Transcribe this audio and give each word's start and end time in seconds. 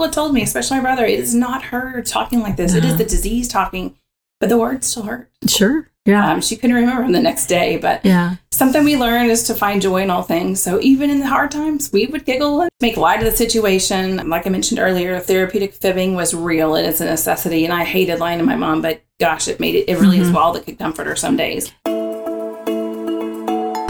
people 0.00 0.06
have 0.06 0.14
told 0.14 0.32
me, 0.32 0.42
especially 0.42 0.78
my 0.78 0.82
brother, 0.82 1.04
it 1.04 1.18
is 1.18 1.34
not 1.34 1.62
her 1.62 2.00
talking 2.00 2.40
like 2.40 2.56
this. 2.56 2.72
It 2.72 2.86
is 2.86 2.96
the 2.96 3.04
disease 3.04 3.48
talking, 3.48 3.98
but 4.38 4.48
the 4.48 4.56
words 4.56 4.86
still 4.86 5.02
hurt. 5.02 5.28
Sure. 5.46 5.90
Yeah. 6.06 6.32
Um, 6.32 6.40
she 6.40 6.56
couldn't 6.56 6.76
remember 6.76 7.02
them 7.02 7.12
the 7.12 7.20
next 7.20 7.48
day, 7.48 7.76
but 7.76 8.02
yeah. 8.02 8.36
something 8.50 8.82
we 8.82 8.96
learn 8.96 9.28
is 9.28 9.42
to 9.48 9.54
find 9.54 9.82
joy 9.82 10.00
in 10.02 10.08
all 10.08 10.22
things. 10.22 10.62
So 10.62 10.80
even 10.80 11.10
in 11.10 11.20
the 11.20 11.26
hard 11.26 11.50
times, 11.50 11.92
we 11.92 12.06
would 12.06 12.24
giggle 12.24 12.62
and 12.62 12.70
make 12.80 12.96
light 12.96 13.18
of 13.18 13.26
the 13.26 13.36
situation. 13.36 14.26
Like 14.26 14.46
I 14.46 14.50
mentioned 14.50 14.80
earlier, 14.80 15.20
therapeutic 15.20 15.74
fibbing 15.74 16.14
was 16.14 16.32
real. 16.32 16.76
And 16.76 16.86
It 16.86 16.94
is 16.94 17.02
a 17.02 17.04
necessity, 17.04 17.66
and 17.66 17.74
I 17.74 17.84
hated 17.84 18.20
lying 18.20 18.38
to 18.38 18.44
my 18.46 18.56
mom, 18.56 18.80
but 18.80 19.02
gosh, 19.20 19.48
it 19.48 19.60
made 19.60 19.74
it. 19.74 19.84
It 19.86 19.98
really 19.98 20.18
is 20.18 20.34
all 20.34 20.54
that 20.54 20.64
could 20.64 20.78
comfort 20.78 21.08
her 21.08 21.16
some 21.16 21.36
days. 21.36 21.70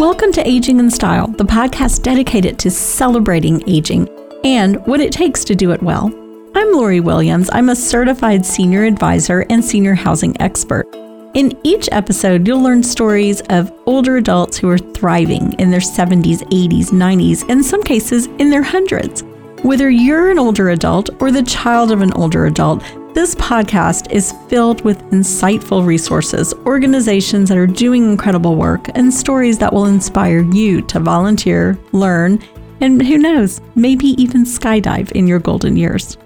Welcome 0.01 0.33
to 0.33 0.43
Aging 0.45 0.81
in 0.81 0.91
Style, 0.91 1.29
the 1.29 1.45
podcast 1.45 2.03
dedicated 2.03 2.59
to 2.59 2.71
celebrating 2.73 3.63
aging 3.69 4.09
and 4.45 4.85
what 4.87 5.01
it 5.01 5.13
takes 5.13 5.45
to 5.45 5.55
do 5.55 5.73
it 5.73 5.83
well. 5.83 6.07
I'm 6.55 6.73
Lori 6.73 7.01
Williams. 7.01 7.51
I'm 7.53 7.69
a 7.69 7.77
certified 7.77 8.45
senior 8.45 8.85
advisor 8.85 9.47
and 9.51 9.65
senior 9.65 9.95
housing 9.95 10.41
expert. 10.41 10.87
In 11.35 11.57
each 11.63 11.89
episode, 11.93 12.47
you'll 12.47 12.63
learn 12.63 12.83
stories 12.83 13.41
of 13.51 13.73
older 13.87 14.17
adults 14.17 14.59
who 14.59 14.69
are 14.69 14.79
thriving 14.79 15.53
in 15.61 15.71
their 15.71 15.81
70s, 15.81 16.43
80s, 16.51 16.87
90s, 16.87 17.43
and 17.43 17.51
in 17.51 17.63
some 17.63 17.83
cases 17.83 18.27
in 18.39 18.51
their 18.51 18.63
hundreds. 18.63 19.23
Whether 19.63 19.91
you're 19.91 20.31
an 20.31 20.39
older 20.39 20.71
adult 20.71 21.11
or 21.21 21.31
the 21.31 21.43
child 21.43 21.93
of 21.93 22.01
an 22.01 22.13
older 22.15 22.47
adult, 22.47 22.83
this 23.15 23.35
podcast 23.35 24.11
is 24.11 24.35
filled 24.49 24.83
with 24.83 24.99
insightful 25.11 25.85
resources, 25.85 26.55
organizations 26.65 27.49
that 27.49 27.59
are 27.59 27.67
doing 27.67 28.05
incredible 28.11 28.57
work, 28.57 28.89
and 28.97 29.13
stories 29.13 29.59
that 29.59 29.73
will 29.73 29.87
inspire 29.87 30.43
you 30.53 30.81
to 30.83 30.99
volunteer, 30.99 31.79
learn, 31.93 32.43
and 32.81 33.03
who 33.03 33.19
knows, 33.19 33.61
maybe 33.75 34.09
even 34.23 34.45
skydive 34.45 35.13
in 35.13 35.27
your 35.27 35.39
golden 35.39 35.77
years. 35.77 36.17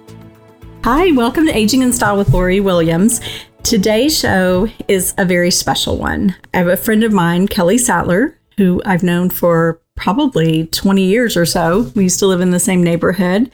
Hi, 0.85 1.11
welcome 1.13 1.47
to 1.47 1.57
Aging 1.57 1.83
in 1.83 1.93
Style 1.93 2.17
with 2.17 2.29
Lori 2.29 2.61
Williams. 2.61 3.21
Today's 3.63 4.19
show 4.19 4.69
is 4.87 5.15
a 5.19 5.25
very 5.25 5.51
special 5.51 5.97
one. 5.97 6.37
I 6.53 6.59
have 6.59 6.69
a 6.69 6.77
friend 6.77 7.03
of 7.03 7.13
mine, 7.13 7.49
Kelli 7.49 7.81
Sattler, 7.81 8.39
who 8.57 8.83
I've 8.85 9.03
known 9.03 9.31
for 9.31 9.81
probably 9.97 10.67
20 10.67 11.03
years 11.03 11.37
or 11.37 11.47
so. 11.47 11.91
We 11.95 12.05
used 12.05 12.19
to 12.19 12.27
live 12.27 12.41
in 12.41 12.51
the 12.51 12.61
same 12.61 12.83
neighborhood. 12.83 13.51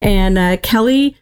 And 0.00 0.36
uh, 0.36 0.56
Kelli 0.56 1.14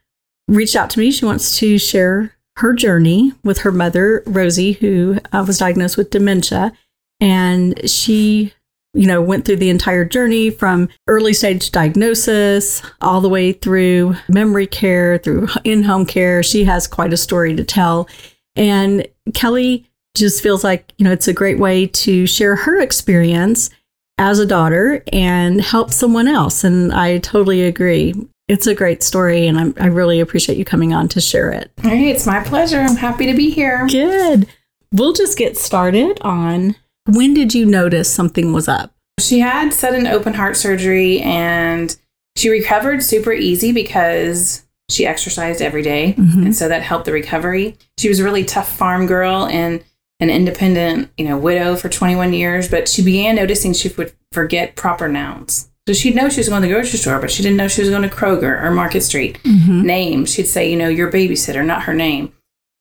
reached 0.49 0.77
out 0.77 0.91
to 0.91 0.99
me. 0.99 1.11
She 1.11 1.27
wants 1.27 1.59
to 1.59 1.79
share 1.79 2.35
her 2.57 2.73
journey 2.73 3.33
with 3.45 3.59
her 3.59 3.73
mother, 3.73 4.23
Rosie, 4.27 4.73
who 4.73 5.19
uh, 5.33 5.45
was 5.47 5.59
diagnosed 5.59 5.97
with 5.97 6.11
dementia. 6.11 6.73
And 7.21 7.89
she, 7.89 8.55
you 8.95 9.07
know, 9.07 9.23
went 9.23 9.45
through 9.45 9.57
the 9.57 9.71
entire 9.71 10.05
journey 10.05 10.51
from 10.51 10.89
early 11.07 11.33
stage 11.33 11.71
diagnosis 11.71 12.83
all 13.01 13.21
the 13.21 13.29
way 13.29 13.53
through 13.53 14.17
memory 14.29 14.67
care, 14.67 15.19
through 15.19 15.49
in 15.65 15.83
home 15.83 16.05
care. 16.05 16.43
She 16.43 16.65
has 16.65 16.87
quite 16.87 17.13
a 17.13 17.17
story 17.17 17.55
to 17.55 17.65
tell. 17.65 18.09
And 18.57 19.07
Kelli 19.31 19.87
just 20.17 20.43
feels 20.43 20.65
like, 20.65 20.93
you 20.99 21.05
know, 21.05 21.13
it's 21.13 21.29
a 21.29 21.33
great 21.33 21.59
way 21.59 21.87
to 21.87 22.27
share 22.27 22.57
her 22.57 22.81
experience 22.81 23.71
as 24.19 24.39
a 24.39 24.47
daughter 24.47 25.03
and 25.13 25.61
help 25.61 25.91
someone 25.91 26.29
else. 26.29 26.65
And 26.65 26.93
I 26.93 27.19
totally 27.19 27.63
agree. 27.63 28.15
It's 28.49 28.67
a 28.67 28.75
great 28.75 29.05
story, 29.05 29.47
and 29.47 29.57
I'm, 29.57 29.75
I 29.79 29.87
really 29.87 30.19
appreciate 30.19 30.59
you 30.59 30.65
coming 30.65 30.93
on 30.93 31.07
to 31.11 31.21
share 31.21 31.53
it. 31.53 31.71
All 31.85 31.91
right, 31.91 32.09
it's 32.09 32.27
my 32.27 32.43
pleasure. 32.43 32.81
I'm 32.81 32.97
happy 32.97 33.27
to 33.27 33.35
be 33.35 33.51
here. 33.51 33.87
Good. 33.87 34.49
We'll 34.93 35.13
just 35.13 35.39
get 35.39 35.57
started 35.57 36.21
on 36.23 36.75
when 37.07 37.35
did 37.35 37.55
you 37.55 37.67
notice 37.67 38.13
something 38.13 38.53
was 38.53 38.69
up? 38.69 38.95
She 39.19 39.41
had 39.41 39.73
sudden 39.73 40.07
open 40.07 40.35
heart 40.35 40.57
surgery 40.57 41.21
and 41.21 41.95
she 42.37 42.49
recovered 42.49 43.03
super 43.03 43.33
easy 43.33 43.73
because 43.73 44.67
she 44.91 45.07
exercised 45.07 45.63
every 45.63 45.83
day, 45.83 46.15
Mhm. 46.19 46.47
And 46.47 46.57
so 46.57 46.69
that 46.69 46.83
helped 46.83 47.05
the 47.05 47.13
recovery. 47.13 47.77
She 47.99 48.09
was 48.09 48.19
a 48.19 48.25
really 48.25 48.45
tough 48.45 48.75
farm 48.77 49.07
girl 49.07 49.47
and 49.47 49.81
an 50.21 50.31
independent, 50.31 51.11
you 51.17 51.25
know, 51.27 51.39
widow 51.39 51.77
for 51.77 51.89
21 51.89 52.33
years, 52.35 52.69
but 52.69 52.89
she 52.89 53.03
began 53.03 53.37
noticing 53.37 53.73
she 53.73 53.89
would 53.97 54.13
forget 54.33 54.77
proper 54.77 55.09
nouns. 55.09 55.69
So 55.89 55.95
she'd 55.95 56.15
know 56.15 56.29
she 56.29 56.41
was 56.41 56.49
going 56.49 56.63
to 56.63 56.69
the 56.69 56.75
grocery 56.75 56.99
store, 56.99 57.19
but 57.21 57.31
she 57.31 57.43
didn't 57.43 57.57
know 57.57 57.69
she 57.69 57.81
was 57.81 57.91
going 57.91 58.03
to 58.03 58.09
Kroger 58.09 58.63
or 58.63 58.71
Market 58.71 59.03
Street. 59.03 59.39
Mm-hmm. 59.45 59.83
Name, 59.83 60.27
she'd 60.27 60.47
say, 60.47 60.71
you 60.71 60.77
know, 60.77 60.89
your 60.89 61.11
babysitter, 61.11 61.65
not 61.65 61.85
her 61.85 61.95
name. 61.95 62.33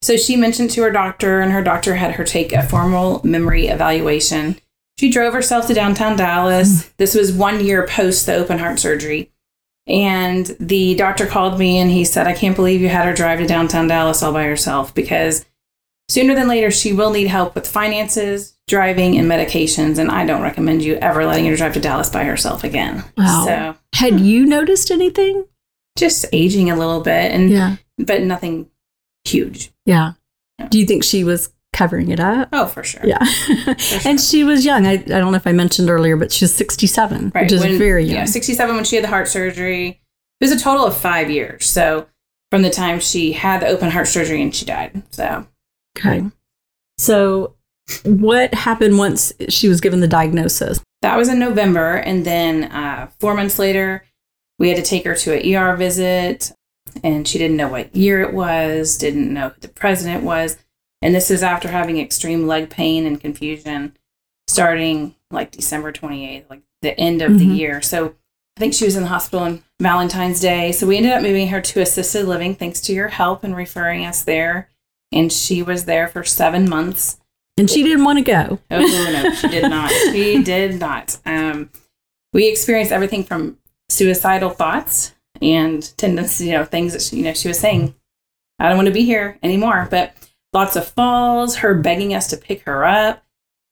So 0.02 0.16
she 0.18 0.36
mentioned 0.38 0.72
to 0.72 0.82
her 0.84 0.92
doctor, 0.92 1.40
and 1.42 1.52
her 1.52 1.62
doctor 1.64 1.96
had 1.96 2.14
her 2.16 2.24
take 2.24 2.54
a 2.54 2.64
formal 2.64 3.22
memory 3.24 3.68
evaluation. 3.68 4.58
She 4.98 5.10
drove 5.12 5.34
herself 5.34 5.68
to 5.68 5.74
downtown 5.74 6.16
Dallas. 6.18 6.84
Hmm. 6.86 6.90
This 6.98 7.16
was 7.16 7.32
one 7.34 7.64
year 7.64 7.86
post 7.88 8.26
the 8.26 8.36
open 8.36 8.60
heart 8.60 8.80
surgery. 8.80 9.32
And 9.88 10.46
the 10.60 10.94
doctor 10.96 11.26
called 11.26 11.58
me 11.58 11.80
and 11.80 11.90
he 11.90 12.06
said, 12.06 12.28
I 12.28 12.34
can't 12.34 12.56
believe 12.56 12.80
you 12.82 12.90
had 12.90 13.06
her 13.08 13.14
drive 13.14 13.40
to 13.40 13.48
downtown 13.48 13.88
Dallas 13.88 14.22
all 14.22 14.32
by 14.34 14.44
herself 14.44 14.94
because 14.94 15.46
sooner 16.10 16.36
than 16.36 16.48
later 16.48 16.70
she 16.70 16.94
will 16.94 17.10
need 17.12 17.28
help 17.28 17.56
with 17.56 17.66
finances, 17.68 18.56
driving, 18.68 19.18
and 19.18 19.30
medications. 19.30 19.98
And 19.98 20.12
I 20.12 20.26
don't 20.28 20.44
recommend 20.44 20.84
you 20.84 20.96
ever 20.98 21.26
letting 21.26 21.48
her 21.48 21.56
drive 21.56 21.74
to 21.74 21.80
Dallas 21.80 22.10
by 22.12 22.24
herself 22.24 22.64
again. 22.64 23.04
Wow. 23.18 23.46
So 23.48 23.76
Had 23.98 24.20
you 24.20 24.46
noticed 24.46 24.92
anything? 24.92 25.46
just 25.98 26.26
aging 26.32 26.70
a 26.70 26.76
little 26.78 27.02
bit 27.02 27.32
and 27.34 27.50
Yeah. 27.50 27.76
but 27.98 28.22
nothing 28.22 28.70
huge. 29.34 29.72
Yeah. 29.86 30.14
Do 30.70 30.80
you 30.80 30.86
think 30.86 31.04
she 31.04 31.24
was 31.24 31.52
covering 31.74 32.10
it 32.10 32.20
up? 32.20 32.50
Oh, 32.52 32.66
for 32.66 32.84
sure. 32.84 33.02
Yeah. 33.06 33.24
and 34.06 34.20
she 34.20 34.44
was 34.44 34.66
young. 34.66 34.86
I, 34.86 34.94
I 34.94 34.98
don't 34.98 35.32
know 35.32 35.38
if 35.38 35.48
I 35.48 35.52
mentioned 35.54 35.90
earlier, 35.90 36.18
but 36.18 36.32
she's 36.32 36.54
67, 36.54 37.30
which 37.32 37.52
is 37.52 37.62
when- 37.62 37.78
very 37.78 38.04
young. 38.04 38.18
Yeah, 38.18 38.26
67 38.26 38.76
when 38.76 38.84
she 38.84 38.96
had 38.96 39.04
the 39.06 39.10
heart 39.10 39.28
surgery. 39.28 40.02
It 40.42 40.46
was 40.46 40.52
a 40.52 40.60
total 40.60 40.86
of 40.86 40.98
five 40.98 41.30
years. 41.30 41.66
So 41.66 42.08
from 42.52 42.62
the 42.64 42.70
time 42.70 43.00
she 43.00 43.34
had 43.34 43.62
the 43.62 43.68
open 43.68 43.92
heart 43.92 44.08
surgery 44.08 44.42
and 44.42 44.54
she 44.56 44.66
died. 44.66 45.04
So 45.12 45.46
Okay. 45.98 46.24
So, 46.98 47.56
what 48.04 48.54
happened 48.54 48.98
once 48.98 49.34
she 49.50 49.68
was 49.68 49.82
given 49.82 50.00
the 50.02 50.08
diagnosis? 50.08 50.80
that 51.02 51.18
was 51.18 51.30
in 51.30 51.40
November. 51.40 51.96
And 51.96 52.26
then 52.26 52.66
uh, 52.66 53.10
four 53.22 53.34
months 53.34 53.58
later, 53.58 54.04
we 54.60 54.68
had 54.68 54.76
to 54.78 54.84
take 54.84 55.06
her 55.06 55.16
to 55.16 55.34
an 55.34 55.56
ER 55.56 55.76
visit. 55.78 56.52
And 57.04 57.28
she 57.28 57.38
didn't 57.38 57.58
know 57.58 57.68
what 57.70 57.96
year 57.96 58.22
it 58.22 58.34
was, 58.34 58.98
didn't 58.98 59.34
know 59.34 59.50
who 59.50 59.60
the 59.62 59.68
president 59.68 60.24
was. 60.24 60.58
And 61.02 61.16
this 61.16 61.32
is 61.32 61.44
after 61.44 61.70
having 61.70 62.00
extreme 62.00 62.46
leg 62.48 62.70
pain 62.70 63.06
and 63.06 63.20
confusion 63.22 63.98
starting 64.48 65.16
like 65.32 65.52
December 65.52 65.92
28th, 65.92 66.50
like 66.50 66.62
the 66.82 66.98
end 67.00 67.22
of 67.22 67.38
the 67.38 67.46
Mhm. 67.46 67.58
year. 67.58 67.82
So 67.82 68.16
I 68.58 68.60
think 68.60 68.74
she 68.74 68.86
was 68.86 68.96
in 68.96 69.04
the 69.04 69.10
hospital 69.10 69.46
on 69.46 69.64
Valentine's 69.80 70.40
Day. 70.40 70.72
So 70.72 70.88
we 70.88 70.98
ended 70.98 71.12
up 71.14 71.22
moving 71.22 71.48
her 71.50 71.62
to 71.62 71.82
assisted 71.82 72.26
living 72.28 72.56
thanks 72.56 72.82
to 72.82 72.94
your 72.94 73.10
help 73.10 73.44
and 73.44 73.56
referring 73.56 74.06
us 74.06 74.24
there. 74.24 74.70
And 75.12 75.32
she 75.32 75.62
was 75.62 75.86
there 75.86 76.08
for 76.08 76.24
seven 76.24 76.68
months. 76.70 77.18
And 77.58 77.70
she 77.70 77.84
didn't 77.84 78.04
want 78.06 78.18
to 78.20 78.24
go. 78.24 78.60
Oh 78.72 78.80
no, 78.80 79.34
she 79.36 79.48
did 79.50 79.70
not. 79.70 79.92
She 79.92 80.42
did 80.44 80.80
not. 80.80 81.18
Um, 81.26 81.70
we 82.34 82.48
experienced 82.48 82.92
everything 82.92 83.24
from 83.24 83.58
suicidal 83.90 84.50
thoughts 84.50 85.14
and 85.42 85.96
tendencies, 85.98 86.48
you 86.48 86.54
know, 86.54 86.66
things 86.66 86.94
that 86.94 87.02
she, 87.02 87.18
you 87.18 87.24
know 87.24 87.34
she 87.34 87.48
was 87.48 87.60
saying, 87.60 87.96
"I 88.60 88.68
don't 88.68 88.78
want 88.78 88.88
to 88.88 88.94
be 88.94 89.06
here 89.06 89.38
anymore." 89.44 89.88
But 89.90 90.14
lots 90.54 90.76
of 90.76 90.88
falls, 90.88 91.58
her 91.58 91.74
begging 91.74 92.14
us 92.14 92.28
to 92.28 92.38
pick 92.38 92.64
her 92.64 92.86
up, 92.86 93.24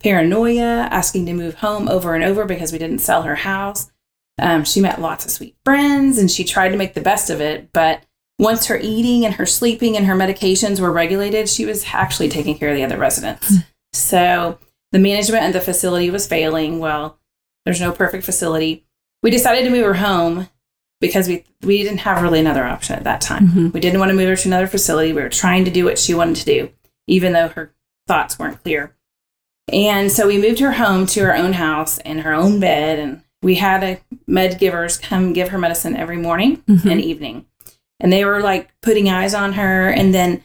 paranoia, 0.01 0.87
asking 0.91 1.25
to 1.25 1.33
move 1.33 1.55
home 1.55 1.87
over 1.87 2.15
and 2.15 2.23
over 2.23 2.45
because 2.45 2.71
we 2.71 2.77
didn't 2.77 2.99
sell 2.99 3.23
her 3.23 3.35
house. 3.35 3.91
Um, 4.39 4.63
she 4.63 4.81
met 4.81 5.01
lots 5.01 5.25
of 5.25 5.31
sweet 5.31 5.55
friends 5.65 6.19
and 6.19 6.29
she 6.29 6.43
tried 6.43 6.69
to 6.69 6.77
make 6.77 6.93
the 6.93 7.01
best 7.01 7.29
of 7.29 7.41
it, 7.41 7.71
but 7.73 8.03
once 8.39 8.67
her 8.67 8.77
eating 8.77 9.25
and 9.25 9.33
her 9.35 9.47
sleeping 9.47 9.97
and 9.97 10.05
her 10.05 10.15
medications 10.15 10.79
were 10.79 10.91
regulated, 10.91 11.49
she 11.49 11.65
was 11.65 11.85
actually 11.91 12.29
taking 12.29 12.57
care 12.57 12.69
of 12.69 12.75
the 12.75 12.83
other 12.83 12.97
residents. 12.97 13.51
So 13.93 14.59
the 14.91 14.99
management 14.99 15.43
and 15.43 15.55
the 15.55 15.61
facility 15.61 16.11
was 16.11 16.27
failing. 16.27 16.77
Well, 16.77 17.19
there's 17.65 17.81
no 17.81 17.91
perfect 17.91 18.25
facility. 18.25 18.85
We 19.23 19.31
decided 19.31 19.63
to 19.63 19.71
move 19.71 19.85
her 19.85 19.95
home 19.95 20.49
because 20.99 21.27
we 21.27 21.43
we 21.63 21.83
didn't 21.83 21.99
have 21.99 22.21
really 22.21 22.39
another 22.39 22.63
option 22.65 22.95
at 22.95 23.03
that 23.03 23.21
time. 23.21 23.47
Mhm. 23.49 23.73
We 23.73 23.79
didn't 23.79 23.99
want 23.99 24.09
to 24.09 24.15
move 24.15 24.29
her 24.29 24.35
to 24.35 24.49
another 24.49 24.67
facility. 24.67 25.13
We 25.13 25.21
were 25.21 25.29
trying 25.29 25.65
to 25.65 25.71
do 25.71 25.85
what 25.85 25.97
she 25.99 26.13
wanted 26.13 26.35
to 26.37 26.45
do, 26.45 26.69
even 27.07 27.33
though 27.33 27.49
her 27.49 27.73
thoughts 28.07 28.37
weren't 28.39 28.61
clear. 28.63 28.93
And 29.71 30.11
so 30.11 30.27
we 30.27 30.37
moved 30.37 30.59
her 30.59 30.73
home 30.73 31.05
to 31.07 31.21
her 31.21 31.35
own 31.35 31.53
house 31.53 31.97
and 31.99 32.21
her 32.21 32.33
own 32.33 32.59
bed, 32.59 32.99
and 32.99 33.21
we 33.41 33.55
had 33.55 33.83
a 33.83 33.99
med 34.27 34.59
givers 34.59 34.97
come 34.97 35.33
give 35.33 35.49
her 35.49 35.57
medicine 35.57 35.95
every 35.95 36.17
morning 36.17 36.63
Mhm. 36.69 36.91
and 36.91 37.01
evening. 37.01 37.45
And 37.99 38.11
they 38.13 38.23
were 38.23 38.41
like 38.41 38.69
putting 38.81 39.09
eyes 39.09 39.33
on 39.33 39.53
her. 39.53 39.89
And 39.89 40.13
then 40.13 40.41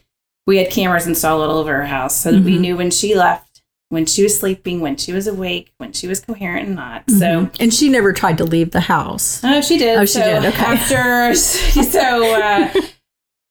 we 0.47 0.57
had 0.59 0.71
cameras 0.71 1.07
installed 1.07 1.49
all 1.49 1.59
over 1.59 1.73
her 1.77 1.87
house 1.87 2.17
so 2.21 2.33
that 2.33 2.43
we 2.43 2.57
Mhm. 2.57 2.61
knew 2.61 2.77
when 2.77 2.91
she 2.91 3.15
left, 3.15 3.52
when 3.93 4.07
she 4.07 4.23
was 4.23 4.39
sleeping, 4.41 4.81
when 4.81 4.97
she 4.97 5.13
was 5.13 5.27
awake, 5.27 5.71
when 5.77 5.93
she 5.93 6.07
was 6.09 6.19
coherent 6.19 6.67
and 6.67 6.75
not. 6.77 7.05
So, 7.11 7.17
Mhm. 7.45 7.57
and 7.61 7.75
she 7.75 7.91
never 7.91 8.15
tried 8.15 8.39
to 8.39 8.45
leave 8.45 8.71
the 8.71 8.81
house. 8.81 9.39
oh, 9.45 9.61
she 9.61 9.77
did. 9.77 9.99
Oh, 9.99 10.07
she 10.07 10.15
so 10.15 10.41
did. 10.41 10.47
Okay. 10.47 10.63
After, 10.65 11.35
so 11.85 12.35
uh, 12.35 12.73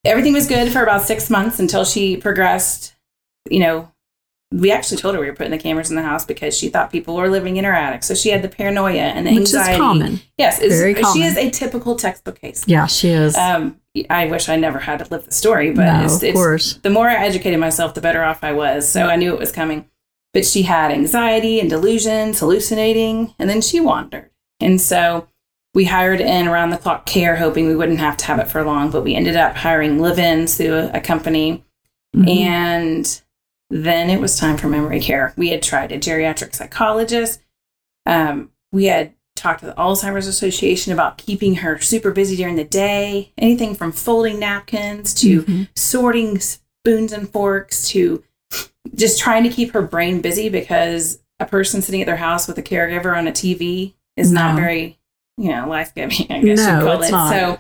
everything 0.03 0.33
was 0.33 0.47
good 0.47 0.71
for 0.71 0.81
about 0.81 1.03
six 1.03 1.29
months 1.29 1.59
until 1.59 1.85
she 1.85 2.17
progressed. 2.17 2.93
You 3.51 3.59
know, 3.59 3.91
we 4.51 4.71
actually 4.71 4.97
told 4.97 5.13
her 5.13 5.21
we 5.21 5.27
were 5.27 5.35
putting 5.35 5.51
the 5.51 5.59
cameras 5.59 5.91
in 5.91 5.95
the 5.95 6.01
house 6.01 6.25
because 6.25 6.57
she 6.57 6.69
thought 6.69 6.91
people 6.91 7.15
were 7.15 7.29
living 7.29 7.57
in 7.57 7.63
her 7.63 7.73
attic. 7.73 8.03
So 8.03 8.15
she 8.15 8.29
had 8.29 8.41
the 8.41 8.49
paranoia 8.49 8.99
and 8.99 9.27
the 9.27 9.35
Which 9.35 9.43
is 9.43 9.53
anxiety. 9.55 9.77
common. 9.79 10.21
Yes, 10.39 10.59
is, 10.59 10.75
Very 10.75 10.95
she 11.13 11.21
is 11.21 11.37
a 11.37 11.51
typical 11.51 11.95
textbook 11.95 12.41
case. 12.41 12.63
Yeah, 12.65 12.87
she 12.87 13.09
is. 13.09 13.37
Um, 13.37 13.77
I 14.09 14.25
wish 14.25 14.49
I 14.49 14.55
never 14.55 14.79
had 14.79 14.97
to 14.99 15.05
live 15.11 15.25
the 15.25 15.31
story, 15.31 15.71
but 15.71 15.85
no, 15.85 16.03
it's, 16.05 16.15
of 16.17 16.23
it's 16.23 16.33
course. 16.33 16.79
the 16.81 16.89
more 16.89 17.07
I 17.07 17.15
educated 17.25 17.59
myself, 17.59 17.93
the 17.93 18.01
better 18.01 18.23
off 18.23 18.43
I 18.43 18.53
was. 18.53 18.89
So 18.89 19.05
I 19.05 19.17
knew 19.17 19.33
it 19.33 19.39
was 19.39 19.51
coming. 19.51 19.85
But 20.33 20.45
she 20.45 20.61
had 20.63 20.91
anxiety 20.91 21.59
and 21.59 21.69
delusions, 21.69 22.39
hallucinating, 22.39 23.33
and 23.37 23.49
then 23.49 23.61
she 23.61 23.79
wandered. 23.81 24.29
And 24.61 24.79
so 24.79 25.27
we 25.73 25.85
hired 25.85 26.21
in 26.21 26.47
around 26.47 26.69
the 26.69 26.77
clock 26.77 27.05
care, 27.05 27.35
hoping 27.37 27.67
we 27.67 27.75
wouldn't 27.75 27.99
have 27.99 28.17
to 28.17 28.25
have 28.25 28.39
it 28.39 28.47
for 28.49 28.63
long. 28.63 28.91
But 28.91 29.03
we 29.03 29.15
ended 29.15 29.35
up 29.35 29.55
hiring 29.55 29.99
live 29.99 30.19
ins 30.19 30.55
through 30.57 30.73
a, 30.73 30.91
a 30.93 31.01
company. 31.01 31.63
Mhm. 32.15 32.29
And 32.29 33.21
then 33.69 34.09
it 34.09 34.19
was 34.19 34.37
time 34.37 34.57
for 34.57 34.67
memory 34.67 34.99
care. 34.99 35.33
We 35.37 35.49
had 35.49 35.63
tried 35.63 35.91
a 35.91 35.97
geriatric 35.99 36.53
psychologist. 36.55 37.41
Um, 38.05 38.51
we 38.71 38.85
had 38.85 39.13
talked 39.35 39.61
to 39.61 39.65
the 39.67 39.73
Alzheimer's 39.73 40.27
Association 40.27 40.91
about 40.93 41.17
keeping 41.17 41.55
her 41.55 41.79
super 41.79 42.11
busy 42.11 42.35
during 42.35 42.57
the 42.57 42.63
day, 42.65 43.31
anything 43.37 43.73
from 43.75 43.91
folding 43.91 44.39
napkins 44.39 45.13
to 45.15 45.43
Mhm. 45.43 45.67
sorting 45.75 46.39
spoons 46.39 47.11
and 47.13 47.29
forks 47.29 47.87
to 47.89 48.23
just 48.95 49.19
trying 49.19 49.43
to 49.43 49.49
keep 49.49 49.71
her 49.71 49.81
brain 49.81 50.21
busy 50.21 50.49
because 50.49 51.19
a 51.39 51.45
person 51.45 51.81
sitting 51.81 52.01
at 52.01 52.05
their 52.07 52.15
house 52.17 52.47
with 52.47 52.57
a 52.57 52.63
caregiver 52.63 53.15
on 53.17 53.27
a 53.27 53.31
TV 53.31 53.93
is 54.17 54.31
not 54.31 54.55
very, 54.55 54.99
you 55.37 55.49
know, 55.49 55.67
life 55.67 55.93
giving, 55.95 56.27
I 56.31 56.41
guess 56.41 56.59
No, 56.59 56.75
you'd 56.79 56.83
call 56.85 56.99
it's 57.01 57.09
it. 57.09 57.11
not. 57.11 57.29
So 57.33 57.59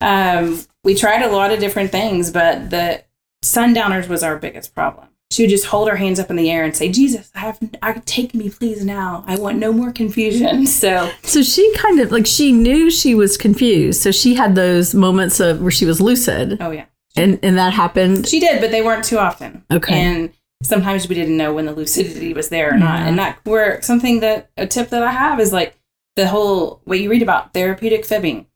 um, 0.00 0.60
we 0.84 0.94
tried 0.94 1.22
a 1.22 1.30
lot 1.30 1.50
of 1.52 1.58
different 1.60 1.90
things, 1.90 2.30
but 2.30 2.70
the 2.70 3.02
sundowners 3.42 4.08
was 4.08 4.22
our 4.22 4.36
biggest 4.38 4.74
problem. 4.74 5.06
She 5.30 5.42
would 5.42 5.50
just 5.50 5.66
hold 5.66 5.88
her 5.90 5.96
hands 5.96 6.18
up 6.18 6.30
in 6.30 6.36
the 6.36 6.50
air 6.50 6.64
and 6.64 6.74
say, 6.74 6.90
Jesus, 6.90 7.30
I 7.34 7.40
have 7.40 7.58
I 7.82 7.92
take 8.06 8.34
me 8.34 8.48
please 8.48 8.82
now. 8.82 9.24
I 9.26 9.36
want 9.36 9.58
no 9.58 9.72
more 9.74 9.92
confusion. 9.92 10.64
So 10.66 11.10
So 11.22 11.42
she 11.42 11.70
kind 11.76 12.00
of 12.00 12.10
like 12.10 12.26
she 12.26 12.50
knew 12.50 12.90
she 12.90 13.14
was 13.14 13.36
confused. 13.36 14.00
So 14.00 14.10
she 14.10 14.34
had 14.36 14.54
those 14.54 14.94
moments 14.94 15.38
of 15.38 15.60
where 15.60 15.70
she 15.70 15.84
was 15.84 16.00
lucid, 16.00 16.56
oh 16.62 16.70
yeah. 16.70 16.86
And 17.16 17.38
and 17.42 17.56
that 17.58 17.72
happened. 17.72 18.26
She 18.28 18.40
did, 18.40 18.60
but 18.60 18.70
they 18.70 18.82
weren't 18.82 19.04
too 19.04 19.18
often. 19.18 19.64
Okay. 19.70 19.94
And 19.94 20.30
sometimes 20.62 21.08
we 21.08 21.14
didn't 21.14 21.36
know 21.36 21.52
when 21.52 21.66
the 21.66 21.72
lucidity 21.72 22.32
was 22.34 22.48
there 22.48 22.74
or 22.74 22.78
not. 22.78 23.00
Yeah. 23.00 23.08
And 23.08 23.18
that 23.18 23.38
where 23.44 23.80
something 23.82 24.20
that 24.20 24.50
a 24.56 24.66
tip 24.66 24.90
that 24.90 25.02
I 25.02 25.12
have 25.12 25.40
is 25.40 25.52
like 25.52 25.76
the 26.16 26.26
whole 26.28 26.80
what 26.84 26.98
you 27.00 27.10
read 27.10 27.22
about 27.22 27.52
therapeutic 27.54 28.04
fibbing. 28.04 28.46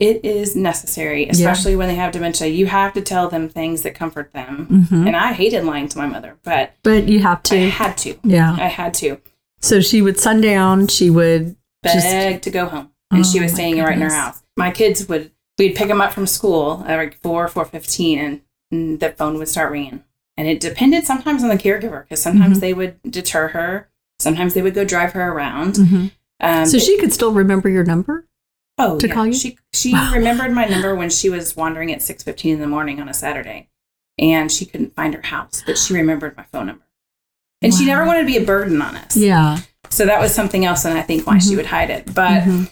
It 0.00 0.24
is 0.24 0.56
necessary, 0.56 1.28
especially 1.28 1.76
when 1.76 1.88
they 1.88 1.94
have 1.94 2.10
dementia. 2.12 2.48
You 2.48 2.66
have 2.66 2.92
to 2.94 3.00
tell 3.00 3.28
them 3.28 3.48
things 3.48 3.82
that 3.82 3.94
comfort 3.94 4.32
them. 4.32 4.86
Mhm. 4.90 5.06
And 5.06 5.16
I 5.16 5.32
hated 5.32 5.64
lying 5.64 5.88
to 5.88 5.98
my 5.98 6.06
mother, 6.06 6.36
but 6.42 6.74
But 6.82 7.08
you 7.08 7.20
have 7.20 7.42
to. 7.44 7.56
I 7.56 7.68
had 7.68 7.96
to. 7.98 8.16
yeah. 8.24 8.56
I 8.58 8.66
had 8.66 8.92
to 8.94 9.18
So 9.62 9.80
she 9.80 10.02
would 10.02 10.18
sundown. 10.18 10.88
She 10.88 11.10
would 11.10 11.56
just 11.84 12.06
beg 12.06 12.42
to 12.42 12.50
go 12.50 12.66
home, 12.66 12.90
and 13.12 13.24
she 13.24 13.38
Oh, 13.38 13.42
was 13.42 13.52
my 13.52 13.56
staying 13.56 13.78
right 13.78 13.94
in 13.94 14.02
her 14.02 14.12
house. 14.12 14.42
My 14.56 14.70
kids 14.72 15.08
would 15.08 15.30
we'd 15.58 15.74
pick 15.76 15.88
them 15.88 16.00
up 16.00 16.12
from 16.12 16.26
school 16.26 16.84
at 16.86 16.96
like 16.96 17.20
four 17.20 17.46
four 17.48 17.64
fifteen, 17.64 18.18
and, 18.18 18.40
and 18.70 19.00
the 19.00 19.10
phone 19.12 19.38
would 19.38 19.48
start 19.48 19.70
ringing. 19.72 20.02
And 20.36 20.48
it 20.48 20.60
depended 20.60 21.04
sometimes 21.04 21.42
on 21.42 21.48
the 21.48 21.56
caregiver 21.56 22.02
because 22.02 22.20
sometimes 22.22 22.58
Mhm. 22.58 22.60
they 22.60 22.74
would 22.74 23.00
deter 23.08 23.48
her, 23.48 23.88
sometimes 24.18 24.54
they 24.54 24.62
would 24.62 24.74
go 24.74 24.84
drive 24.84 25.12
her 25.12 25.30
around. 25.32 25.74
Mhm. 25.74 26.10
Um, 26.40 26.66
So 26.66 26.78
she 26.78 26.98
could 26.98 27.12
still 27.12 27.32
remember 27.32 27.68
your 27.68 27.84
number. 27.84 28.26
oh 28.78 28.98
to 28.98 29.06
yeah. 29.06 29.14
call 29.14 29.26
you? 29.26 29.32
She 29.32 29.56
she 29.72 29.92
Wow. 29.92 30.12
remembered 30.14 30.50
my 30.52 30.64
number 30.66 30.94
when 30.96 31.08
she 31.10 31.30
was 31.30 31.54
wandering 31.56 31.92
at 31.92 32.02
six 32.02 32.22
fifteen 32.24 32.54
in 32.54 32.60
the 32.60 32.66
morning 32.66 33.00
on 33.00 33.08
a 33.08 33.14
Saturday, 33.14 33.68
and 34.18 34.50
she 34.50 34.66
couldn't 34.66 34.96
find 34.96 35.14
her 35.14 35.22
house, 35.22 35.62
but 35.64 35.78
she 35.78 35.94
remembered 35.94 36.36
my 36.36 36.44
phone 36.52 36.66
number. 36.66 36.84
And 37.62 37.72
she 37.72 37.86
never 37.86 38.04
wanted 38.04 38.20
to 38.22 38.26
be 38.26 38.36
a 38.36 38.44
burden 38.44 38.82
on 38.82 38.96
us. 38.96 39.16
Yeah. 39.16 39.58
So 39.90 40.04
that 40.06 40.20
was 40.20 40.34
something 40.34 40.64
else, 40.64 40.84
and 40.84 40.98
I 40.98 41.02
think 41.02 41.26
why 41.26 41.38
she 41.38 41.52
Mhm. 41.52 41.56
would 41.58 41.66
hide 41.66 41.88
it. 41.90 42.12
But 42.12 42.42
Mhm. 42.42 42.70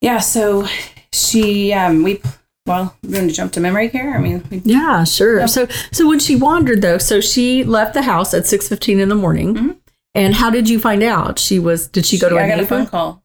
yeah, 0.00 0.18
so 0.20 0.66
she, 1.12 1.72
um, 1.72 2.02
we, 2.02 2.20
well, 2.66 2.94
we're 3.02 3.12
going 3.12 3.28
to 3.28 3.34
jump 3.34 3.52
to 3.52 3.60
memory 3.60 3.88
care. 3.88 4.14
I 4.14 4.18
mean, 4.18 4.44
we, 4.50 4.58
Yeah, 4.64 5.04
sure. 5.04 5.40
Yep. 5.40 5.48
So 5.48 5.66
so 5.92 6.06
when 6.06 6.18
she 6.18 6.36
wandered 6.36 6.82
though, 6.82 6.98
so 6.98 7.20
she 7.20 7.64
left 7.64 7.94
the 7.94 8.02
house 8.02 8.34
at 8.34 8.46
six 8.46 8.68
fifteen 8.68 9.00
in 9.00 9.08
the 9.08 9.14
morning. 9.14 9.54
Mhm. 9.54 9.76
And 10.14 10.34
how 10.34 10.50
did 10.50 10.68
you 10.68 10.78
find 10.80 11.02
out? 11.02 11.38
She 11.38 11.58
was 11.58 11.86
did 11.88 12.04
she 12.04 12.18
go 12.18 12.28
to 12.28 12.36
a 12.36 12.44
I 12.44 12.48
got 12.48 12.60
a 12.60 12.66
phone 12.66 12.86
call 12.86 13.22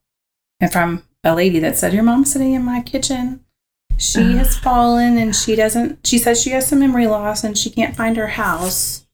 and 0.59 0.71
from 0.71 1.03
a 1.23 1.33
lady 1.35 1.59
that 1.59 1.77
said, 1.77 1.93
Your 1.93 2.03
mom's 2.03 2.31
sitting 2.31 2.53
in 2.53 2.63
my 2.63 2.81
kitchen. 2.81 3.41
She 3.97 4.21
Uh. 4.21 4.37
has 4.37 4.55
fallen 4.57 5.17
and 5.17 5.35
she 5.35 5.55
doesn't, 5.55 6.05
she 6.05 6.17
says 6.17 6.41
she 6.41 6.49
has 6.51 6.67
some 6.67 6.79
memory 6.79 7.07
loss 7.07 7.43
and 7.43 7.57
she 7.57 7.69
can't 7.69 7.95
find 7.95 8.15
her 8.17 8.27
house. 8.27 9.05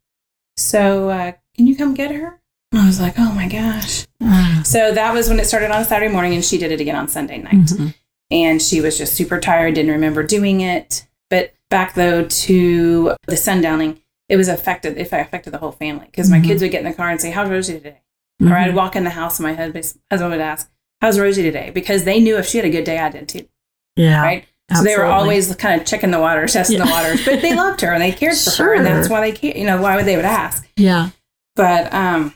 So, 0.58 1.10
uh, 1.10 1.32
can 1.56 1.68
you 1.68 1.76
come 1.76 1.94
get 1.94 2.12
her? 2.12 2.40
I 2.74 2.86
was 2.86 3.00
like, 3.00 3.16
Oh 3.18 3.32
my 3.34 3.48
gosh. 3.48 4.06
Ah. 4.22 4.62
So 4.64 4.92
that 4.94 5.14
was 5.14 5.28
when 5.30 5.40
it 5.40 5.46
started 5.48 5.72
on 5.72 5.86
Saturday 5.86 6.12
morning 6.12 6.34
and 6.34 6.44
she 6.46 6.58
did 6.58 6.72
it 6.72 6.80
again 6.82 6.96
on 6.96 7.08
Sunday 7.08 7.40
night. 7.40 7.54
Mhm. 7.56 7.94
And 8.32 8.62
she 8.62 8.82
was 8.82 8.98
just 8.98 9.14
super 9.14 9.40
tired, 9.40 9.76
didn't 9.76 9.92
remember 9.92 10.24
doing 10.24 10.62
it. 10.62 11.08
But 11.30 11.54
back 11.70 11.94
though 11.96 12.26
to 12.26 13.16
the 13.28 13.36
sundowning, 13.36 13.98
it 14.28 14.38
was 14.38 14.48
affected. 14.48 14.98
It 14.98 15.12
affected 15.12 15.52
the 15.54 15.58
whole 15.58 15.72
family 15.72 16.06
because 16.08 16.30
my 16.30 16.40
Mhm. 16.40 16.46
kids 16.46 16.62
would 16.62 16.72
get 16.72 16.84
in 16.84 16.90
the 16.90 16.96
car 16.96 17.10
and 17.10 17.20
say, 17.22 17.32
"How's 17.32 17.50
Rosie 17.50 17.74
today?" 17.74 18.02
Or 18.42 18.56
I'd 18.56 18.76
walk 18.76 18.96
in 18.96 19.04
the 19.04 19.10
house 19.10 19.40
and 19.40 19.48
my 19.48 19.54
husband 19.54 20.32
would 20.32 20.40
ask, 20.42 20.70
"How's 21.02 21.20
Rosie 21.20 21.44
today?" 21.44 21.72
Because 21.74 22.04
they 22.04 22.20
knew 22.20 22.38
if 22.38 22.46
she 22.46 22.58
had 22.58 22.66
a 22.66 22.70
good 22.70 22.84
day, 22.86 22.98
I 23.00 23.10
did 23.10 23.28
too, 23.28 23.48
Yeah. 23.96 24.22
right? 24.22 24.46
So 24.76 24.84
they 24.84 24.96
were 24.96 25.06
always 25.06 25.54
kind 25.56 25.82
of 25.82 25.88
checking 25.88 26.12
the 26.12 26.20
waters, 26.20 26.54
testing 26.54 26.78
Yeah. 26.78 26.86
the 26.86 26.92
waters, 26.92 27.26
but 27.26 27.42
they 27.42 27.56
loved 27.56 27.82
her 27.82 27.92
and 27.92 28.02
they 28.02 28.12
cared 28.12 28.38
for 28.38 28.64
her, 28.64 28.74
and 28.76 28.86
that's 28.86 29.10
why 29.10 29.32
they, 29.32 29.54
you 29.58 29.66
know, 29.66 29.82
why 29.82 29.96
would 29.96 30.06
they 30.06 30.16
would 30.16 30.26
ask. 30.26 30.68
Yeah. 30.78 31.10
But 31.56 31.92
um, 31.94 32.34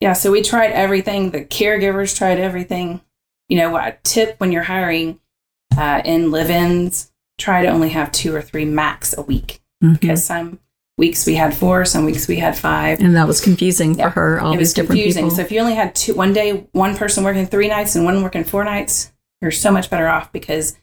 yeah, 0.00 0.14
so 0.14 0.32
we 0.32 0.40
tried 0.42 0.72
everything. 0.72 1.30
The 1.30 1.44
caregivers 1.44 2.16
tried 2.16 2.40
everything. 2.40 3.02
You 3.48 3.58
know, 3.58 3.70
what 3.70 4.02
tip 4.04 4.36
when 4.38 4.52
you're 4.52 4.62
hiring 4.62 5.20
uh, 5.76 6.00
in 6.04 6.30
live-ins, 6.30 7.10
try 7.38 7.62
to 7.62 7.68
only 7.68 7.88
have 7.90 8.12
two 8.12 8.34
or 8.34 8.40
three 8.40 8.64
max 8.64 9.14
a 9.16 9.22
week 9.22 9.60
Mhm. 9.82 10.00
because 10.00 10.24
some 10.24 10.60
weeks 10.96 11.26
we 11.26 11.34
had 11.34 11.52
four, 11.54 11.84
some 11.84 12.04
weeks 12.04 12.28
we 12.28 12.36
had 12.36 12.56
five. 12.56 13.00
And 13.00 13.16
that 13.16 13.26
was 13.26 13.40
confusing 13.40 13.96
Yeah. 13.96 14.04
for 14.10 14.20
her, 14.20 14.40
all 14.40 14.54
it 14.54 14.58
these 14.58 14.72
different 14.72 15.00
confusing. 15.00 15.24
people. 15.24 15.36
So 15.36 15.42
if 15.42 15.50
you 15.50 15.58
only 15.60 15.74
had 15.74 15.94
two, 15.96 16.14
one 16.14 16.32
day, 16.32 16.66
one 16.72 16.96
person 16.96 17.24
working 17.24 17.46
three 17.46 17.66
nights 17.68 17.96
and 17.96 18.04
one 18.04 18.22
working 18.22 18.44
four 18.44 18.62
nights, 18.64 19.10
you're 19.42 19.50
so 19.50 19.72
much 19.72 19.90
better 19.90 20.06
off 20.08 20.30
because 20.32 20.76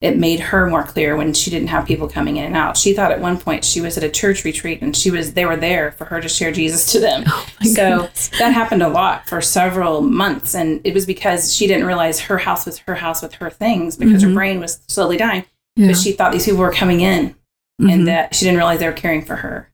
it 0.00 0.16
made 0.16 0.38
her 0.38 0.66
more 0.68 0.84
clear 0.84 1.16
when 1.16 1.34
she 1.34 1.50
didn't 1.50 1.68
have 1.68 1.84
people 1.84 2.08
coming 2.08 2.36
in 2.36 2.44
and 2.44 2.56
out. 2.56 2.76
She 2.76 2.92
thought 2.92 3.10
at 3.10 3.18
one 3.20 3.36
point 3.36 3.64
she 3.64 3.80
was 3.80 3.96
at 3.98 4.04
a 4.04 4.08
church 4.08 4.44
retreat 4.44 4.80
and 4.80 4.96
she 4.96 5.10
was 5.10 5.32
they 5.34 5.44
were 5.44 5.56
there 5.56 5.90
for 5.92 6.04
her 6.04 6.20
to 6.20 6.28
share 6.28 6.52
Jesus 6.52 6.92
to 6.92 7.00
them. 7.00 7.24
oh 7.28 7.46
so 7.64 7.96
goodness. 8.02 8.30
that 8.38 8.52
happened 8.52 8.82
a 8.82 8.88
lot 8.88 9.28
for 9.28 9.40
several 9.40 10.00
months 10.02 10.54
and 10.54 10.80
it 10.84 10.94
was 10.94 11.04
because 11.04 11.52
she 11.52 11.66
didn't 11.66 11.84
realize 11.86 12.20
her 12.20 12.38
house 12.38 12.64
was 12.64 12.78
her 12.78 12.94
house 12.94 13.22
with 13.22 13.34
her 13.34 13.50
things 13.50 13.96
because 13.96 14.22
Mhm. 14.22 14.28
her 14.28 14.34
brain 14.34 14.60
was 14.60 14.78
slowly 14.86 15.16
dying 15.16 15.44
Yeah. 15.74 15.88
but 15.88 15.96
she 15.96 16.12
thought 16.12 16.30
these 16.30 16.44
people 16.44 16.60
were 16.60 16.70
coming 16.72 17.00
in 17.00 17.34
Mhm. 17.82 17.92
and 17.92 18.06
that 18.08 18.36
she 18.36 18.44
didn't 18.44 18.58
realize 18.58 18.78
they 18.78 18.86
were 18.86 18.92
caring 18.92 19.24
for 19.24 19.34
her 19.36 19.68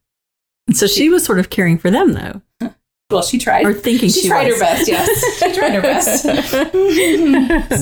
so 0.73 0.87
she 0.87 1.07
was 1.09 1.23
sort 1.23 1.37
of 1.37 1.51
caring 1.51 1.77
for 1.77 1.91
them 1.91 2.13
though. 2.13 2.41
well 3.11 3.21
she 3.21 3.37
tried 3.37 3.63
Or 3.63 3.73
thinking 3.75 4.09
she, 4.09 4.21
she, 4.21 4.27
tried 4.27 4.47
was. 4.47 4.55
her 4.55 4.59
best 4.61 4.87
yes 4.87 5.37
she 5.39 5.53
tried 5.53 5.73
her 5.75 5.81
best 5.81 6.23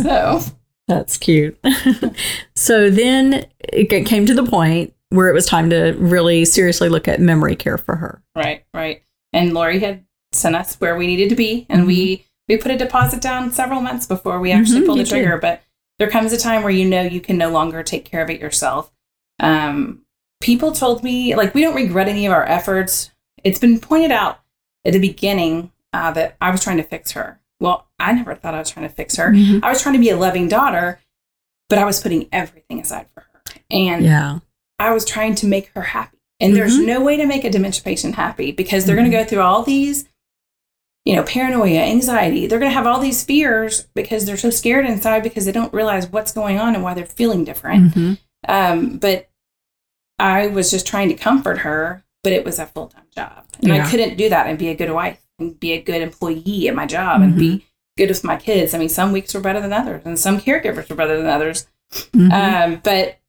so 0.03 0.41
That's 0.87 1.17
cute. 1.17 1.57
so 2.55 2.89
then 2.89 3.45
it 3.59 4.05
came 4.05 4.25
to 4.25 4.33
the 4.33 4.43
point 4.45 4.93
where 5.09 5.29
it 5.29 5.33
was 5.33 5.45
time 5.45 5.69
to 5.69 5.91
really 5.93 6.43
seriously 6.45 6.89
look 6.89 7.07
at 7.07 7.19
memory 7.19 7.55
care 7.55 7.77
for 7.77 7.95
her. 7.95 8.21
right 8.35 8.63
right. 8.73 9.03
And 9.31 9.53
lori 9.53 9.79
had 9.79 10.05
sent 10.31 10.55
us 10.55 10.75
where 10.75 10.95
we 10.97 11.07
needed 11.07 11.29
to 11.29 11.35
be 11.35 11.65
and 11.69 11.85
we 11.87 12.25
we 12.47 12.57
put 12.57 12.71
a 12.71 12.77
deposit 12.77 13.21
down 13.21 13.51
several 13.51 13.79
months 13.81 14.05
before 14.05 14.39
we 14.39 14.51
actually 14.51 14.81
Mhm, 14.81 14.85
pulled 14.87 14.99
the 14.99 15.05
trigger. 15.05 15.37
but 15.37 15.61
there 15.99 16.09
comes 16.09 16.33
a 16.33 16.37
time 16.37 16.63
where 16.63 16.71
you 16.73 16.85
know 16.89 17.01
you 17.01 17.21
can 17.21 17.37
no 17.37 17.49
longer 17.51 17.83
take 17.83 18.03
care 18.05 18.21
of 18.23 18.29
it 18.29 18.41
yourself. 18.41 18.91
Um, 19.39 20.01
people 20.41 20.71
told 20.71 21.03
me 21.03 21.35
like 21.35 21.53
we 21.53 21.61
don't 21.61 21.75
regret 21.75 22.07
any 22.07 22.25
of 22.25 22.33
our 22.33 22.43
efforts. 22.45 23.11
It's 23.43 23.59
been 23.59 23.79
pointed 23.79 24.11
out 24.11 24.39
at 24.85 24.93
the 24.93 24.99
beginning 24.99 25.71
uh, 25.93 26.11
that 26.11 26.35
i 26.41 26.49
was 26.49 26.63
trying 26.63 26.77
to 26.77 26.83
fix 26.83 27.11
her. 27.11 27.39
Well 27.59 27.87
i 28.03 28.11
never 28.13 28.35
thought 28.35 28.53
i 28.53 28.59
was 28.59 28.69
trying 28.69 28.87
to 28.87 28.93
fix 28.93 29.15
her 29.17 29.31
Mhm. 29.31 29.59
i 29.63 29.69
was 29.69 29.81
trying 29.81 29.93
to 29.93 29.99
be 29.99 30.09
a 30.09 30.17
loving 30.17 30.47
daughter 30.47 30.99
but 31.69 31.77
i 31.79 31.85
was 31.85 32.01
putting 32.01 32.27
everything 32.31 32.79
aside 32.79 33.07
for 33.13 33.21
her 33.21 33.53
and 33.71 34.03
Yeah. 34.03 34.39
I 34.79 34.91
was 34.91 35.05
trying 35.05 35.35
to 35.35 35.47
make 35.47 35.69
her 35.75 35.81
happy. 35.81 36.17
And 36.41 36.55
there's 36.55 36.77
Mhm. 36.77 36.85
no 36.87 37.01
way 37.01 37.15
to 37.15 37.25
make 37.25 37.43
a 37.45 37.49
dementia 37.49 37.83
patient 37.83 38.15
happy 38.15 38.51
because 38.51 38.85
they're 38.85 38.95
going 38.97 39.09
to 39.09 39.15
go 39.17 39.23
through 39.23 39.41
all 39.41 39.63
these, 39.63 40.05
you 41.05 41.15
know, 41.15 41.23
paranoia, 41.23 41.79
anxiety. 41.81 42.47
They're 42.47 42.59
going 42.59 42.71
to 42.71 42.75
have 42.77 42.87
all 42.87 42.99
these 42.99 43.23
fears 43.23 43.87
because 43.93 44.25
they're 44.25 44.35
so 44.35 44.49
scared 44.49 44.85
inside 44.85 45.23
because 45.23 45.45
they 45.45 45.51
don't 45.53 45.73
realize 45.73 46.07
what's 46.11 46.33
going 46.33 46.59
on 46.59 46.73
and 46.75 46.83
why 46.83 46.95
they're 46.95 47.05
feeling 47.05 47.45
different. 47.45 47.93
Mhm. 47.93 48.17
Um, 48.47 48.97
but 48.97 49.29
I 50.19 50.47
was 50.47 50.71
just 50.71 50.87
trying 50.87 51.07
to 51.09 51.15
comfort 51.15 51.59
her, 51.59 52.03
but 52.23 52.33
it 52.33 52.43
was 52.43 52.59
a 52.59 52.65
full 52.65 52.87
time 52.87 53.05
job. 53.15 53.45
And 53.61 53.69
Yeah. 53.75 53.85
I 53.85 53.89
couldn't 53.89 54.17
do 54.17 54.27
that 54.29 54.47
and 54.47 54.57
be 54.57 54.67
a 54.69 54.75
good 54.75 54.91
wife 54.91 55.19
and 55.39 55.57
be 55.57 55.71
a 55.73 55.81
good 55.81 56.01
employee 56.01 56.67
at 56.67 56.75
my 56.75 56.85
job 56.87 57.21
and 57.21 57.37
be 57.37 57.63
good 57.97 58.09
with 58.09 58.23
my 58.23 58.35
kids. 58.37 58.73
I 58.73 58.77
mean, 58.77 58.89
some 58.89 59.11
weeks 59.11 59.33
were 59.33 59.39
better 59.41 59.61
than 59.61 59.73
others 59.73 60.01
and 60.05 60.17
some 60.19 60.39
caregivers 60.39 60.89
were 60.89 60.95
better 60.95 61.17
than 61.17 61.27
others. 61.27 61.67
Mhm. 61.91 62.31
Um, 62.31 62.81
but 62.83 63.19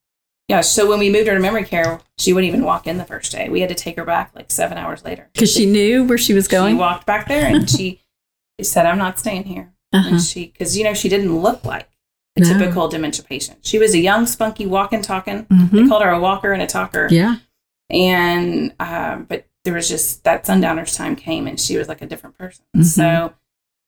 yeah, 0.49 0.61
so 0.61 0.89
when 0.89 0.99
we 0.99 1.11
moved 1.11 1.27
her 1.29 1.35
to 1.35 1.41
memory 1.41 1.65
care, 1.65 2.01
she 2.19 2.33
wouldn't 2.33 2.49
even 2.53 2.65
walk 2.65 2.87
in 2.87 2.99
the 2.99 3.05
first 3.05 3.33
day. 3.33 3.49
We 3.49 3.61
had 3.61 3.69
to 3.71 3.75
take 3.75 3.97
her 3.97 4.05
back 4.05 4.31
like 4.35 4.51
seven 4.51 4.77
hours 4.79 5.05
later. 5.05 5.29
Because 5.33 5.53
she 5.53 5.67
knew 5.67 6.05
where 6.05 6.19
she 6.19 6.35
was 6.35 6.45
She 6.47 6.51
going. 6.51 6.77
walked 6.79 7.07
back 7.07 7.29
there 7.29 7.47
and 7.47 7.69
she 7.77 8.01
said, 8.61 8.87
I'm 8.87 8.99
not 8.99 9.19
staying 9.19 9.45
here. 9.45 9.73
Uh-huh. 9.93 10.09
And 10.11 10.21
she, 10.23 10.47
because, 10.47 10.77
you 10.77 10.85
know, 10.85 10.95
she 10.95 11.09
didn't 11.09 11.37
look 11.39 11.65
like 11.65 11.89
a 12.37 12.41
No. 12.41 12.59
typical 12.59 12.89
dementia 12.89 13.25
patient. 13.25 13.59
She 13.63 13.79
was 13.79 13.95
a 13.95 13.99
young, 13.99 14.27
spunky, 14.27 14.67
walking, 14.67 15.03
talking. 15.03 15.47
They 15.51 15.57
Mhm. 15.81 15.89
called 15.89 16.03
her 16.03 16.11
a 16.11 16.19
walker 16.21 16.53
and 16.53 16.61
a 16.63 16.67
talker. 16.67 17.07
Yeah. 17.11 17.37
And 17.91 18.75
uh, 18.81 19.17
but 19.17 19.47
there 19.65 19.75
was 19.75 19.89
just 19.89 20.25
that 20.25 20.47
sundowner's 20.47 20.97
time 20.97 21.17
came, 21.17 21.47
and 21.47 21.61
she 21.61 21.77
was 21.77 21.87
like 21.89 22.03
a 22.03 22.07
different 22.07 22.37
person. 22.37 22.65
Mhm. 22.77 22.85
So 22.85 23.35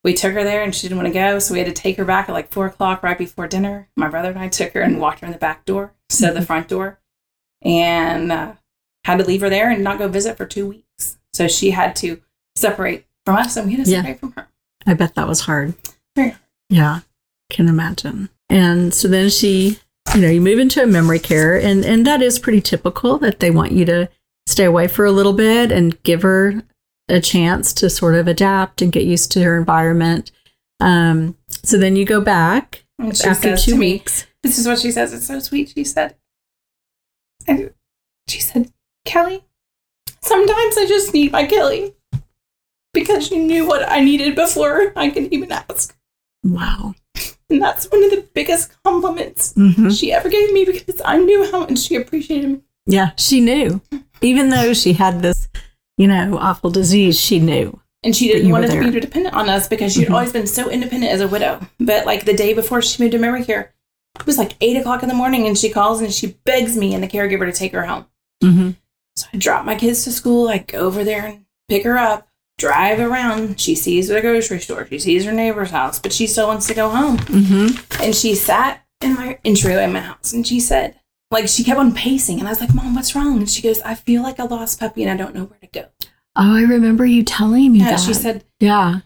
we 0.06 0.14
took 0.14 0.32
her 0.32 0.42
there, 0.44 0.62
and 0.62 0.74
she 0.74 0.88
didn't 0.88 0.96
want 1.02 1.08
to 1.08 1.12
go, 1.12 1.38
so 1.38 1.52
we 1.52 1.58
had 1.60 1.66
to 1.68 1.72
take 1.82 1.96
her 1.98 2.04
back 2.04 2.28
at 2.28 2.32
like 2.32 2.50
four 2.52 2.66
o'clock 2.66 3.02
right 3.02 3.18
before 3.18 3.46
dinner. 3.46 3.88
My 3.96 4.08
brother 4.08 4.30
and 4.30 4.38
I 4.38 4.48
took 4.48 4.72
her 4.72 4.80
and 4.80 5.00
walked 5.00 5.20
her 5.20 5.26
in 5.26 5.32
the 5.32 5.38
back 5.38 5.64
door 5.66 5.92
instead 6.08 6.30
of 6.30 6.36
the 6.40 6.46
front 6.46 6.68
door, 6.68 7.00
and 7.62 8.32
uh, 8.32 8.52
had 9.04 9.18
to 9.18 9.24
leave 9.24 9.40
her 9.40 9.50
there 9.50 9.70
and 9.70 9.82
not 9.84 9.98
go 9.98 10.08
visit 10.08 10.36
for 10.36 10.46
two 10.46 10.66
weeks. 10.68 11.18
So 11.32 11.48
she 11.48 11.70
had 11.72 11.94
to 11.96 12.22
separate 12.54 13.04
from 13.24 13.36
us, 13.36 13.56
and 13.56 13.66
we 13.66 13.74
had 13.74 13.84
to 13.84 13.90
Yeah. 13.90 13.98
separate 14.02 14.20
from 14.20 14.32
her. 14.32 14.48
I 14.86 14.94
bet 14.94 15.14
that 15.16 15.28
was 15.28 15.40
hard. 15.40 15.74
Very 16.14 16.30
hard. 16.30 16.40
Yeah, 16.70 17.00
can 17.50 17.68
imagine. 17.68 18.28
And 18.48 18.94
so 18.94 19.08
then 19.08 19.28
she, 19.28 19.78
you 20.14 20.20
know, 20.20 20.28
you 20.30 20.40
move 20.40 20.58
into 20.58 20.82
a 20.82 20.86
memory 20.86 21.18
care, 21.18 21.60
and 21.60 21.84
and 21.84 22.06
that 22.06 22.22
is 22.22 22.38
pretty 22.38 22.60
typical 22.60 23.18
that 23.18 23.40
they 23.40 23.50
want 23.50 23.72
you 23.72 23.84
to 23.86 24.08
stay 24.46 24.64
away 24.64 24.86
for 24.86 25.04
a 25.04 25.10
little 25.12 25.32
bit 25.32 25.72
and 25.72 26.00
give 26.04 26.22
her 26.22 26.62
a 27.08 27.20
chance 27.20 27.72
to 27.74 27.88
sort 27.90 28.14
of 28.14 28.26
adapt 28.26 28.82
and 28.82 28.92
get 28.92 29.04
used 29.04 29.30
to 29.32 29.42
her 29.42 29.56
environment. 29.56 30.32
Um, 30.80 31.36
so 31.62 31.78
then 31.78 31.96
you 31.96 32.04
go 32.04 32.20
back 32.20 32.84
she 33.14 33.24
after 33.24 33.56
two 33.56 33.72
to 33.72 33.76
me, 33.76 33.92
weeks. 33.92 34.26
This 34.42 34.58
is 34.58 34.66
what 34.66 34.78
she 34.78 34.90
says. 34.90 35.12
It's 35.12 35.26
so 35.26 35.38
sweet. 35.38 35.70
She 35.70 35.84
said, 35.84 36.16
I, 37.48 37.70
she 38.28 38.40
said, 38.40 38.72
Kelli, 39.06 39.42
sometimes 40.20 40.76
I 40.76 40.86
just 40.86 41.14
need 41.14 41.32
my 41.32 41.46
Kelli 41.46 41.94
because 42.92 43.30
you 43.30 43.38
knew 43.38 43.66
what 43.66 43.88
I 43.88 44.00
needed 44.00 44.34
before 44.34 44.92
I 44.96 45.10
could 45.10 45.32
even 45.32 45.52
ask. 45.52 45.96
Wow. 46.42 46.94
And 47.48 47.62
that's 47.62 47.90
one 47.90 48.02
of 48.02 48.10
the 48.10 48.26
biggest 48.34 48.72
compliments 48.82 49.52
hmm 49.54 49.90
she 49.90 50.12
ever 50.12 50.28
gave 50.28 50.52
me 50.52 50.64
because 50.64 51.00
I 51.04 51.18
knew 51.18 51.48
how 51.50 51.60
much 51.60 51.78
she 51.78 51.94
appreciated 51.94 52.50
me. 52.50 52.60
Yeah, 52.86 53.10
she 53.16 53.40
knew. 53.40 53.80
Even 54.20 54.48
though 54.50 54.72
she 54.72 54.94
had 54.94 55.22
this, 55.22 55.48
you 55.96 56.06
know, 56.06 56.38
awful 56.38 56.70
disease, 56.70 57.18
she 57.18 57.38
knew. 57.38 57.80
And 58.02 58.14
she 58.14 58.28
didn't 58.28 58.50
want 58.50 58.66
to 58.70 58.78
be 58.92 59.00
dependent 59.00 59.34
on 59.34 59.48
us 59.48 59.66
because 59.68 59.92
she'd 59.94 60.08
Mhm. 60.08 60.14
always 60.14 60.32
been 60.32 60.46
so 60.46 60.70
independent 60.70 61.10
as 61.12 61.20
a 61.20 61.26
widow. 61.28 61.60
But 61.80 62.06
like 62.06 62.24
the 62.24 62.34
day 62.34 62.52
before 62.54 62.80
she 62.82 63.02
moved 63.02 63.12
to 63.12 63.18
memory 63.18 63.44
care, 63.44 63.72
it 64.18 64.26
was 64.26 64.38
like 64.38 64.52
eight 64.60 64.76
o'clock 64.76 65.02
in 65.02 65.08
the 65.08 65.14
morning 65.14 65.46
and 65.46 65.58
she 65.58 65.70
calls 65.70 66.00
and 66.00 66.12
she 66.12 66.36
begs 66.44 66.76
me 66.76 66.94
and 66.94 67.02
the 67.02 67.08
caregiver 67.08 67.46
to 67.46 67.52
take 67.52 67.72
her 67.72 67.86
home. 67.86 68.06
Mm-hmm. 68.44 68.70
So 69.16 69.26
I 69.32 69.36
drop 69.38 69.64
my 69.64 69.74
kids 69.74 70.04
to 70.04 70.12
school. 70.12 70.48
I 70.48 70.58
go 70.58 70.80
over 70.80 71.02
there 71.02 71.24
and 71.26 71.44
pick 71.68 71.84
her 71.84 71.98
up, 71.98 72.28
drive 72.58 73.00
around. 73.00 73.58
She 73.60 73.74
sees 73.74 74.08
the 74.08 74.20
grocery 74.20 74.60
store. 74.60 74.86
She 74.88 74.98
sees 74.98 75.24
her 75.24 75.32
neighbor's 75.32 75.70
house, 75.70 75.98
but 75.98 76.12
she 76.12 76.26
still 76.26 76.46
wants 76.46 76.66
to 76.68 76.74
go 76.74 76.90
home. 76.90 77.16
Mm-hmm. 77.18 78.02
And 78.02 78.14
she 78.14 78.34
sat 78.34 78.82
in 79.00 79.14
my 79.14 79.38
entryway 79.44 79.84
in 79.84 79.92
my 79.94 80.00
house 80.00 80.32
and 80.32 80.46
she 80.46 80.60
said, 80.60 81.00
like, 81.30 81.48
she 81.48 81.64
kept 81.64 81.78
on 81.78 81.92
pacing. 81.94 82.38
And 82.38 82.48
I 82.48 82.50
was 82.52 82.60
like, 82.60 82.74
Mom, 82.74 82.94
what's 82.94 83.14
wrong? 83.14 83.38
And 83.38 83.50
she 83.50 83.62
goes, 83.62 83.80
I 83.82 83.94
feel 83.94 84.22
like 84.22 84.38
a 84.38 84.44
lost 84.44 84.78
puppy 84.80 85.02
and 85.02 85.10
I 85.10 85.16
don't 85.22 85.34
know 85.34 85.44
where 85.44 85.58
to 85.60 85.66
go. 85.66 85.86
Oh, 86.36 86.54
I 86.56 86.62
remember 86.62 87.04
you 87.06 87.22
telling 87.22 87.72
me 87.72 87.78
Yeah, 87.80 87.90
that. 87.92 88.00
she 88.00 88.12
said, 88.14 88.44
"Yeah, 88.60 89.00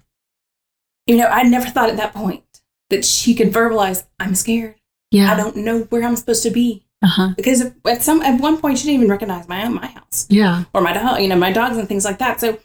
you 1.06 1.16
know, 1.16 1.26
I 1.26 1.42
never 1.44 1.66
thought 1.66 1.88
at 1.88 1.96
that 1.96 2.12
point 2.12 2.42
that 2.90 3.04
she 3.04 3.34
could 3.34 3.52
verbalize, 3.52 4.04
I'm 4.18 4.34
scared. 4.34 4.74
yeah, 5.12 5.32
I 5.32 5.36
don't 5.36 5.56
know 5.56 5.80
where 5.90 6.02
I'm 6.04 6.16
supposed 6.16 6.42
to 6.42 6.50
be. 6.50 6.84
uh 7.02 7.06
huh, 7.06 7.28
Because 7.36 7.62
at 7.86 8.02
some 8.02 8.20
at 8.22 8.40
one 8.40 8.58
point 8.58 8.78
she 8.78 8.84
didn't 8.86 8.96
even 9.02 9.10
recognize 9.10 9.46
my 9.48 9.66
my 9.68 9.86
house. 9.86 10.26
yeah, 10.28 10.64
or 10.74 10.80
my 10.80 10.92
dog, 10.92 11.20
you 11.22 11.28
know, 11.28 11.36
my 11.36 11.52
dogs 11.52 11.76
and 11.76 11.86
things 11.88 12.04
like 12.04 12.18
that. 12.18 12.40
So 12.40 12.58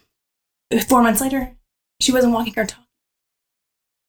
four 0.88 1.00
months 1.02 1.20
later, 1.20 1.52
she 2.00 2.10
wasn't 2.12 2.32
walking 2.32 2.52
or 2.56 2.66
talking. 2.66 2.84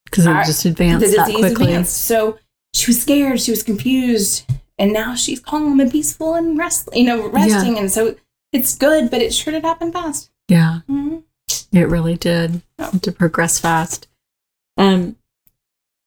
because 0.06 0.26
it 0.26 0.34
just 0.46 0.66
advanced 0.66 1.06
the 1.06 1.16
that 1.18 1.28
disease 1.28 1.40
quickly. 1.40 1.66
advanced. 1.68 1.98
So 2.06 2.40
she 2.74 2.90
was 2.90 3.00
scared. 3.02 3.40
She 3.40 3.52
was 3.52 3.62
confused, 3.64 4.44
and 4.80 4.94
now 4.94 5.16
she's 5.16 5.40
calm 5.40 5.80
and 5.80 5.92
peaceful 5.92 6.34
and 6.36 6.58
rest, 6.58 6.90
you 6.94 7.04
know, 7.06 7.28
resting. 7.30 7.78
And 7.78 7.92
so 7.92 8.16
it's 8.54 8.76
good, 8.76 9.10
but 9.12 9.22
it 9.22 9.34
sure 9.34 9.52
did 9.54 9.64
happen 9.64 9.92
fast. 9.92 10.30
Yeah, 10.48 10.80
Mhm. 10.90 11.24
it 11.74 11.88
really 11.90 12.16
did 12.16 12.62
Oh. 12.80 12.92
to 13.02 13.12
progress 13.12 13.60
fast. 13.60 14.08
Um, 14.78 15.16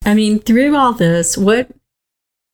I 0.05 0.15
mean, 0.15 0.39
through 0.39 0.75
all 0.77 0.93
this, 0.93 1.37
what? 1.37 1.69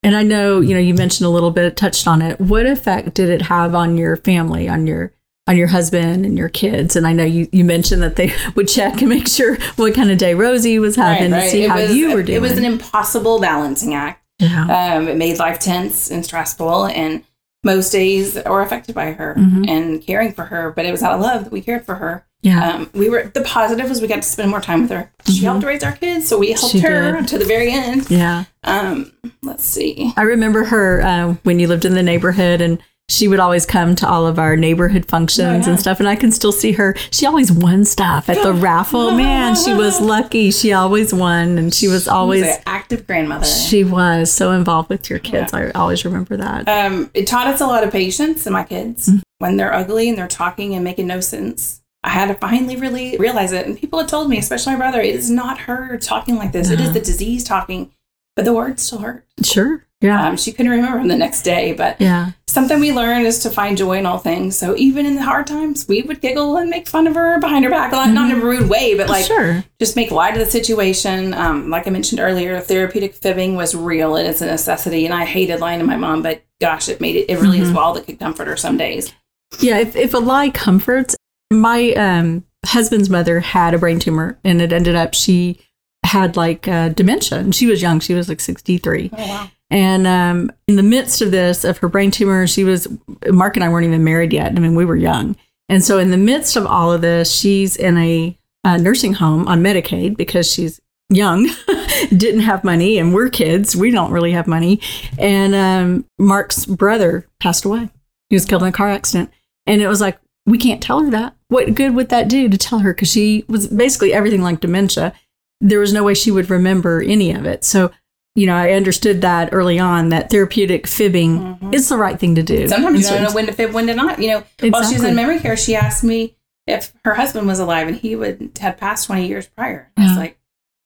And 0.02 0.14
I 0.16 0.22
know 0.22 0.60
you 0.60 0.74
know 0.74 0.80
you 0.80 0.94
mentioned 0.94 1.26
a 1.26 1.30
little 1.30 1.50
bit, 1.50 1.76
touched 1.76 2.06
on 2.06 2.22
it. 2.22 2.40
What 2.40 2.66
effect 2.66 3.14
did 3.14 3.28
it 3.28 3.42
have 3.42 3.74
on 3.74 3.96
your 3.96 4.16
family, 4.16 4.68
on 4.68 4.86
your 4.86 5.12
on 5.48 5.56
your 5.56 5.68
husband 5.68 6.24
and 6.26 6.36
your 6.38 6.48
kids? 6.48 6.96
And 6.96 7.06
I 7.06 7.12
know 7.12 7.24
you, 7.24 7.48
you 7.52 7.64
mentioned 7.64 8.02
that 8.02 8.16
they 8.16 8.32
would 8.56 8.68
check 8.68 9.00
and 9.00 9.08
make 9.08 9.28
sure 9.28 9.56
what 9.76 9.94
kind 9.94 10.10
of 10.10 10.18
day 10.18 10.34
Rosie 10.34 10.78
was 10.78 10.96
having 10.96 11.30
to 11.32 11.48
see 11.48 11.64
It 11.64 11.70
how 11.70 11.76
was, 11.76 11.94
you 11.96 12.14
were 12.14 12.22
doing. 12.22 12.36
It 12.36 12.40
was 12.40 12.52
an 12.58 12.64
impossible 12.64 13.40
balancing 13.40 13.94
act. 13.94 14.22
Yeah. 14.38 14.94
Um, 14.96 15.08
it 15.08 15.16
made 15.16 15.38
life 15.38 15.58
tense 15.58 16.10
and 16.10 16.24
stressful, 16.24 16.86
and 16.86 17.22
most 17.64 17.90
days 17.90 18.38
were 18.46 18.62
affected 18.62 18.94
by 18.94 19.12
her 19.12 19.34
Mhm. 19.36 19.68
and 19.68 20.00
caring 20.02 20.32
for 20.32 20.44
her. 20.44 20.72
But 20.74 20.84
it 20.86 20.92
was 20.92 21.02
out 21.02 21.14
of 21.14 21.20
love 21.20 21.44
that 21.44 21.52
we 21.52 21.60
cared 21.60 21.84
for 21.84 21.96
her. 21.96 22.24
yeah. 22.42 22.68
Um, 22.68 22.90
we 22.94 23.08
were 23.08 23.28
the 23.34 23.40
positive 23.40 23.88
was 23.88 24.00
we 24.00 24.06
got 24.06 24.16
to 24.16 24.28
spend 24.28 24.50
more 24.50 24.60
time 24.60 24.82
with 24.82 24.90
her. 24.92 25.10
She 25.26 25.40
Mhm. 25.40 25.44
helped 25.44 25.64
raise 25.64 25.82
our 25.82 25.92
kids, 25.92 26.28
so 26.28 26.38
we 26.38 26.52
helped 26.52 26.70
She 26.70 26.78
her 26.80 27.12
did. 27.16 27.28
to 27.28 27.38
the 27.38 27.44
very 27.44 27.72
end. 27.72 28.08
yeah. 28.08 28.44
Um, 28.62 29.10
let's 29.42 29.64
see. 29.64 30.12
I 30.16 30.22
remember 30.22 30.64
her 30.66 31.02
uh, 31.02 31.34
when 31.42 31.58
you 31.58 31.66
lived 31.66 31.84
in 31.84 31.94
the 31.94 32.02
neighborhood, 32.04 32.60
and 32.60 32.78
she 33.08 33.28
would 33.28 33.38
always 33.38 33.64
come 33.64 33.94
to 33.96 34.08
all 34.08 34.26
of 34.26 34.38
our 34.38 34.56
neighborhood 34.56 35.06
functions 35.06 35.66
yeah. 35.66 35.70
and 35.70 35.78
stuff. 35.80 36.00
And 36.00 36.08
I 36.08 36.16
can 36.16 36.32
still 36.32 36.50
see 36.52 36.72
her. 36.72 36.96
She 37.10 37.24
always 37.24 37.52
won 37.52 37.84
stuff 37.84 38.28
at 38.28 38.42
the 38.42 38.52
raffle. 38.52 39.12
Man, 39.12 39.54
she 39.54 39.72
was 39.72 40.00
lucky. 40.14 40.50
She 40.50 40.72
always 40.72 41.14
won, 41.14 41.56
and 41.58 41.72
she 41.72 41.86
was 41.88 42.08
always. 42.08 42.44
She's 42.44 42.56
an 42.56 42.62
active 42.66 43.06
grandmother. 43.06 43.44
She 43.46 43.84
was 43.84 44.32
so 44.32 44.50
involved 44.52 44.88
with 44.90 45.08
your 45.08 45.20
kids. 45.20 45.52
I 45.52 45.70
always 45.70 46.04
remember 46.04 46.36
that. 46.36 46.68
um, 46.68 47.10
it 47.14 47.26
taught 47.26 47.46
us 47.46 47.60
a 47.60 47.66
lot 47.66 47.84
of 47.84 47.92
patience 47.92 48.46
in 48.46 48.52
my 48.52 48.64
kids 48.64 49.08
Mm-hmm. 49.08 49.18
when 49.38 49.56
they're 49.56 49.72
ugly 49.74 50.08
and 50.08 50.18
they're 50.18 50.26
talking 50.28 50.74
and 50.74 50.82
making 50.82 51.06
no 51.06 51.20
sense. 51.20 51.82
I 52.02 52.10
had 52.10 52.26
to 52.28 52.34
finally 52.34 52.76
really 52.76 53.16
realize 53.18 53.52
it, 53.52 53.66
and 53.66 53.76
people 53.78 53.98
had 53.98 54.08
told 54.08 54.28
me, 54.28 54.38
especially 54.38 54.72
my 54.74 54.78
brother, 54.78 55.00
it 55.00 55.14
is 55.14 55.30
not 55.30 55.58
her 55.60 55.96
talking 55.98 56.36
like 56.36 56.52
this. 56.52 56.70
It 56.70 56.80
is 56.80 56.92
the 56.92 57.00
disease 57.00 57.42
talking, 57.44 57.92
but 58.36 58.44
the 58.44 58.52
words 58.52 58.82
still 58.82 58.98
hurt. 58.98 59.24
Sure. 59.42 59.85
Yeah. 60.00 60.28
Um, 60.28 60.36
she 60.36 60.52
couldn't 60.52 60.72
remember 60.72 60.98
them 60.98 61.08
the 61.08 61.16
next 61.16 61.42
day, 61.42 61.72
but 61.72 61.98
yeah. 62.00 62.32
something 62.46 62.78
we 62.80 62.92
learned 62.92 63.26
is 63.26 63.38
to 63.40 63.50
find 63.50 63.78
joy 63.78 63.98
in 63.98 64.04
all 64.04 64.18
things. 64.18 64.56
So 64.56 64.76
even 64.76 65.06
in 65.06 65.14
the 65.16 65.22
hard 65.22 65.46
times, 65.46 65.88
we 65.88 66.02
would 66.02 66.20
giggle 66.20 66.58
and 66.58 66.68
make 66.68 66.86
fun 66.86 67.06
of 67.06 67.14
her 67.14 67.40
behind 67.40 67.64
her 67.64 67.70
back, 67.70 67.92
not, 67.92 68.10
not 68.10 68.30
in 68.30 68.40
a 68.40 68.44
rude 68.44 68.68
way, 68.68 68.94
but 68.94 69.08
like 69.08 69.24
sure. 69.24 69.64
just 69.78 69.96
make 69.96 70.10
light 70.10 70.34
of 70.34 70.40
the 70.40 70.46
situation. 70.50 71.32
Um, 71.32 71.70
like 71.70 71.86
I 71.86 71.90
mentioned 71.90 72.20
earlier, 72.20 72.60
therapeutic 72.60 73.14
fibbing 73.14 73.56
was 73.56 73.74
real 73.74 74.16
and 74.16 74.28
it's 74.28 74.42
a 74.42 74.46
necessity. 74.46 75.06
And 75.06 75.14
I 75.14 75.24
hated 75.24 75.60
lying 75.60 75.80
to 75.80 75.86
my 75.86 75.96
mom, 75.96 76.22
but 76.22 76.42
gosh, 76.60 76.88
it 76.90 77.00
made 77.00 77.16
it. 77.16 77.30
It 77.30 77.40
really 77.40 77.60
is 77.60 77.70
Mhm. 77.70 77.76
all 77.76 77.94
that 77.94 78.04
could 78.06 78.18
comfort 78.18 78.48
her 78.48 78.56
some 78.56 78.76
days. 78.76 79.12
Yeah, 79.60 79.78
if, 79.78 79.96
if 79.96 80.12
a 80.12 80.18
lie 80.18 80.50
comforts, 80.50 81.16
my 81.50 81.92
um, 81.92 82.44
husband's 82.66 83.08
mother 83.08 83.40
had 83.40 83.72
a 83.72 83.78
brain 83.78 83.98
tumor 83.98 84.38
and 84.44 84.60
it 84.60 84.72
ended 84.72 84.94
up 84.94 85.14
she 85.14 85.60
had 86.04 86.36
like 86.36 86.68
uh, 86.68 86.90
dementia 86.90 87.38
and 87.38 87.54
she 87.54 87.66
was 87.66 87.80
young. 87.80 87.98
She 88.00 88.14
was 88.14 88.28
like 88.28 88.40
63. 88.40 89.10
Oh 89.12 89.16
wow! 89.16 89.50
And 89.70 90.06
um, 90.06 90.52
in 90.68 90.76
the 90.76 90.82
midst 90.82 91.22
of 91.22 91.30
this, 91.30 91.64
of 91.64 91.78
her 91.78 91.88
brain 91.88 92.10
tumor, 92.10 92.46
she 92.46 92.64
was, 92.64 92.86
Mark 93.26 93.56
and 93.56 93.64
I 93.64 93.68
weren't 93.68 93.86
even 93.86 94.04
married 94.04 94.32
yet. 94.32 94.52
I 94.52 94.60
mean, 94.60 94.76
we 94.76 94.84
were 94.84 94.96
young. 94.96 95.36
And 95.68 95.84
so 95.84 95.98
in 95.98 96.10
the 96.10 96.16
midst 96.16 96.56
of 96.56 96.66
all 96.66 96.92
of 96.92 97.00
this, 97.00 97.34
she's 97.34 97.76
in 97.76 97.98
a, 97.98 98.38
uh 98.64 98.76
nursing 98.76 99.14
home 99.14 99.46
on 99.46 99.62
Medicaid 99.62 100.16
because 100.16 100.50
she's 100.50 100.80
young, 101.08 101.48
didn't 102.16 102.40
have 102.40 102.64
money, 102.64 102.98
and 102.98 103.14
we're 103.14 103.28
kids. 103.28 103.76
We 103.76 103.90
don't 103.90 104.12
really 104.12 104.32
have 104.32 104.46
money. 104.46 104.80
And 105.18 105.54
um, 105.54 106.04
Mark's 106.18 106.66
brother 106.66 107.28
passed 107.40 107.64
away. 107.64 107.90
He 108.28 108.36
was 108.36 108.44
killed 108.44 108.62
in 108.62 108.68
a 108.68 108.72
car 108.72 108.88
accident. 108.88 109.30
And 109.66 109.80
it 109.80 109.88
was 109.88 110.00
like, 110.00 110.18
we 110.46 110.58
can't 110.58 110.82
tell 110.82 111.00
her 111.02 111.10
that. 111.10 111.34
What 111.48 111.74
good 111.74 111.94
would 111.94 112.08
that 112.08 112.28
do 112.28 112.48
to 112.48 112.58
tell 112.58 112.80
her? 112.80 112.94
Because 112.94 113.10
she 113.10 113.44
was 113.48 113.68
basically 113.68 114.12
everything 114.12 114.42
like 114.42 114.60
dementia. 114.60 115.12
There 115.60 115.80
was 115.80 115.92
no 115.92 116.04
way 116.04 116.14
she 116.14 116.30
would 116.30 116.50
remember 116.50 117.02
any 117.02 117.32
of 117.32 117.46
it. 117.46 117.64
So, 117.64 117.90
you 118.36 118.46
know, 118.46 118.54
I 118.54 118.70
understood 118.72 119.22
that 119.22 119.48
early 119.52 119.78
on 119.78 120.10
that 120.10 120.30
therapeutic 120.30 120.86
fibbing 120.86 121.38
Mhm. 121.60 121.74
is 121.74 121.88
the 121.88 121.96
right 121.96 122.18
thing 122.20 122.34
to 122.36 122.42
do. 122.42 122.68
Sometimes 122.68 123.00
you 123.02 123.08
don't 123.16 123.22
know 123.24 123.32
when 123.32 123.46
to 123.46 123.52
fib, 123.52 123.72
when 123.72 123.86
to 123.88 123.94
not. 123.94 124.20
You 124.22 124.28
know, 124.28 124.42
while 124.70 124.84
she 124.86 124.94
was 124.94 125.02
in 125.04 125.16
memory 125.16 125.40
care, 125.40 125.56
she 125.56 125.74
asked 125.74 126.04
me 126.04 126.36
if 126.66 126.92
her 127.04 127.14
husband 127.14 127.46
was 127.46 127.58
alive, 127.58 127.88
and 127.88 127.96
he 127.96 128.14
would 128.14 128.58
had 128.60 128.76
passed 128.78 129.06
twenty 129.06 129.26
years 129.26 129.46
prior. 129.48 129.90
I 129.96 130.02
was 130.08 130.16
like, 130.16 130.38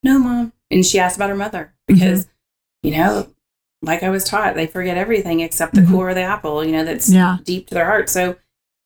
"No, 0.02 0.18
mom." 0.18 0.52
And 0.70 0.86
she 0.86 0.98
asked 0.98 1.16
about 1.16 1.28
her 1.30 1.36
mother 1.36 1.72
Mm-hmm. 1.90 1.94
because, 2.00 2.28
you 2.82 2.92
know, 2.96 3.26
like 3.82 4.02
I 4.02 4.10
was 4.10 4.24
taught, 4.24 4.54
they 4.54 4.66
forget 4.66 4.96
everything 4.96 5.40
except 5.40 5.74
the 5.74 5.80
Mhm. 5.80 5.90
core 5.90 6.10
of 6.10 6.14
the 6.14 6.22
apple. 6.22 6.64
You 6.64 6.72
know, 6.72 6.84
that's 6.84 7.08
Yeah. 7.10 7.38
deep 7.44 7.66
to 7.68 7.74
their 7.74 7.86
heart. 7.86 8.08
So 8.08 8.36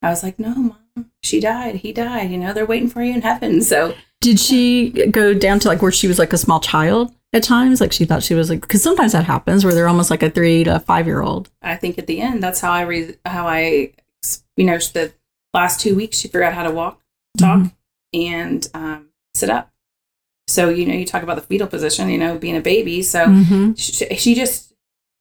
I 0.01 0.09
was 0.09 0.23
like, 0.23 0.39
"No, 0.39 0.49
mom, 0.55 1.05
she 1.21 1.39
died. 1.39 1.75
He 1.75 1.91
died. 1.91 2.31
You 2.31 2.37
know, 2.37 2.53
they're 2.53 2.65
waiting 2.65 2.89
for 2.89 3.03
you 3.03 3.13
in 3.13 3.21
heaven." 3.21 3.61
So 3.61 3.93
Did 4.21 4.39
she 4.39 4.89
go 5.11 5.33
down 5.35 5.59
to 5.59 5.67
like 5.67 5.83
where 5.83 5.91
she 5.91 6.07
was 6.07 6.17
like 6.17 6.33
a 6.33 6.37
small 6.37 6.59
child 6.59 7.13
at 7.35 7.43
times? 7.43 7.81
Like 7.81 7.91
she 7.91 8.05
thought 8.05 8.23
she 8.23 8.33
was 8.33 8.49
like, 8.49 8.61
because 8.61 8.81
sometimes 8.81 9.11
that 9.11 9.25
happens 9.25 9.63
where 9.63 9.73
they're 9.73 9.87
almost 9.87 10.09
like 10.09 10.23
a 10.23 10.29
three 10.29 10.63
to 10.63 10.79
five 10.79 11.05
year 11.05 11.21
old. 11.21 11.49
I 11.61 11.75
think 11.75 11.97
at 11.99 12.07
the 12.07 12.21
end, 12.21 12.41
that's 12.41 12.59
how 12.61 12.71
I 12.71 12.81
re- 12.81 13.15
how 13.25 13.47
I, 13.47 13.91
you 14.57 14.65
know, 14.65 14.77
the 14.77 15.13
last 15.53 15.79
two 15.79 15.95
weeks 15.95 16.17
she 16.17 16.27
forgot 16.27 16.53
how 16.53 16.63
to 16.63 16.71
walk, 16.71 17.01
talk, 17.37 17.59
Mhm. 17.59 17.71
and 18.13 18.67
um, 18.73 19.09
sit 19.35 19.49
up. 19.49 19.71
So, 20.47 20.69
you 20.69 20.85
know, 20.85 20.93
you 20.93 21.05
talk 21.05 21.23
about 21.23 21.35
the 21.37 21.41
fetal 21.41 21.67
position, 21.67 22.09
you 22.09 22.17
know, 22.17 22.37
being 22.37 22.55
a 22.55 22.61
baby. 22.61 23.01
So 23.01 23.25
Mm-hmm. 23.27 23.73
she, 23.73 24.15
she 24.15 24.35
just, 24.35 24.73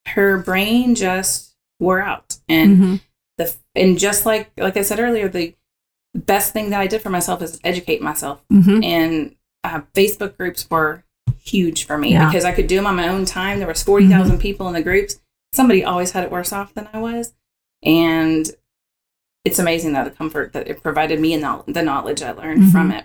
her 0.08 0.38
brain 0.38 0.94
just 0.94 1.54
wore 1.80 2.00
out. 2.02 2.36
And 2.48 2.76
Mm-hmm. 2.76 2.94
the, 3.38 3.54
and 3.74 3.98
just 3.98 4.26
like, 4.26 4.50
like 4.58 4.76
I 4.76 4.82
said 4.82 5.00
earlier, 5.00 5.28
the 5.28 5.54
best 6.14 6.52
thing 6.52 6.70
that 6.70 6.80
I 6.80 6.86
did 6.86 7.00
for 7.02 7.10
myself 7.10 7.42
is 7.42 7.58
educate 7.64 8.02
myself. 8.02 8.44
Mm-hmm. 8.52 8.84
And 8.84 9.34
uh, 9.64 9.80
Facebook 9.94 10.36
groups 10.36 10.68
were 10.70 11.03
huge 11.42 11.86
for 11.86 11.98
me 11.98 12.12
Yeah. 12.12 12.26
because 12.26 12.44
I 12.44 12.52
could 12.52 12.66
do 12.66 12.76
them 12.76 12.86
on 12.86 12.96
my 12.96 13.08
own 13.08 13.24
time. 13.24 13.58
There 13.58 13.68
was 13.68 13.82
40,000 13.82 14.38
people 14.38 14.66
in 14.68 14.74
the 14.74 14.82
groups. 14.82 15.20
Somebody 15.52 15.84
always 15.84 16.12
had 16.12 16.24
it 16.24 16.30
worse 16.30 16.52
off 16.52 16.74
than 16.74 16.88
I 16.92 16.98
was. 16.98 17.32
And 17.82 18.50
it's 19.44 19.58
amazing 19.58 19.92
that 19.92 20.04
the 20.04 20.10
comfort 20.10 20.52
that 20.54 20.68
it 20.68 20.82
provided 20.82 21.20
me 21.20 21.34
and 21.34 21.42
the, 21.66 21.82
knowledge 21.82 22.22
I 22.22 22.32
learned 22.32 22.62
Mhm. 22.64 22.72
from 22.72 22.90
it. 22.90 23.04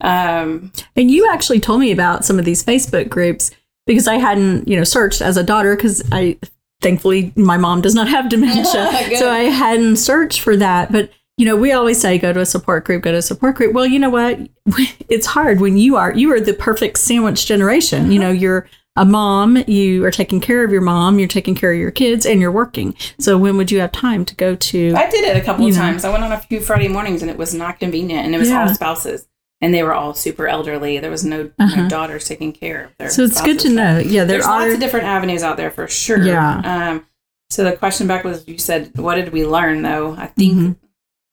Um, 0.00 0.72
And 0.96 1.10
you 1.10 1.28
actually 1.30 1.60
told 1.60 1.80
me 1.80 1.90
about 1.92 2.24
some 2.24 2.38
of 2.38 2.44
these 2.44 2.64
Facebook 2.64 3.08
groups 3.08 3.50
because 3.86 4.08
I 4.08 4.14
hadn't, 4.16 4.66
you 4.68 4.76
know, 4.76 4.84
searched 4.84 5.20
as 5.20 5.36
a 5.36 5.42
daughter 5.42 5.76
because 5.76 6.02
I 6.12 6.38
thankfully 6.80 7.32
my 7.36 7.56
mom 7.56 7.80
does 7.80 7.94
not 7.94 8.08
have 8.08 8.28
dementia. 8.28 8.64
So 9.18 9.30
I 9.30 9.40
hadn't 9.44 9.96
searched 9.96 10.40
for 10.40 10.56
that. 10.56 10.90
But, 10.92 11.10
you 11.38 11.46
know, 11.46 11.56
we 11.56 11.72
always 11.72 11.98
say 12.00 12.18
go 12.18 12.32
to 12.32 12.40
a 12.40 12.46
support 12.46 12.84
group, 12.84 13.02
go 13.04 13.12
to 13.12 13.18
a 13.18 13.22
support 13.22 13.54
group. 13.56 13.72
Well, 13.72 13.86
you 13.86 13.98
know 13.98 14.10
what? 14.10 14.38
It's 15.08 15.26
hard 15.26 15.60
when 15.60 15.78
you 15.78 15.96
are, 15.96 16.12
you 16.12 16.30
are 16.34 16.40
the 16.40 16.52
perfect 16.52 16.98
sandwich 16.98 17.46
generation. 17.46 18.12
You 18.12 18.18
know, 18.18 18.30
you're 18.30 18.68
a 18.96 19.04
mom, 19.06 19.56
you 19.66 20.04
are 20.04 20.10
taking 20.10 20.40
care 20.40 20.62
of 20.64 20.70
your 20.70 20.80
mom, 20.82 21.18
you're 21.18 21.28
taking 21.28 21.54
care 21.54 21.72
of 21.72 21.78
your 21.78 21.90
kids, 21.92 22.26
and 22.26 22.40
you're 22.40 22.52
working. 22.52 22.94
So 23.18 23.38
when 23.38 23.56
would 23.56 23.70
you 23.70 23.80
have 23.80 23.92
time 23.92 24.24
to 24.26 24.34
go 24.34 24.54
to? 24.56 24.92
I 24.96 25.08
did 25.08 25.24
it 25.24 25.36
a 25.36 25.40
couple 25.40 25.64
of 25.66 25.72
know. 25.72 25.78
times. 25.80 26.04
I 26.04 26.10
went 26.10 26.24
on 26.24 26.32
a 26.32 26.38
few 26.38 26.60
Friday 26.60 26.88
mornings 26.88 27.22
and 27.22 27.30
it 27.30 27.38
was 27.38 27.54
not 27.54 27.78
convenient. 27.80 28.26
And 28.26 28.34
it 28.34 28.38
was 28.38 28.50
Yeah. 28.50 28.66
all 28.68 28.74
spouses. 28.74 29.26
And 29.60 29.72
they 29.72 29.82
were 29.82 29.94
all 29.94 30.12
super 30.14 30.46
elderly. 30.48 30.98
There 30.98 31.10
was 31.10 31.24
no, 31.24 31.50
Uh-huh. 31.58 31.82
no 31.84 31.88
daughters 31.88 32.26
taking 32.26 32.52
care 32.52 32.84
of 32.86 32.90
their 32.98 33.08
So 33.10 33.22
it's 33.22 33.40
good 33.40 33.58
to 33.60 33.70
know. 33.70 33.98
Yeah, 33.98 34.24
there 34.24 34.26
There's 34.26 34.46
are. 34.46 34.60
lots 34.62 34.74
of 34.74 34.80
different 34.80 35.06
avenues 35.06 35.42
out 35.42 35.56
there 35.56 35.70
for 35.70 35.86
sure. 35.88 36.22
Yeah. 36.22 36.60
Um, 36.90 37.06
so 37.50 37.64
the 37.64 37.72
question 37.72 38.06
back 38.08 38.24
was 38.24 38.46
you 38.46 38.58
said, 38.58 38.90
what 38.96 39.14
did 39.14 39.32
we 39.32 39.46
learn 39.46 39.82
though? 39.82 40.14
I 40.18 40.26
think 40.26 40.52
Mhm. 40.54 40.76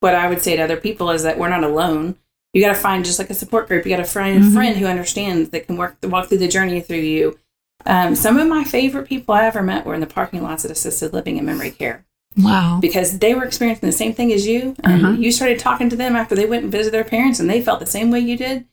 What 0.05 0.13
I 0.13 0.29
would 0.29 0.41
say 0.43 0.55
to 0.55 0.61
other 0.61 0.77
people 0.77 1.09
is 1.09 1.23
that 1.23 1.39
we're 1.39 1.49
not 1.49 1.63
alone. 1.63 2.15
You 2.53 2.61
got 2.61 2.73
to 2.75 2.79
find 2.79 3.03
just 3.03 3.17
like 3.17 3.31
a 3.31 3.33
support 3.33 3.67
group. 3.67 3.85
You 3.85 3.89
got 3.89 4.03
to 4.03 4.05
find 4.19 4.41
Mhm. 4.43 4.49
a 4.49 4.51
friend 4.53 4.77
who 4.77 4.85
understands 4.85 5.49
that 5.49 5.65
can 5.65 5.77
work 5.77 5.97
walk 6.03 6.27
through 6.29 6.37
the 6.37 6.47
journey 6.47 6.79
through 6.79 6.97
you. 6.99 7.39
Um, 7.87 8.13
some 8.15 8.37
of 8.37 8.47
my 8.47 8.63
favorite 8.63 9.07
people 9.07 9.33
I 9.33 9.45
ever 9.45 9.63
met 9.63 9.83
were 9.83 9.95
in 9.95 10.01
the 10.01 10.07
parking 10.19 10.43
lots 10.43 10.63
at 10.63 10.69
assisted 10.69 11.11
living 11.11 11.37
and 11.39 11.45
memory 11.47 11.71
care 11.71 12.05
wow. 12.37 12.77
because 12.79 13.17
they 13.17 13.33
were 13.33 13.45
experiencing 13.45 13.87
the 13.89 13.91
same 14.03 14.13
thing 14.13 14.31
as 14.31 14.45
you, 14.47 14.75
and 14.83 15.03
Uh-huh. 15.05 15.13
you 15.17 15.31
started 15.31 15.57
talking 15.57 15.89
to 15.89 15.95
them 15.95 16.15
after 16.15 16.35
they 16.35 16.45
went 16.45 16.61
and 16.63 16.71
visited 16.71 16.93
their 16.93 17.03
parents, 17.03 17.39
and 17.39 17.49
they 17.49 17.61
felt 17.61 17.79
the 17.79 17.85
same 17.97 18.11
way 18.11 18.19
you 18.19 18.37
did. 18.37 18.65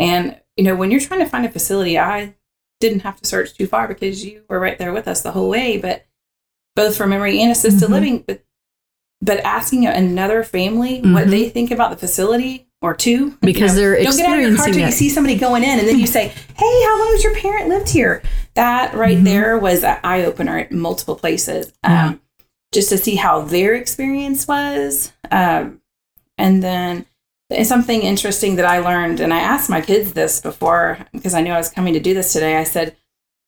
And 0.00 0.36
you 0.56 0.64
know, 0.64 0.74
when 0.74 0.90
you're 0.90 1.00
trying 1.00 1.20
to 1.20 1.26
find 1.26 1.46
a 1.46 1.50
facility, 1.50 1.98
I 1.98 2.34
didn't 2.80 3.00
have 3.00 3.16
to 3.20 3.26
search 3.28 3.54
too 3.56 3.66
far 3.68 3.86
because 3.88 4.24
you 4.24 4.42
were 4.48 4.58
right 4.60 4.76
there 4.78 4.92
with 4.92 5.06
us 5.08 5.22
the 5.22 5.30
whole 5.32 5.48
way. 5.48 5.78
But 5.78 6.04
both 6.76 6.96
for 6.96 7.06
memory 7.06 7.40
and 7.40 7.50
assisted 7.50 7.88
Mhm. 7.88 7.92
living, 7.92 8.24
but 8.26 8.42
but 9.22 9.38
asking 9.40 9.86
another 9.86 10.42
family 10.42 11.00
what 11.00 11.26
Mhm. 11.26 11.30
they 11.30 11.48
think 11.48 11.70
about 11.70 11.90
the 11.90 11.96
facility 11.96 12.66
or 12.82 12.94
two 12.94 13.36
Because 13.42 13.74
they're 13.74 14.02
don't 14.02 14.16
get 14.16 14.26
out 14.28 14.38
of 14.38 14.42
your 14.48 14.56
car 14.56 14.66
till 14.66 14.78
you 14.78 14.90
see 14.90 15.08
somebody 15.10 15.36
going 15.36 15.62
in 15.62 15.78
and 15.78 15.86
then 15.88 15.98
you 15.98 16.06
say 16.06 16.28
hey 16.56 16.82
how 16.84 16.98
long 16.98 17.12
has 17.12 17.22
your 17.24 17.34
parent 17.36 17.68
lived 17.68 17.90
here 17.90 18.22
that 18.54 18.94
right 18.94 19.18
Mhm. 19.18 19.24
there 19.24 19.58
was 19.58 19.84
an 19.84 19.98
eye-opener 20.02 20.58
at 20.60 20.72
multiple 20.72 21.16
places 21.16 21.72
Yeah. 21.84 22.06
um, 22.08 22.20
just 22.72 22.88
to 22.90 22.96
see 22.98 23.16
how 23.16 23.42
their 23.42 23.74
experience 23.74 24.46
was 24.48 25.12
um, 25.30 25.80
and 26.38 26.62
then 26.62 27.04
something 27.64 28.02
interesting 28.02 28.56
that 28.56 28.64
i 28.64 28.78
learned 28.78 29.18
and 29.20 29.34
i 29.34 29.40
asked 29.40 29.68
my 29.68 29.80
kids 29.80 30.12
this 30.12 30.40
before 30.40 30.98
because 31.12 31.34
i 31.34 31.40
knew 31.42 31.52
i 31.52 31.58
was 31.58 31.68
coming 31.68 31.92
to 31.94 32.00
do 32.00 32.14
this 32.14 32.32
today 32.32 32.56
i 32.56 32.64
said 32.64 32.96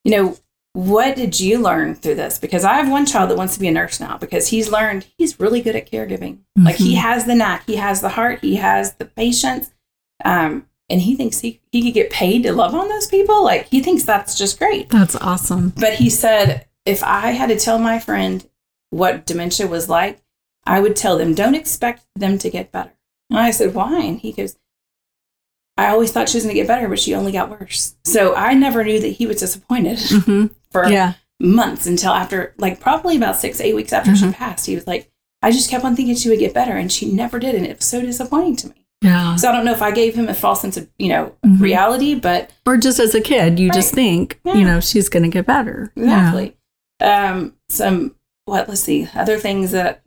you 0.05 0.11
know 0.11 0.37
what 0.75 1.17
did 1.17 1.39
you 1.39 1.59
learn 1.59 1.95
through 1.95 2.15
this? 2.15 2.39
Because 2.39 2.65
i 2.65 2.75
have 2.75 2.91
one 2.91 3.05
child 3.07 3.29
that 3.31 3.37
wants 3.37 3.55
to 3.55 3.61
be 3.61 3.69
a 3.69 3.73
nurse 3.73 4.01
now 4.01 4.17
because 4.17 4.49
he's 4.49 4.71
learned 4.71 5.07
he's 5.19 5.39
really 5.39 5.61
good 5.61 5.77
at 5.77 5.91
caregiving. 5.91 6.39
Like 6.57 6.77
he 6.77 6.95
Mhm. 6.95 6.99
has 7.01 7.27
the 7.27 7.35
knack 7.35 7.67
he 7.67 7.77
has 7.77 8.01
the 8.01 8.09
heart 8.11 8.41
he 8.41 8.57
has 8.57 8.95
the 8.95 9.05
patience 9.05 9.71
um, 10.25 10.67
and 10.89 11.01
he 11.03 11.15
thinks 11.17 11.41
he, 11.41 11.61
he 11.73 11.83
could 11.83 11.95
get 11.95 12.11
paid 12.11 12.43
to 12.45 12.53
love 12.53 12.75
on 12.75 12.89
those 12.89 13.07
people. 13.07 13.43
Like 13.45 13.67
he 13.69 13.83
thinks 13.83 14.05
that's 14.05 14.37
just 14.39 14.59
great. 14.59 14.89
That's 14.91 15.17
awesome. 15.17 15.71
but 15.77 15.95
he 15.95 16.09
said 16.11 16.67
if 16.87 17.03
i 17.05 17.31
had 17.31 17.49
to 17.49 17.59
tell 17.59 17.79
my 17.79 17.99
friend 17.99 18.49
what 18.91 19.25
dementia 19.27 19.67
was 19.67 19.89
like 19.89 20.21
i 20.67 20.81
would 20.81 20.97
tell 20.97 21.17
them 21.19 21.35
don't 21.35 21.55
expect 21.55 22.05
them 22.17 22.39
to 22.39 22.49
get 22.51 22.73
better. 22.73 22.93
And 23.31 23.39
i 23.39 23.51
said 23.51 23.75
why? 23.75 24.01
And 24.01 24.19
he 24.21 24.33
goes 24.33 24.57
i 25.77 25.89
always 25.89 26.13
thought 26.13 26.29
she 26.29 26.37
was 26.39 26.45
going 26.45 26.55
to 26.55 26.61
get 26.61 26.69
better 26.69 26.89
but 26.89 26.99
she 26.99 27.15
only 27.15 27.33
got 27.33 27.51
worse. 27.51 27.95
So 28.05 28.35
i 28.35 28.55
never 28.55 28.83
knew 28.85 29.01
that 29.01 29.09
he 29.09 29.27
was 29.27 29.39
disappointed. 29.41 29.99
Hmm 30.01 30.47
for 30.73 30.89
Yeah. 30.89 31.15
months 31.41 31.87
until 31.87 32.13
after 32.13 32.55
like 32.59 32.81
probably 32.81 33.17
about 33.17 33.37
six 33.37 33.61
eight 33.61 33.75
weeks 33.75 33.93
after 33.93 34.15
she 34.17 34.27
Mhm. 34.27 34.35
passed 34.35 34.67
he 34.67 34.75
was 34.75 34.87
like 34.87 35.11
i 35.43 35.51
just 35.51 35.69
kept 35.71 35.85
on 35.85 35.97
thinking 35.97 36.15
she 36.15 36.29
would 36.29 36.39
get 36.39 36.55
better 36.55 36.73
and 36.73 36.91
she 36.93 37.11
never 37.11 37.39
did 37.39 37.55
and 37.55 37.67
it 37.67 37.79
was 37.79 37.85
so 37.87 38.01
disappointing 38.01 38.55
to 38.57 38.69
me 38.69 38.87
Yeah. 39.03 39.35
so 39.37 39.49
i 39.49 39.53
don't 39.53 39.65
know 39.65 39.73
if 39.73 39.83
i 39.83 39.91
gave 39.91 40.15
him 40.15 40.29
a 40.29 40.35
false 40.35 40.61
sense 40.61 40.77
of 40.77 40.89
you 40.99 41.09
know 41.09 41.33
Mhm. 41.45 41.61
reality 41.61 42.15
but 42.15 42.51
Or 42.65 42.77
just 42.77 43.01
as 43.01 43.15
a 43.15 43.21
kid, 43.21 43.59
you 43.59 43.71
just 43.73 43.93
think, 43.93 44.39
Yeah. 44.45 44.55
you 44.55 44.65
know, 44.65 44.79
she's 44.81 45.09
going 45.09 45.25
to 45.25 45.29
get 45.29 45.47
better. 45.47 45.93
exactly 45.97 46.57
um 47.01 47.55
some 47.69 48.15
what 48.45 48.69
let's 48.69 48.81
see 48.83 49.09
other 49.15 49.39
things 49.39 49.73
that 49.73 50.03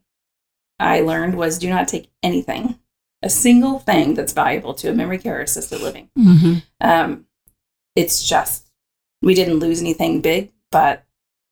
i 0.80 1.01
learned 1.01 1.36
was 1.36 1.58
do 1.58 1.69
not 1.69 1.88
take 1.89 2.10
anything 2.23 2.80
a 3.21 3.30
single 3.30 3.80
thing 3.80 4.13
that's 4.13 4.32
valuable 4.34 4.73
to 4.73 4.89
a 4.89 4.93
memory 4.93 5.17
care 5.17 5.39
or 5.39 5.41
assisted 5.41 5.82
living 5.82 6.10
Yeah. 6.15 6.34
hmm 6.38 6.54
um 6.80 7.25
it's 7.95 8.23
just 8.28 8.69
we 9.21 9.34
didn't 9.34 9.60
lose 9.60 9.82
anything 9.82 10.21
big 10.21 10.51
but 10.71 11.04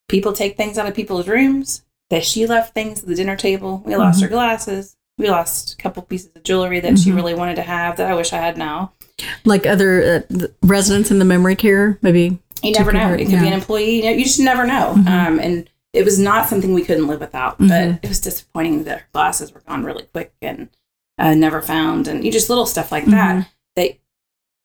people 0.09 0.33
take 0.33 0.57
things 0.57 0.77
out 0.77 0.87
of 0.87 0.93
people's 0.95 1.27
rooms 1.27 1.83
that 2.09 2.23
she 2.23 2.45
left 2.45 2.73
things 2.73 3.01
at 3.01 3.07
the 3.07 3.15
dinner 3.15 3.35
table 3.35 3.81
we 3.85 3.95
lost 3.95 4.19
Mhm. 4.19 4.23
her 4.23 4.27
glasses 4.29 4.95
we 5.17 5.29
lost 5.29 5.73
a 5.73 5.77
couple 5.77 6.01
pieces 6.03 6.31
of 6.35 6.43
jewelry 6.43 6.79
that 6.79 6.97
she 6.99 7.11
Mhm. 7.11 7.15
really 7.15 7.33
wanted 7.35 7.55
to 7.55 7.61
have 7.61 7.97
that 7.97 8.09
i 8.09 8.15
wish 8.15 8.33
i 8.33 8.37
had 8.37 8.57
now 8.57 8.91
Like 9.45 9.65
other 9.65 10.25
uh, 10.31 10.47
residents 10.63 11.11
in 11.11 11.19
the 11.19 11.25
memory 11.25 11.55
care, 11.55 11.99
maybe. 12.01 12.39
you 12.63 12.71
never 12.71 12.91
know 12.91 12.99
convert, 12.99 13.21
it 13.21 13.25
could 13.29 13.39
be 13.41 13.47
an 13.47 13.53
employee 13.53 13.97
you, 13.97 14.03
know, 14.03 14.09
you 14.11 14.23
just 14.23 14.39
never 14.39 14.65
know 14.65 14.95
Mhm. 14.97 15.07
um, 15.07 15.39
and 15.39 15.69
it 15.93 16.03
was 16.03 16.17
not 16.17 16.49
something 16.49 16.73
we 16.73 16.83
couldn't 16.83 17.07
live 17.07 17.19
without 17.19 17.57
but 17.59 17.99
it 18.01 18.07
was 18.09 18.19
disappointing 18.19 18.83
that 18.85 18.99
her 18.99 19.05
glasses 19.13 19.53
were 19.53 19.61
gone 19.67 19.83
really 19.83 20.05
quick 20.13 20.33
and 20.41 20.69
uh, 21.19 21.33
never 21.35 21.61
found 21.61 22.07
and 22.07 22.25
you 22.25 22.31
just 22.31 22.49
little 22.49 22.65
stuff 22.65 22.91
like 22.91 23.05
that 23.05 23.35
Mhm. 23.35 23.47
that 23.75 23.91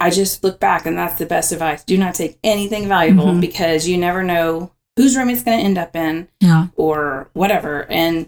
I 0.00 0.10
just 0.10 0.44
look 0.44 0.60
back 0.60 0.86
and 0.86 0.96
that's 0.96 1.16
the 1.18 1.26
best 1.26 1.50
advice. 1.52 1.82
Do 1.84 1.98
not 1.98 2.14
take 2.14 2.38
anything 2.44 2.86
valuable 2.88 3.26
Mhm. 3.26 3.40
because 3.40 3.88
you 3.88 3.96
never 3.98 4.22
know 4.22 4.70
whose 4.96 5.16
room 5.16 5.28
it's 5.30 5.42
going 5.42 5.58
to 5.58 5.64
end 5.64 5.78
up 5.78 5.94
in 5.96 6.28
Yeah. 6.40 6.66
or 6.76 7.28
whatever. 7.32 7.86
And 7.90 8.26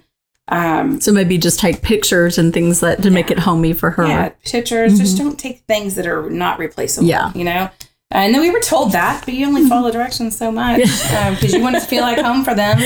um, 0.48 1.00
So 1.00 1.12
maybe 1.12 1.38
just 1.38 1.60
take 1.60 1.80
pictures 1.80 2.36
and 2.36 2.52
things 2.52 2.80
that 2.80 3.02
to 3.02 3.10
make 3.10 3.30
it 3.30 3.38
homey 3.40 3.72
for 3.72 3.90
her. 3.90 4.04
yeah, 4.06 4.30
pictures. 4.44 4.98
Just 4.98 5.14
Mhm. 5.14 5.18
don't 5.20 5.38
take 5.38 5.62
things 5.68 5.94
that 5.94 6.08
are 6.08 6.28
not 6.28 6.58
replaceable. 6.58 7.06
Yeah. 7.06 7.30
you 7.36 7.44
know. 7.44 7.70
And 8.12 8.34
then 8.34 8.40
we 8.40 8.50
were 8.50 8.60
told 8.60 8.90
that, 8.92 9.24
but 9.24 9.34
you 9.34 9.46
only 9.46 9.68
follow 9.68 9.90
directions 9.96 10.36
so 10.36 10.50
much 10.50 10.80
because 10.80 11.52
you 11.52 11.60
want 11.62 11.76
to 11.76 11.80
feel 11.80 12.02
like 12.02 12.18
home 12.18 12.42
for 12.44 12.54
them. 12.54 12.78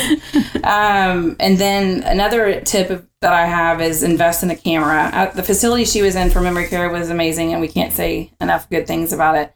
Um, 0.63 1.37
and 1.41 1.57
then 1.59 2.03
another 2.03 2.61
tip 2.61 3.07
that 3.23 3.33
I 3.33 3.47
have 3.47 3.81
is 3.81 4.03
invest 4.03 4.43
in 4.43 4.51
a 4.51 4.57
camera. 4.57 5.11
Uh, 5.13 5.31
the 5.31 5.43
facility 5.43 5.85
she 5.87 6.03
was 6.03 6.15
in 6.15 6.31
for 6.31 6.41
memory 6.43 6.69
care 6.69 6.91
was 6.91 7.09
amazing, 7.09 7.53
and 7.53 7.61
we 7.63 7.69
can't 7.69 7.93
say 7.93 8.33
enough 8.41 8.69
good 8.69 8.87
things 8.87 9.13
about 9.15 9.37
it. 9.37 9.55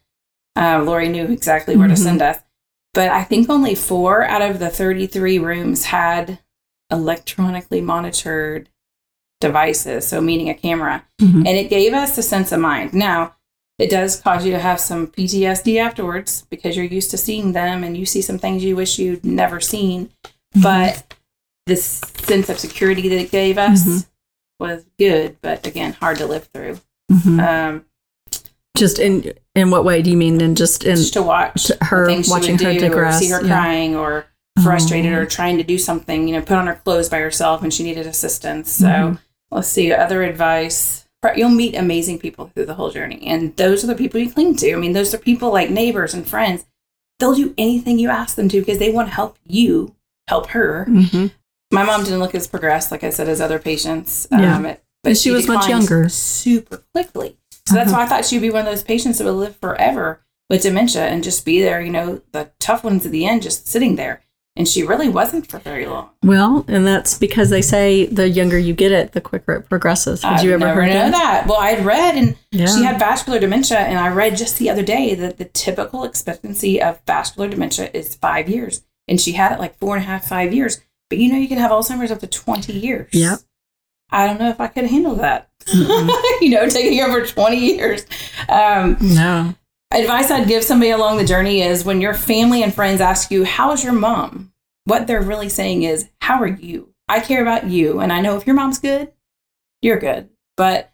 Uh, 0.57 0.83
Lori 0.83 1.09
knew 1.09 1.27
exactly 1.27 1.77
where 1.77 1.87
Mhm. 1.89 1.97
to 1.97 1.97
send 1.97 2.23
us. 2.23 2.39
But 2.95 3.11
I 3.11 3.23
think 3.23 3.51
only 3.51 3.75
four 3.75 4.25
out 4.25 4.41
of 4.43 4.59
the 4.59 4.71
33 4.71 5.39
rooms 5.39 5.85
had 5.85 6.39
electronically 6.91 7.81
monitored 7.83 8.71
devices, 9.41 10.09
so 10.09 10.21
meaning 10.21 10.49
a 10.49 10.55
camera. 10.55 11.05
Mhm. 11.21 11.47
And 11.47 11.49
it 11.49 11.71
gave 11.71 11.93
us 11.95 12.17
a 12.19 12.23
sense 12.23 12.51
of 12.51 12.61
mind. 12.61 12.93
Now, 12.95 13.35
it 13.79 13.91
does 13.91 14.21
cause 14.21 14.45
you 14.45 14.53
to 14.53 14.59
have 14.59 14.81
some 14.81 15.07
PTSD 15.07 15.79
afterwards 15.79 16.47
because 16.51 16.77
you're 16.77 16.85
used 16.87 17.11
to 17.13 17.19
seeing 17.19 17.53
them 17.53 17.85
and 17.85 17.97
you 17.97 18.05
see 18.07 18.21
some 18.23 18.39
things 18.39 18.65
you 18.65 18.75
wish 18.77 18.99
you'd 18.99 19.25
never 19.25 19.61
seen. 19.61 20.07
Mm-hmm. 20.27 20.63
But 20.63 21.15
this 21.67 21.85
sense 22.17 22.49
of 22.49 22.59
security 22.59 23.09
that 23.09 23.19
it 23.21 23.31
gave 23.31 23.59
us 23.59 23.85
Mhm. 23.85 24.07
was 24.59 24.85
good, 24.99 25.37
but 25.43 25.67
again, 25.67 25.93
hard 25.95 26.19
to 26.19 26.27
live 26.27 26.49
through. 26.53 26.81
Mhm. 27.13 27.41
Um, 27.41 27.85
Just 28.77 28.99
in 28.99 29.33
in 29.55 29.71
what 29.71 29.85
way 29.85 30.03
do 30.03 30.11
you 30.11 30.17
mean? 30.17 30.41
And 30.41 30.57
just 30.57 30.85
in 30.85 30.95
just 30.97 31.13
to 31.15 31.23
watch 31.23 31.71
her 31.83 32.07
the 32.07 32.13
things 32.13 32.27
she 32.27 32.31
watching 32.33 32.59
her 32.59 32.75
digress. 32.75 33.17
or 33.17 33.19
see 33.19 33.29
her 33.31 33.43
yeah. 33.43 33.49
crying, 33.49 33.97
or 33.97 34.27
frustrated, 34.63 35.13
Oh. 35.13 35.19
or 35.19 35.27
trying 35.27 35.57
to 35.59 35.65
do 35.65 35.79
something. 35.79 36.29
You 36.29 36.35
know, 36.37 36.43
put 36.43 36.57
on 36.57 36.67
her 36.69 36.77
clothes 36.85 37.09
by 37.09 37.19
herself 37.19 37.63
and 37.63 37.73
she 37.75 37.83
needed 37.83 38.07
assistance. 38.07 38.71
So 38.73 38.87
Mhm. 38.87 39.19
let's 39.51 39.69
see 39.69 39.93
other 39.93 40.23
advice. 40.23 41.05
You'll 41.37 41.49
meet 41.51 41.75
amazing 41.75 42.19
people 42.21 42.47
through 42.55 42.67
the 42.67 42.75
whole 42.75 42.91
journey, 42.91 43.27
and 43.27 43.57
those 43.57 43.83
are 43.83 43.89
the 43.89 43.95
people 43.95 44.21
you 44.21 44.31
cling 44.31 44.57
to. 44.57 44.73
I 44.73 44.77
mean, 44.77 44.93
those 44.93 45.13
are 45.15 45.19
people 45.19 45.53
like 45.53 45.69
neighbors 45.71 46.15
and 46.15 46.27
friends. 46.27 46.65
They'll 47.19 47.35
do 47.35 47.55
anything 47.59 47.99
you 47.99 48.09
ask 48.09 48.37
them 48.37 48.49
to 48.49 48.61
because 48.61 48.79
they 48.79 48.93
want 48.93 49.09
to 49.09 49.15
help 49.15 49.37
you 49.45 49.95
help 50.29 50.51
her. 50.51 50.87
Mhm. 50.89 51.33
My 51.73 51.83
mom 51.83 52.05
didn't 52.05 52.21
look 52.21 52.35
as 52.37 52.47
progressed, 52.47 52.93
like 52.93 53.03
I 53.03 53.11
said, 53.11 53.29
as 53.29 53.41
other 53.41 53.59
patients. 53.59 54.27
Yeah. 54.31 54.57
Um, 54.57 54.67
it- 54.67 54.83
And 55.05 55.19
she 55.19 55.31
was 55.33 55.49
much 55.49 55.69
younger. 55.69 56.09
super 56.09 56.85
quickly. 56.95 57.37
So 57.67 57.75
that's 57.75 57.91
Uh-huh. 57.91 57.99
why 57.99 58.05
I 58.05 58.09
thought 58.09 58.25
she'd 58.25 58.39
be 58.41 58.51
one 58.51 58.61
of 58.67 58.73
those 58.73 58.85
patients 58.85 59.19
that 59.19 59.25
would 59.25 59.33
live 59.33 59.57
forever. 59.57 60.21
with 60.51 60.63
dementia 60.63 61.03
and 61.07 61.23
just 61.23 61.45
be 61.45 61.61
there, 61.61 61.79
you 61.83 61.91
know, 61.93 62.23
the 62.33 62.49
tough 62.59 62.83
ones 62.83 63.05
at 63.05 63.13
the 63.13 63.27
end, 63.27 63.43
just 63.43 63.69
sitting 63.69 63.97
there. 63.97 64.23
And 64.59 64.67
she 64.69 64.83
really 64.83 65.09
wasn't 65.09 65.49
for 65.49 65.59
very 65.61 65.87
long. 65.87 66.11
Well, 66.25 66.65
and 66.67 66.85
that's 66.85 67.17
because 67.17 67.49
they 67.49 67.63
say 67.63 68.07
the 68.07 68.29
younger 68.29 68.59
you 68.59 68.75
get 68.75 68.91
it, 68.91 69.13
the 69.13 69.21
quicker 69.21 69.53
it 69.55 69.69
progresses. 69.69 70.25
I've 70.25 70.43
you 70.45 70.53
ever 70.53 70.67
never 70.67 70.83
heard 70.83 70.89
know 70.89 70.95
that? 70.95 71.13
that? 71.13 71.47
Well, 71.47 71.61
I'd 71.61 71.85
read, 71.85 72.17
and 72.17 72.37
Yeah. 72.51 72.67
she 72.67 72.83
had 72.83 72.99
vascular 72.99 73.39
dementia, 73.39 73.79
and 73.79 73.99
I 74.01 74.09
read 74.09 74.37
just 74.37 74.59
the 74.59 74.69
other 74.69 74.83
day 74.83 75.15
that 75.15 75.39
the 75.39 75.45
typical 75.45 76.03
expectancy 76.03 76.83
of 76.83 76.99
vascular 77.07 77.49
dementia 77.49 77.89
is 77.95 78.17
five 78.17 78.49
years, 78.49 78.83
and 79.07 79.21
she 79.21 79.33
had 79.33 79.53
it 79.53 79.61
like 79.61 79.79
four 79.79 79.95
and 79.95 80.05
a 80.05 80.09
half, 80.09 80.27
five 80.27 80.53
years. 80.53 80.81
But 81.09 81.19
you 81.19 81.33
know, 81.33 81.39
you 81.39 81.47
can 81.49 81.59
have 81.59 81.71
Alzheimer's 81.71 82.11
up 82.11 82.19
to 82.21 82.27
twenty 82.27 82.73
years. 82.73 83.09
Yep. 83.13 83.39
I 84.11 84.27
don't 84.27 84.41
know 84.41 84.49
if 84.51 84.61
I 84.61 84.67
could 84.67 84.87
handle 84.87 85.15
that. 85.17 85.51
you 85.73 86.51
know, 86.51 86.69
taking 86.69 87.01
over 87.01 87.25
twenty 87.25 87.59
years. 87.77 88.05
Um, 88.49 88.97
No. 89.01 89.55
Advice 89.91 90.31
I'd 90.31 90.49
give 90.49 90.65
somebody 90.65 90.91
along 90.91 91.17
the 91.17 91.25
journey 91.25 91.63
is 91.63 91.85
when 91.85 92.01
your 92.01 92.15
family 92.15 92.63
and 92.63 92.75
friends 92.75 93.01
ask 93.01 93.31
you, 93.31 93.45
How's 93.45 93.83
your 93.85 93.93
mom? 93.93 94.53
What 94.85 95.07
they're 95.07 95.23
really 95.23 95.49
saying 95.49 95.83
is, 95.83 96.09
How 96.21 96.41
are 96.41 96.47
you? 96.47 96.95
I 97.09 97.21
care 97.21 97.43
about 97.43 97.67
you. 97.69 98.01
And 98.01 98.13
I 98.13 98.21
know 98.21 98.37
if 98.37 98.47
your 98.47 98.57
mom's 98.57 98.79
good, 98.79 99.13
you're 99.81 99.99
good. 99.99 100.29
But 100.57 100.93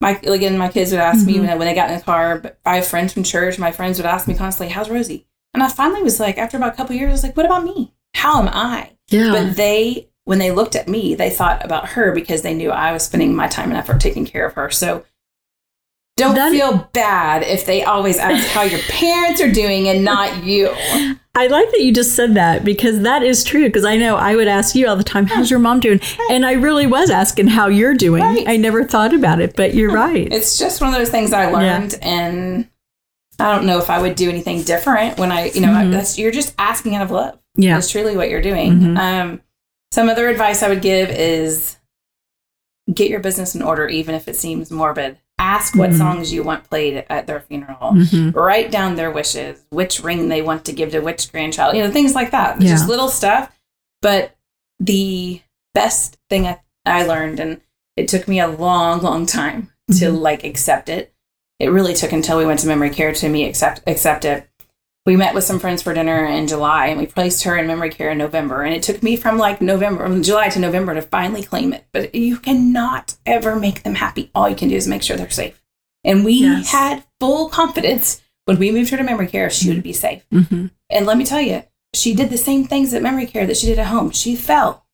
my 0.00 0.18
again, 0.24 0.56
my 0.56 0.68
kids 0.68 0.90
would 0.92 1.00
ask 1.00 1.26
me 1.26 1.34
Mhm. 1.34 1.40
when, 1.48 1.58
when 1.58 1.68
they 1.68 1.74
got 1.74 1.90
in 1.90 1.98
the 1.98 2.02
car, 2.04 2.38
but 2.38 2.58
I 2.64 2.76
have 2.76 2.86
friends 2.86 3.12
from 3.12 3.22
church, 3.22 3.58
my 3.58 3.72
friends 3.72 3.98
would 3.98 4.06
ask 4.06 4.26
me 4.26 4.34
constantly, 4.34 4.72
How's 4.72 4.88
Rosie? 4.90 5.26
And 5.52 5.62
I 5.62 5.68
finally 5.68 6.02
was 6.02 6.20
like, 6.20 6.38
after 6.38 6.56
about 6.56 6.72
a 6.72 6.76
couple 6.76 6.94
years, 6.96 7.08
I 7.10 7.12
was 7.12 7.22
like, 7.24 7.36
What 7.36 7.46
about 7.46 7.64
me? 7.64 7.92
How 8.14 8.40
am 8.40 8.48
I? 8.48 8.92
Yeah. 9.08 9.32
But 9.32 9.56
they, 9.56 10.08
when 10.24 10.38
they 10.38 10.50
looked 10.52 10.76
at 10.76 10.88
me, 10.88 11.14
they 11.14 11.30
thought 11.30 11.64
about 11.64 11.90
her 11.90 12.12
because 12.12 12.42
they 12.42 12.54
knew 12.54 12.70
I 12.70 12.92
was 12.92 13.02
spending 13.04 13.34
my 13.34 13.48
time 13.48 13.68
and 13.70 13.76
effort 13.78 14.00
taking 14.00 14.24
care 14.24 14.46
of 14.46 14.54
her. 14.54 14.70
So 14.70 15.04
don't 16.20 16.34
That- 16.34 16.52
feel 16.52 16.88
bad 16.92 17.42
if 17.42 17.66
they 17.66 17.82
always 17.84 18.18
ask 18.18 18.46
how 18.48 18.62
your 18.62 18.80
parents 18.88 19.40
are 19.40 19.50
doing 19.50 19.88
and 19.88 20.04
not 20.04 20.44
you. 20.44 20.70
I 21.34 21.46
like 21.46 21.70
that 21.70 21.80
you 21.80 21.92
just 21.92 22.14
said 22.16 22.34
that 22.34 22.64
because 22.64 23.00
that 23.00 23.22
is 23.22 23.44
true. 23.44 23.64
Because 23.66 23.84
I 23.84 23.96
know 23.96 24.16
I 24.16 24.34
would 24.36 24.48
ask 24.48 24.74
you 24.74 24.88
all 24.88 24.96
the 24.96 25.04
time, 25.04 25.26
"How's 25.26 25.50
your 25.50 25.60
mom 25.60 25.80
doing?" 25.80 26.00
And 26.30 26.44
I 26.44 26.52
really 26.52 26.86
was 26.86 27.08
asking 27.10 27.48
how 27.48 27.68
you're 27.68 27.94
doing. 27.94 28.22
Right. 28.22 28.44
I 28.48 28.56
never 28.56 28.84
thought 28.84 29.14
about 29.14 29.40
it, 29.40 29.54
but 29.56 29.74
you're 29.74 29.92
right. 29.92 30.28
It's 30.32 30.58
just 30.58 30.80
one 30.80 30.92
of 30.92 30.98
those 30.98 31.08
things 31.10 31.32
I 31.32 31.46
learned, 31.50 31.98
and 32.02 32.66
I 33.38 33.54
don't 33.54 33.64
know 33.64 33.78
if 33.78 33.88
I 33.88 34.00
would 34.02 34.16
do 34.16 34.28
anything 34.28 34.62
different 34.62 35.18
when 35.18 35.32
I, 35.32 35.50
you 35.50 35.60
know, 35.62 35.68
Mhm. 35.68 35.92
that's 35.92 36.18
you're 36.18 36.30
just 36.32 36.52
asking 36.58 36.94
out 36.96 37.02
of 37.02 37.10
love. 37.10 37.38
yeah. 37.56 37.74
That's 37.74 37.90
truly 37.90 38.16
what 38.16 38.28
you're 38.28 38.42
doing. 38.42 38.78
Mhm. 38.78 38.98
Um, 38.98 39.40
some 39.92 40.08
other 40.08 40.28
advice 40.28 40.62
I 40.62 40.68
would 40.68 40.82
give 40.82 41.08
is 41.10 41.76
get 42.92 43.08
your 43.08 43.20
business 43.20 43.54
in 43.54 43.62
order, 43.62 43.88
even 43.88 44.14
if 44.14 44.28
it 44.28 44.36
seems 44.36 44.70
morbid. 44.70 45.16
Ask 45.42 45.74
what 45.74 45.90
Mhm. 45.90 45.96
songs 45.98 46.32
you 46.34 46.42
want 46.42 46.68
played 46.68 47.02
at 47.08 47.26
their 47.26 47.40
funeral. 47.40 47.92
Mhm. 47.94 48.34
Write 48.36 48.70
down 48.70 48.96
their 48.96 49.10
wishes, 49.10 49.62
which 49.70 50.00
ring 50.04 50.28
they 50.28 50.42
want 50.42 50.66
to 50.66 50.72
give 50.72 50.90
to 50.92 51.00
which 51.00 51.32
grandchild, 51.32 51.74
you 51.74 51.82
know, 51.82 51.90
things 51.90 52.14
like 52.14 52.30
that. 52.32 52.60
Yeah. 52.60 52.68
Just 52.68 52.86
little 52.88 53.08
stuff. 53.08 53.50
But 54.02 54.36
the 54.78 55.40
best 55.72 56.18
thing 56.28 56.46
I, 56.46 56.60
I 56.84 57.04
learned, 57.04 57.40
and 57.40 57.62
it 57.96 58.06
took 58.08 58.28
me 58.28 58.38
a 58.38 58.48
long, 58.48 59.00
long 59.00 59.24
time 59.24 59.70
to 59.98 60.10
Mhm. 60.12 60.20
like 60.20 60.44
accept 60.44 60.90
it. 60.90 61.14
It 61.58 61.68
really 61.70 61.94
took 61.94 62.12
until 62.12 62.36
we 62.36 62.44
went 62.44 62.60
to 62.60 62.66
memory 62.66 62.90
care 62.90 63.12
to 63.12 63.28
me 63.30 63.44
accept 63.48 63.80
accept 63.86 64.26
it. 64.26 64.46
We 65.06 65.16
met 65.16 65.34
with 65.34 65.44
some 65.44 65.58
friends 65.58 65.82
for 65.82 65.94
dinner 65.94 66.26
in 66.26 66.46
July, 66.46 66.86
and 66.88 67.00
we 67.00 67.06
placed 67.06 67.44
her 67.44 67.56
in 67.56 67.66
memory 67.66 67.90
care 67.90 68.10
in 68.10 68.18
November. 68.18 68.62
And 68.62 68.74
it 68.74 68.82
took 68.82 69.02
me 69.02 69.16
from 69.16 69.38
like 69.38 69.60
November, 69.62 70.04
from 70.04 70.22
July 70.22 70.50
to 70.50 70.58
November 70.58 70.94
to 70.94 71.02
finally 71.02 71.42
claim 71.42 71.72
it. 71.72 71.86
But 71.92 72.14
you 72.14 72.36
cannot 72.38 73.16
ever 73.24 73.56
make 73.56 73.82
them 73.82 73.94
happy. 73.94 74.30
All 74.34 74.48
you 74.48 74.56
can 74.56 74.68
do 74.68 74.76
is 74.76 74.86
make 74.86 75.02
sure 75.02 75.16
they're 75.16 75.30
safe. 75.30 75.60
And 76.04 76.24
we 76.24 76.34
Yes. 76.34 76.70
had 76.70 77.04
full 77.18 77.48
confidence 77.48 78.20
when 78.44 78.58
we 78.58 78.70
moved 78.70 78.90
her 78.90 78.96
to 78.96 79.02
memory 79.02 79.26
care, 79.28 79.48
she 79.48 79.68
would 79.68 79.82
be 79.82 79.92
safe. 79.92 80.22
Mhm. 80.32 80.70
And 80.90 81.06
let 81.06 81.16
me 81.16 81.24
tell 81.24 81.40
you, 81.40 81.62
she 81.94 82.14
did 82.14 82.30
the 82.30 82.38
same 82.38 82.66
things 82.66 82.92
at 82.92 83.02
memory 83.02 83.26
care 83.26 83.46
that 83.46 83.56
she 83.56 83.66
did 83.66 83.78
at 83.78 83.86
home. 83.86 84.10
She 84.10 84.34
fell. 84.36 84.84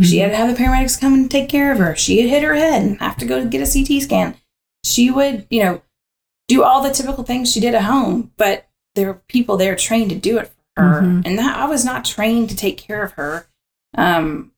She 0.00 0.18
had 0.18 0.30
to 0.30 0.36
have 0.36 0.48
the 0.48 0.62
paramedics 0.62 1.00
come 1.00 1.12
and 1.14 1.28
take 1.30 1.48
care 1.48 1.72
of 1.72 1.78
her. 1.78 1.96
She 1.96 2.20
had 2.20 2.30
hit 2.30 2.42
her 2.44 2.54
head 2.54 2.82
and 2.82 3.00
have 3.00 3.16
to 3.16 3.24
go 3.26 3.44
get 3.44 3.60
a 3.62 3.66
CT 3.66 4.00
scan. 4.00 4.36
She 4.84 5.10
would, 5.10 5.46
you 5.50 5.62
know, 5.62 5.82
do 6.46 6.62
all 6.62 6.82
the 6.82 6.90
typical 6.92 7.24
things 7.24 7.50
she 7.50 7.58
did 7.60 7.74
at 7.74 7.82
home, 7.82 8.30
but 8.36 8.67
there 8.98 9.08
were 9.08 9.22
people 9.28 9.56
there 9.56 9.74
trained 9.76 10.10
to 10.10 10.16
do 10.16 10.38
it 10.38 10.50
for 10.76 10.82
her. 10.84 11.00
Mhm. 11.02 11.22
And 11.24 11.38
that 11.38 11.56
I 11.56 11.66
was 11.66 11.84
not 11.84 12.04
trained 12.04 12.50
to 12.50 12.56
take 12.56 12.76
care 12.78 13.02
of 13.02 13.12
her. 13.12 13.46
Um, 13.96 14.52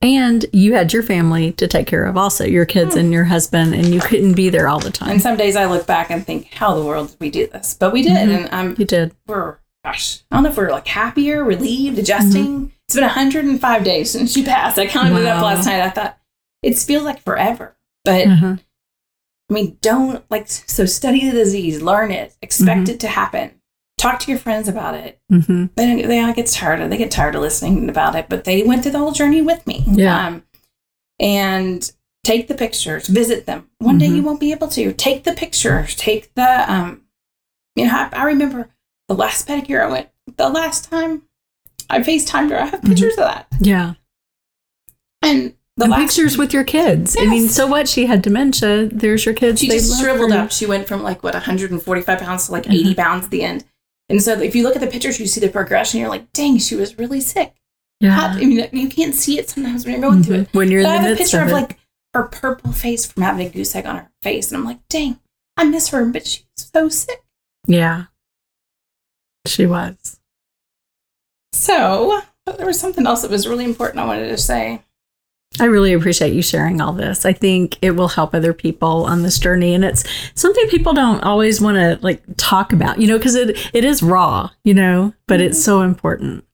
And 0.00 0.46
you 0.52 0.74
had 0.74 0.92
your 0.92 1.02
family 1.02 1.52
to 1.52 1.66
take 1.66 1.86
care 1.88 2.04
of, 2.04 2.16
also 2.16 2.44
your 2.44 2.64
kids 2.64 2.94
and 2.94 3.12
your 3.12 3.24
husband, 3.24 3.74
and 3.74 3.86
you 3.88 4.00
couldn't 4.00 4.34
be 4.34 4.48
there 4.48 4.68
all 4.68 4.78
the 4.78 4.90
time. 4.90 5.10
and 5.10 5.20
some 5.22 5.36
days 5.36 5.56
I 5.56 5.64
look 5.66 5.86
back 5.86 6.10
and 6.10 6.24
think, 6.24 6.54
how 6.54 6.74
the 6.74 6.84
world 6.84 7.10
did 7.10 7.20
we 7.20 7.30
do 7.30 7.46
this? 7.48 7.74
But 7.74 7.92
we 7.92 8.02
did. 8.02 8.12
Mhm. 8.12 8.36
And 8.44 8.48
um, 8.52 8.74
you 8.78 8.84
did. 8.84 9.12
we're, 9.26 9.56
gosh, 9.84 10.20
I 10.30 10.36
don't 10.36 10.44
know 10.44 10.50
if 10.50 10.56
we're 10.56 10.70
like 10.70 10.86
happier, 10.86 11.42
relieved, 11.44 11.98
adjusting. 11.98 12.72
It's 12.86 12.94
been 12.94 13.04
105 13.04 13.84
days 13.84 14.10
since 14.12 14.32
she 14.32 14.44
passed. 14.44 14.78
I 14.78 14.86
counted 14.86 15.18
it 15.18 15.26
up 15.26 15.42
last 15.42 15.66
night. 15.66 15.80
I 15.82 15.90
thought 15.90 16.18
it 16.62 16.78
feels 16.78 17.04
like 17.04 17.20
forever. 17.22 17.76
But 18.04 18.26
Uh-huh. 18.28 18.56
I 19.50 19.54
mean, 19.54 19.78
don't 19.80 20.24
like 20.30 20.48
so 20.48 20.84
study 20.86 21.24
the 21.26 21.32
disease, 21.32 21.80
learn 21.82 22.10
it, 22.10 22.34
expect 22.42 22.82
Mhm. 22.82 22.88
it 22.90 23.00
to 23.00 23.08
happen. 23.08 23.52
Talk 23.98 24.20
to 24.20 24.30
your 24.30 24.38
friends 24.38 24.68
about 24.68 24.94
it. 24.94 25.20
hmm 25.30 25.66
They 25.74 26.02
they 26.02 26.20
all 26.20 26.32
get 26.34 26.46
tired 26.46 26.80
of 26.80 26.90
they 26.90 26.96
get 26.98 27.10
tired 27.10 27.34
of 27.34 27.40
listening 27.42 27.88
about 27.88 28.14
it, 28.14 28.26
but 28.28 28.44
they 28.44 28.62
went 28.62 28.82
through 28.82 28.92
the 28.92 28.98
whole 28.98 29.12
journey 29.12 29.40
with 29.42 29.66
me. 29.66 29.84
Yeah. 29.88 30.26
Um, 30.26 30.42
and 31.18 31.90
take 32.24 32.46
the 32.48 32.54
pictures, 32.54 33.06
visit 33.08 33.46
them. 33.46 33.68
One 33.78 33.98
day 33.98 34.08
Mhm. 34.08 34.16
you 34.16 34.22
won't 34.22 34.40
be 34.40 34.52
able 34.52 34.68
to 34.68 34.92
take 34.92 35.24
the 35.24 35.32
pictures, 35.32 35.94
take 35.94 36.32
the 36.34 36.70
um. 36.70 37.02
You 37.74 37.86
know, 37.86 37.92
I, 37.94 38.08
I 38.12 38.24
remember 38.24 38.68
the 39.08 39.14
last 39.14 39.46
pedicure 39.48 39.82
I 39.82 39.88
went. 39.90 40.08
The 40.36 40.48
last 40.48 40.90
time 40.90 41.22
I 41.88 42.00
FaceTimed 42.00 42.50
her, 42.50 42.60
I 42.60 42.66
have 42.66 42.82
pictures 42.82 43.12
of 43.14 43.24
that. 43.24 43.46
Yeah. 43.60 43.94
And 45.22 45.54
the 45.78 45.84
and 45.86 45.94
pictures 45.94 46.36
with 46.36 46.52
your 46.52 46.64
kids. 46.64 47.16
I 47.18 47.24
mean, 47.26 47.48
so 47.48 47.66
what? 47.66 47.88
She 47.88 48.06
had 48.06 48.20
dementia. 48.22 48.86
There's 48.92 49.24
your 49.24 49.34
kids. 49.34 49.60
she 49.60 49.68
They 49.68 49.76
just 49.78 50.00
shriveled 50.00 50.32
her. 50.32 50.38
up. 50.40 50.50
She 50.52 50.66
went 50.66 50.86
from 50.88 51.02
like 51.02 51.22
what 51.22 51.34
145 51.34 52.18
pounds 52.18 52.46
to 52.46 52.52
like 52.52 52.68
80 52.68 52.94
pounds 52.94 53.24
at 53.26 53.30
the 53.30 53.42
end. 53.42 53.64
And 54.10 54.22
so 54.22 54.32
if 54.40 54.54
you 54.54 54.62
look 54.62 54.74
at 54.74 54.80
the 54.80 54.86
pictures, 54.88 55.18
you 55.20 55.26
see 55.26 55.40
the 55.40 55.48
progression. 55.48 56.00
You're 56.00 56.08
like, 56.08 56.32
dang, 56.32 56.58
she 56.58 56.74
was 56.74 56.98
really 56.98 57.20
sick. 57.20 57.54
How- 58.02 58.06
Yeah. 58.06 58.18
I 58.36 58.44
mean, 58.44 58.68
you 58.72 58.88
can't 58.88 59.14
see 59.14 59.38
it 59.38 59.48
sometimes 59.50 59.84
when 59.84 59.92
you're 59.92 60.02
going 60.10 60.22
through 60.22 60.36
it. 60.36 60.48
Mhm. 60.52 60.54
When 60.54 60.70
you're 60.70 60.82
But 60.82 60.90
I 60.92 60.96
in 60.96 61.02
the 61.02 61.08
have 61.08 61.16
a 61.16 61.18
picture 61.22 61.40
of, 61.40 61.46
of, 61.48 61.52
like 61.52 61.78
her 62.14 62.24
purple 62.24 62.72
face 62.72 63.06
from 63.06 63.22
having 63.22 63.46
a 63.46 63.50
goose 63.50 63.74
egg 63.74 63.86
on 63.86 63.96
her 63.96 64.10
face, 64.22 64.50
and 64.50 64.56
I'm 64.58 64.64
like, 64.64 64.78
dang, 64.88 65.18
I 65.56 65.64
miss 65.64 65.88
her, 65.88 66.04
but 66.06 66.26
she's 66.26 66.44
so 66.56 66.88
sick. 66.88 67.22
yeah. 67.66 68.04
She 69.46 69.66
was. 69.66 70.18
So 71.52 72.20
there 72.56 72.66
was 72.66 72.78
something 72.80 73.06
else 73.06 73.22
that 73.22 73.30
was 73.30 73.46
really 73.48 73.64
important 73.64 74.00
I 74.00 74.06
wanted 74.06 74.28
to 74.28 74.36
say. 74.38 74.82
I 75.60 75.64
really 75.64 75.92
appreciate 75.92 76.34
you 76.34 76.42
sharing 76.42 76.80
all 76.80 76.92
this. 76.92 77.24
I 77.24 77.32
think 77.32 77.78
it 77.82 77.92
will 77.92 78.08
help 78.08 78.34
other 78.34 78.52
people 78.52 79.04
on 79.04 79.22
this 79.22 79.38
journey, 79.38 79.74
and 79.74 79.84
it's 79.84 80.04
something 80.34 80.68
people 80.68 80.92
don't 80.92 81.22
always 81.24 81.60
want 81.60 81.76
to 81.76 81.98
like 82.02 82.22
talk 82.36 82.72
about, 82.72 83.00
you 83.00 83.08
know, 83.08 83.18
because 83.18 83.34
it 83.34 83.56
it 83.72 83.84
is 83.84 84.02
raw, 84.02 84.50
you 84.64 84.74
know, 84.74 85.14
but 85.26 85.40
it's 85.40 85.58
mm-hmm. 85.58 85.64
so 85.64 85.82
important. 85.82 86.44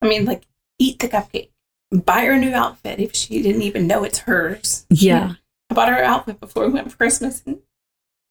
I 0.00 0.08
mean, 0.08 0.24
like, 0.24 0.46
eat 0.78 0.98
the 0.98 1.08
cupcake, 1.08 1.50
buy 1.90 2.24
her 2.24 2.32
a 2.32 2.38
new 2.38 2.54
outfit 2.54 3.00
if 3.00 3.14
she 3.14 3.42
didn't 3.42 3.62
even 3.62 3.86
know 3.86 4.02
it's 4.04 4.18
hers. 4.20 4.86
Yeah, 4.88 5.34
I 5.70 5.74
bought 5.74 5.88
her 5.88 5.98
an 5.98 6.04
outfit 6.04 6.40
before 6.40 6.66
we 6.66 6.72
went 6.72 6.90
for 6.90 6.96
Christmas, 6.96 7.42
and 7.44 7.58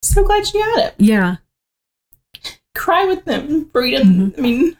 so 0.01 0.23
glad 0.23 0.47
she 0.47 0.59
had 0.59 0.79
it. 0.79 0.95
yeah, 0.97 1.37
Cry 2.75 3.05
with 3.05 3.25
them, 3.25 3.69
read 3.73 3.99
them. 3.99 4.31
Mm-hmm. 4.31 4.39
I 4.39 4.41
mean, 4.41 4.77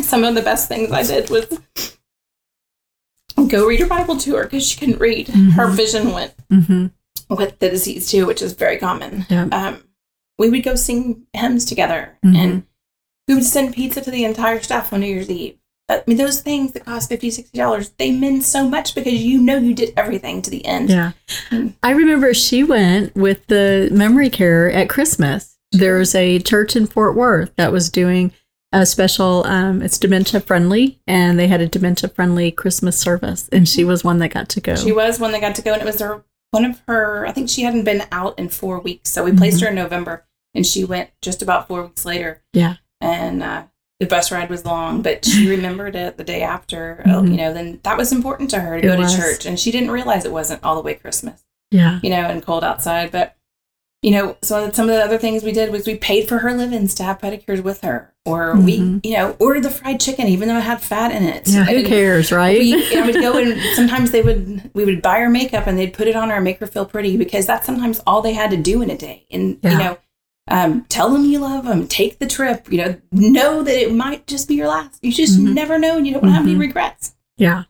some 0.00 0.24
of 0.24 0.34
the 0.34 0.42
best 0.42 0.66
things 0.66 0.90
I 0.90 1.02
did 1.02 1.28
was 1.28 1.60
go 3.46 3.66
read 3.66 3.80
her 3.80 3.86
Bible 3.86 4.16
to 4.18 4.36
her 4.36 4.44
because 4.44 4.66
she 4.66 4.78
couldn't 4.78 4.98
read. 5.00 5.28
Her 5.28 5.66
Mhm. 5.66 5.74
vision 5.76 6.12
went 6.12 6.34
hmm 6.50 6.86
with 7.30 7.58
the 7.58 7.68
disease 7.68 8.10
too, 8.10 8.24
which 8.26 8.40
is 8.40 8.54
very 8.54 8.78
common. 8.78 9.26
Yeah. 9.28 9.48
Um, 9.52 9.82
we 10.38 10.48
would 10.50 10.62
go 10.62 10.74
sing 10.76 11.26
hymns 11.34 11.64
together, 11.66 12.16
Mhm. 12.24 12.36
and 12.36 12.62
we 13.28 13.34
would 13.34 13.44
send 13.44 13.74
pizza 13.74 14.00
to 14.00 14.10
the 14.10 14.24
entire 14.24 14.62
staff 14.62 14.92
on 14.92 15.00
New 15.00 15.06
Year's 15.06 15.28
Eve. 15.28 15.56
I 15.90 16.02
mean, 16.06 16.16
those 16.18 16.40
things 16.40 16.72
that 16.72 16.84
cost 16.84 17.08
$50, 17.10 17.30
$60, 17.34 17.92
they 17.98 18.10
mean 18.12 18.40
so 18.42 18.68
much 18.68 18.94
because 18.94 19.12
you 19.14 19.40
know 19.40 19.56
you 19.58 19.74
did 19.74 19.92
everything 19.96 20.40
to 20.42 20.50
the 20.50 20.64
end. 20.66 20.90
yeah. 20.90 21.12
Mm. 21.50 21.74
I 21.82 21.90
remember 21.90 22.32
she 22.34 22.62
went 22.62 23.14
with 23.14 23.46
the 23.48 23.88
memory 23.92 24.28
care 24.30 24.70
at 24.70 24.88
Christmas. 24.88 25.56
There's 25.72 26.14
a 26.14 26.38
church 26.40 26.76
in 26.76 26.86
Fort 26.86 27.14
Worth 27.16 27.50
that 27.56 27.72
was 27.72 27.90
doing 27.90 28.32
a 28.72 28.84
special. 28.86 29.44
Um, 29.46 29.82
it's 29.82 29.98
dementia 29.98 30.40
friendly, 30.40 31.00
and 31.06 31.38
they 31.38 31.48
had 31.48 31.60
a 31.60 31.66
dementia 31.68 32.08
friendly 32.10 32.50
Christmas 32.50 32.98
service, 32.98 33.48
and 33.50 33.68
she 33.68 33.84
was 33.84 34.04
one 34.04 34.18
that 34.18 34.28
got 34.30 34.48
to 34.50 34.60
go. 34.60 34.76
She 34.76 34.92
was 34.92 35.18
one 35.20 35.32
that 35.32 35.40
got 35.40 35.54
to 35.56 35.62
go, 35.62 35.72
and 35.72 35.82
it 35.82 35.86
was 35.86 36.00
her 36.00 36.24
one 36.50 36.64
of 36.64 36.80
her. 36.88 37.26
I 37.26 37.32
think 37.32 37.48
she 37.50 37.62
hadn't 37.62 37.84
been 37.84 38.04
out 38.12 38.38
in 38.38 38.48
four 38.48 38.78
weeks, 38.80 39.10
so 39.10 39.24
we 39.24 39.32
placed 39.32 39.60
her 39.60 39.68
in 39.68 39.74
November, 39.74 40.26
and 40.54 40.64
she 40.66 40.84
went 40.84 41.10
just 41.22 41.42
about 41.42 41.68
four 41.68 41.82
weeks 41.84 42.04
later. 42.04 42.42
Yeah. 42.52 42.76
and 43.00 43.42
uh, 43.44 43.62
the 44.00 44.06
bus 44.06 44.30
ride 44.32 44.48
was 44.50 44.64
long, 44.64 45.02
but 45.02 45.24
she 45.24 45.48
remembered 45.56 45.94
it 45.96 46.16
the 46.16 46.24
day 46.24 46.42
after. 46.42 47.02
uh, 47.06 47.08
Mhm. 47.08 47.30
You 47.30 47.36
know, 47.36 47.52
then 47.54 47.80
that 47.84 47.96
was 47.96 48.12
important 48.12 48.50
to 48.50 48.60
her 48.60 48.80
to 48.80 48.86
It 48.86 48.90
go 48.90 48.98
was. 48.98 49.14
to 49.14 49.20
church, 49.20 49.46
and 49.46 49.58
she 49.58 49.70
didn't 49.70 49.90
realize 49.90 50.24
it 50.24 50.32
wasn't 50.32 50.62
all 50.64 50.74
the 50.76 50.82
way 50.82 50.94
Christmas. 50.94 51.44
yeah. 51.70 52.00
You 52.02 52.10
know, 52.10 52.22
and 52.28 52.42
cold 52.44 52.64
outside, 52.64 53.10
but 53.12 53.36
you 54.02 54.10
know, 54.12 54.36
so 54.42 54.70
some 54.70 54.88
of 54.88 54.94
the 54.94 55.02
other 55.04 55.18
things 55.18 55.42
we 55.42 55.50
did 55.52 55.72
was 55.72 55.86
we 55.86 55.96
paid 55.96 56.28
for 56.28 56.38
her 56.38 56.52
livings 56.54 56.94
to 56.94 57.02
have 57.02 57.18
pedicures 57.18 57.62
with 57.62 57.80
her, 57.80 58.14
or 58.24 58.56
we, 58.56 58.78
Mhm. 58.78 59.04
you 59.04 59.14
know, 59.14 59.36
ordered 59.40 59.64
the 59.64 59.70
fried 59.70 59.98
chicken 60.00 60.28
even 60.28 60.48
though 60.48 60.58
it 60.58 60.62
had 60.62 60.80
fat 60.80 61.10
in 61.10 61.24
it. 61.24 61.48
Yeah, 61.48 61.64
who 61.64 61.78
And 61.78 61.86
cares, 61.86 62.30
right? 62.30 62.58
We, 62.60 62.96
I 62.96 63.04
would 63.06 63.16
go 63.16 63.36
and 63.38 63.60
sometimes 63.74 64.12
they 64.12 64.22
would 64.22 64.70
we 64.74 64.84
would 64.84 65.02
buy 65.02 65.18
her 65.18 65.28
makeup 65.28 65.66
and 65.66 65.76
they'd 65.76 65.92
put 65.92 66.06
it 66.06 66.14
on 66.14 66.28
her 66.30 66.36
and 66.36 66.44
make 66.44 66.60
her 66.60 66.66
feel 66.68 66.84
pretty 66.86 67.16
because 67.16 67.46
that's 67.46 67.66
sometimes 67.66 68.00
all 68.06 68.22
they 68.22 68.34
had 68.34 68.50
to 68.50 68.56
do 68.56 68.82
in 68.82 68.90
a 68.90 68.96
day. 68.96 69.26
And 69.32 69.58
Yeah. 69.62 69.72
you 69.72 69.78
know, 69.78 69.98
um, 70.50 70.86
tell 70.88 71.10
them 71.10 71.24
you 71.24 71.40
love 71.40 71.64
them, 71.66 71.88
take 71.88 72.20
the 72.20 72.26
trip. 72.26 72.70
You 72.72 72.78
know, 72.78 72.96
know 73.10 73.62
that 73.64 73.76
it 73.82 73.92
might 73.92 74.26
just 74.28 74.46
be 74.48 74.54
your 74.54 74.68
last. 74.68 74.98
You 75.02 75.12
just 75.12 75.38
Mhm. 75.40 75.54
never 75.54 75.76
know, 75.78 75.96
and 75.96 76.06
you 76.06 76.12
don't 76.14 76.22
to 76.22 76.30
have 76.30 76.44
any 76.46 76.54
Mhm. 76.54 76.60
regrets. 76.60 77.14
yeah. 77.36 77.64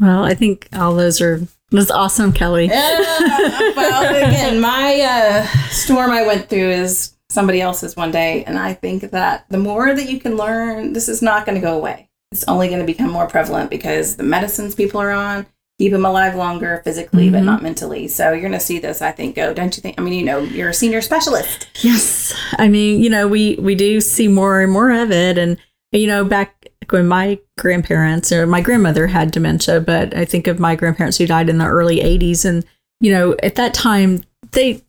Well, 0.00 0.24
I 0.24 0.34
think 0.34 0.68
all 0.74 0.94
those 0.94 1.20
are 1.22 1.46
that's 1.70 1.90
awesome, 1.90 2.32
Kelli. 2.32 2.68
Uh, 2.70 3.72
well, 3.76 4.14
again, 4.28 4.60
my 4.60 5.00
uh, 5.00 5.46
storm 5.70 6.10
I 6.10 6.24
went 6.26 6.48
through 6.48 6.70
is 6.70 7.14
somebody 7.28 7.60
else's 7.60 7.96
one 7.96 8.10
day, 8.10 8.44
and 8.44 8.58
I 8.58 8.72
think 8.74 9.10
that 9.10 9.46
the 9.48 9.58
more 9.58 9.94
that 9.94 10.08
you 10.08 10.20
can 10.20 10.36
learn, 10.36 10.92
this 10.92 11.08
is 11.08 11.22
not 11.22 11.44
going 11.46 11.56
to 11.56 11.60
go 11.66 11.76
away. 11.76 12.08
It's 12.32 12.44
only 12.48 12.68
going 12.68 12.80
to 12.80 12.86
become 12.86 13.10
more 13.10 13.26
prevalent 13.26 13.70
because 13.70 14.16
the 14.16 14.22
medicines 14.24 14.74
people 14.74 15.00
are 15.00 15.12
on 15.12 15.46
keep 15.78 15.92
them 15.92 16.06
alive 16.06 16.34
longer 16.34 16.80
physically, 16.84 17.28
but 17.28 17.42
Mhm. 17.42 17.44
not 17.44 17.62
mentally. 17.62 18.08
So 18.08 18.30
you're 18.32 18.40
going 18.40 18.52
to 18.52 18.58
see 18.60 18.78
this, 18.78 19.02
I 19.02 19.12
think. 19.12 19.36
Go, 19.36 19.52
don't 19.52 19.76
you 19.76 19.82
think? 19.82 20.00
I 20.00 20.02
mean, 20.02 20.14
you 20.14 20.24
know, 20.24 20.38
you're 20.38 20.70
a 20.70 20.74
senior 20.74 21.02
specialist. 21.02 21.68
Yes. 21.82 22.32
I 22.54 22.68
mean, 22.68 23.02
you 23.02 23.10
know, 23.10 23.28
we 23.28 23.56
we 23.60 23.74
do 23.74 24.00
see 24.00 24.26
more 24.26 24.62
and 24.62 24.72
more 24.72 24.90
of 24.90 25.10
it 25.10 25.36
and 25.36 25.58
you 25.92 26.06
know, 26.06 26.24
back 26.24 26.66
when 26.92 27.06
my 27.06 27.38
grandparents 27.58 28.32
or 28.32 28.46
my 28.46 28.60
grandmother 28.60 29.06
had 29.06 29.30
dementia, 29.30 29.80
but 29.80 30.16
I 30.16 30.24
think 30.24 30.46
of 30.46 30.58
my 30.58 30.76
grandparents 30.76 31.18
who 31.18 31.26
died 31.26 31.48
in 31.48 31.58
the 31.58 31.66
early 31.66 31.98
80s 31.98 32.44
and 32.44 32.64
you 33.00 33.12
know, 33.12 33.36
at 33.42 33.56
that 33.56 33.74
time 33.74 34.22
they 34.52 34.82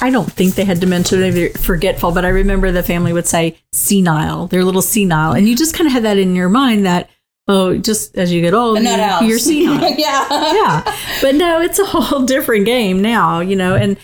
I 0.00 0.10
don't 0.10 0.30
think 0.30 0.54
they 0.54 0.64
had 0.64 0.78
dementia, 0.78 1.18
maybe 1.18 1.48
they're 1.48 1.50
forgetful, 1.50 2.12
but 2.12 2.24
I 2.24 2.28
remember 2.28 2.70
the 2.70 2.84
family 2.84 3.12
would 3.12 3.26
say 3.26 3.58
senile. 3.72 4.46
They're 4.46 4.60
a 4.60 4.64
little 4.64 4.82
senile. 4.82 5.32
And 5.32 5.48
you 5.48 5.56
just 5.56 5.74
kind 5.74 5.88
of 5.88 5.92
had 5.92 6.04
that 6.04 6.18
in 6.18 6.36
your 6.36 6.48
mind 6.48 6.86
that, 6.86 7.10
oh, 7.48 7.76
just 7.76 8.16
as 8.16 8.32
you 8.32 8.40
get 8.40 8.54
old, 8.54 8.78
you, 8.78 9.28
you're 9.28 9.40
senile. 9.40 9.80
yeah. 9.98 10.28
yeah 10.30 10.96
but 11.20 11.34
no 11.34 11.60
it's 11.60 11.78
a 11.78 11.84
whole 11.84 12.20
different 12.26 12.66
game 12.66 13.00
now 13.02 13.40
you 13.40 13.56
know 13.56 13.74
and 13.74 13.96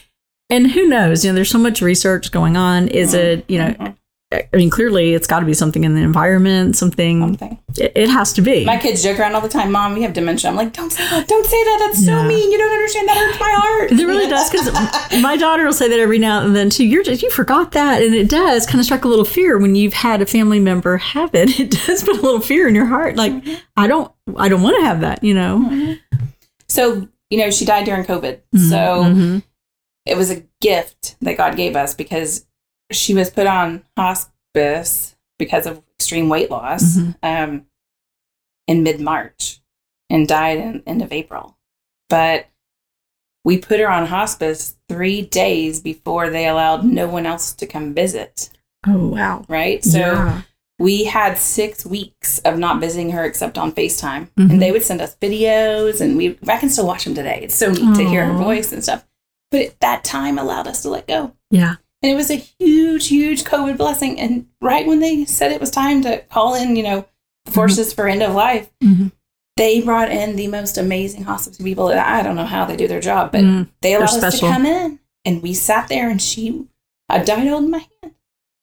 and 0.51 0.71
who 0.71 0.87
knows 0.89 1.25
you 1.25 1.31
know 1.31 1.35
there's 1.35 1.51
so 1.51 1.59
much 1.59 1.81
research 1.81 2.31
going 2.31 2.57
on 2.57 2.89
is 2.89 3.15
it 3.15 3.45
you 3.49 3.59
know. 3.59 3.95
I 4.53 4.57
mean 4.57 4.71
clearly 4.71 5.15
it's 5.15 5.27
got 5.27 5.41
to 5.41 5.47
be 5.47 5.55
something 5.55 5.85
in 5.85 5.95
the 5.95 6.01
environment 6.03 6.77
something 6.77 7.21
Something. 7.21 7.59
it, 7.79 7.93
it 7.95 8.09
has 8.09 8.33
to 8.35 8.43
be 8.43 8.65
My 8.65 8.79
kids 8.79 9.03
joke 9.03 9.19
around 9.19 9.35
all 9.35 9.41
the 9.41 9.49
time, 9.49 9.73
Mom, 9.73 9.97
you 9.97 10.03
have 10.03 10.13
dementia. 10.13 10.51
I'm 10.51 10.57
like, 10.57 10.73
don't 10.73 10.91
say 10.91 11.05
that. 11.11 11.27
Don't 11.29 11.47
say 11.47 11.63
that. 11.65 11.79
That's 11.87 12.07
Yeah. 12.07 12.23
so 12.23 12.29
mean. 12.29 12.53
You 12.53 12.59
don't 12.59 12.73
understand. 12.73 13.09
That 13.09 13.17
hurts 13.17 13.41
my 13.41 13.53
heart. 13.57 13.93
it 13.93 14.07
really 14.07 14.29
does 14.29 14.51
because 14.51 15.23
my 15.23 15.37
daughter 15.37 15.65
will 15.65 15.73
say 15.73 15.89
that 15.89 15.99
every 15.99 16.19
now 16.19 16.45
and 16.45 16.55
then 16.55 16.71
too. 16.71 16.85
You're 16.87 17.03
just 17.03 17.23
you 17.23 17.31
forgot 17.31 17.73
that, 17.73 18.03
and 18.03 18.15
it 18.15 18.29
does 18.29 18.67
kind 18.67 18.79
of 18.81 18.85
strike 18.85 19.05
a 19.05 19.09
little 19.09 19.25
fear 19.25 19.59
when 19.59 19.75
you've 19.75 19.93
had 19.93 20.23
a 20.23 20.27
family 20.27 20.61
member 20.61 20.97
have 20.99 21.35
it. 21.35 21.59
It 21.65 21.71
does 21.73 22.03
put 22.05 22.17
a 22.19 22.21
little 22.23 22.41
fear 22.41 22.69
in 22.69 22.75
your 22.75 22.87
heart. 22.87 23.17
Like 23.17 23.33
mm-hmm. 23.33 23.55
I 23.77 23.87
don't, 23.87 24.11
I 24.37 24.49
don't 24.49 24.63
want 24.63 24.77
to 24.79 24.85
have 24.85 25.01
that. 25.01 25.23
You 25.25 25.35
know. 25.35 25.67
Mm-hmm. 25.71 26.25
So, 26.69 27.09
you 27.31 27.39
know, 27.39 27.51
she 27.51 27.65
died 27.65 27.85
during 27.87 28.05
COVID. 28.05 28.41
Mm-hmm. 28.55 28.69
So 28.69 28.77
Mhm. 28.77 29.43
it 30.07 30.17
was 30.17 30.31
a 30.31 30.43
gift 30.61 31.17
that 31.21 31.37
God 31.37 31.57
gave 31.57 31.77
us 31.77 31.95
because 31.95 32.47
she 32.93 33.15
was 33.15 33.31
put 33.31 33.47
on 33.47 33.83
hospice 33.97 35.17
because 35.39 35.67
of 35.67 35.83
extreme 35.99 36.29
weight 36.29 36.51
loss 36.51 36.97
Mhm. 36.97 37.15
um, 37.23 37.67
in 38.67 38.83
mid 38.83 39.01
March 39.01 39.61
and 40.11 40.29
died 40.29 40.59
in 40.59 40.83
end 40.87 41.03
of 41.03 41.13
April. 41.13 41.57
But 42.09 42.47
we 43.45 43.59
put 43.59 43.81
her 43.81 43.91
on 43.91 44.07
hospice 44.07 44.77
three 44.89 45.23
days 45.23 45.81
before 45.81 46.31
they 46.31 46.47
allowed 46.47 46.85
no 46.85 47.07
one 47.09 47.27
else 47.27 47.53
to 47.55 47.67
come 47.67 47.95
visit. 47.95 48.51
oh 48.87 49.09
wow. 49.09 49.45
Right. 49.49 49.83
So 49.83 49.99
Yeah. 49.99 50.43
we 50.79 51.05
had 51.05 51.39
six 51.39 51.87
weeks 51.87 52.39
of 52.41 52.59
not 52.59 52.81
visiting 52.81 53.11
her 53.13 53.25
except 53.25 53.57
on 53.57 53.73
FaceTime. 53.73 54.29
Mhm. 54.39 54.51
And 54.51 54.63
they 54.63 54.73
would 54.73 54.83
send 54.83 55.01
us 55.01 55.17
videos 55.23 56.01
and 56.03 56.17
we 56.19 56.39
I 56.47 56.59
can 56.59 56.69
still 56.69 56.87
watch 56.87 57.05
them 57.05 57.15
today. 57.15 57.41
It's 57.43 57.55
so 57.55 57.71
neat 57.71 57.97
to 57.97 58.05
hear 58.07 58.27
her 58.27 58.35
voice 58.37 58.73
and 58.73 58.83
stuff. 58.83 59.07
But 59.51 59.61
it, 59.61 59.81
that 59.81 60.05
time 60.05 60.39
allowed 60.39 60.67
us 60.67 60.83
to 60.83 60.91
let 60.91 61.07
go. 61.07 61.33
yeah. 61.51 61.77
And 62.05 62.13
it 62.13 62.17
was 62.17 62.31
a 62.31 62.35
huge, 62.35 63.09
huge 63.09 63.45
COVID 63.45 63.79
blessing. 63.79 64.21
And 64.21 64.47
right 64.61 64.87
when 64.87 65.01
they 65.01 65.25
said 65.25 65.53
it 65.53 65.61
was 65.61 65.71
time 65.71 66.03
to 66.03 66.19
call 66.31 66.55
in, 66.55 66.77
you 66.77 66.83
know, 66.83 67.07
the 67.47 67.51
forces 67.53 67.95
for 67.95 68.07
end 68.07 68.23
of 68.23 68.35
life, 68.35 68.69
Mhm. 68.83 69.11
they 69.57 69.81
brought 69.81 70.11
in 70.11 70.37
the 70.37 70.49
most 70.49 70.77
amazing 70.77 71.23
hospice 71.23 71.57
people. 71.57 71.89
I 71.89 72.23
don't 72.23 72.37
know 72.37 72.45
how 72.45 72.67
they 72.67 72.77
do 72.77 72.87
their 72.87 73.01
job, 73.01 73.33
but 73.33 73.41
Mm. 73.41 73.69
they 73.81 73.95
allowed 73.95 74.05
us 74.05 74.19
special. 74.19 74.49
to 74.49 74.55
come 74.55 74.67
in. 74.67 74.99
And 75.25 75.43
we 75.43 75.55
sat 75.55 75.89
there 75.89 76.11
and 76.11 76.21
she, 76.21 76.67
I 77.09 77.21
died 77.21 77.49
holding 77.49 77.71
my 77.71 77.87
hand. 78.03 78.15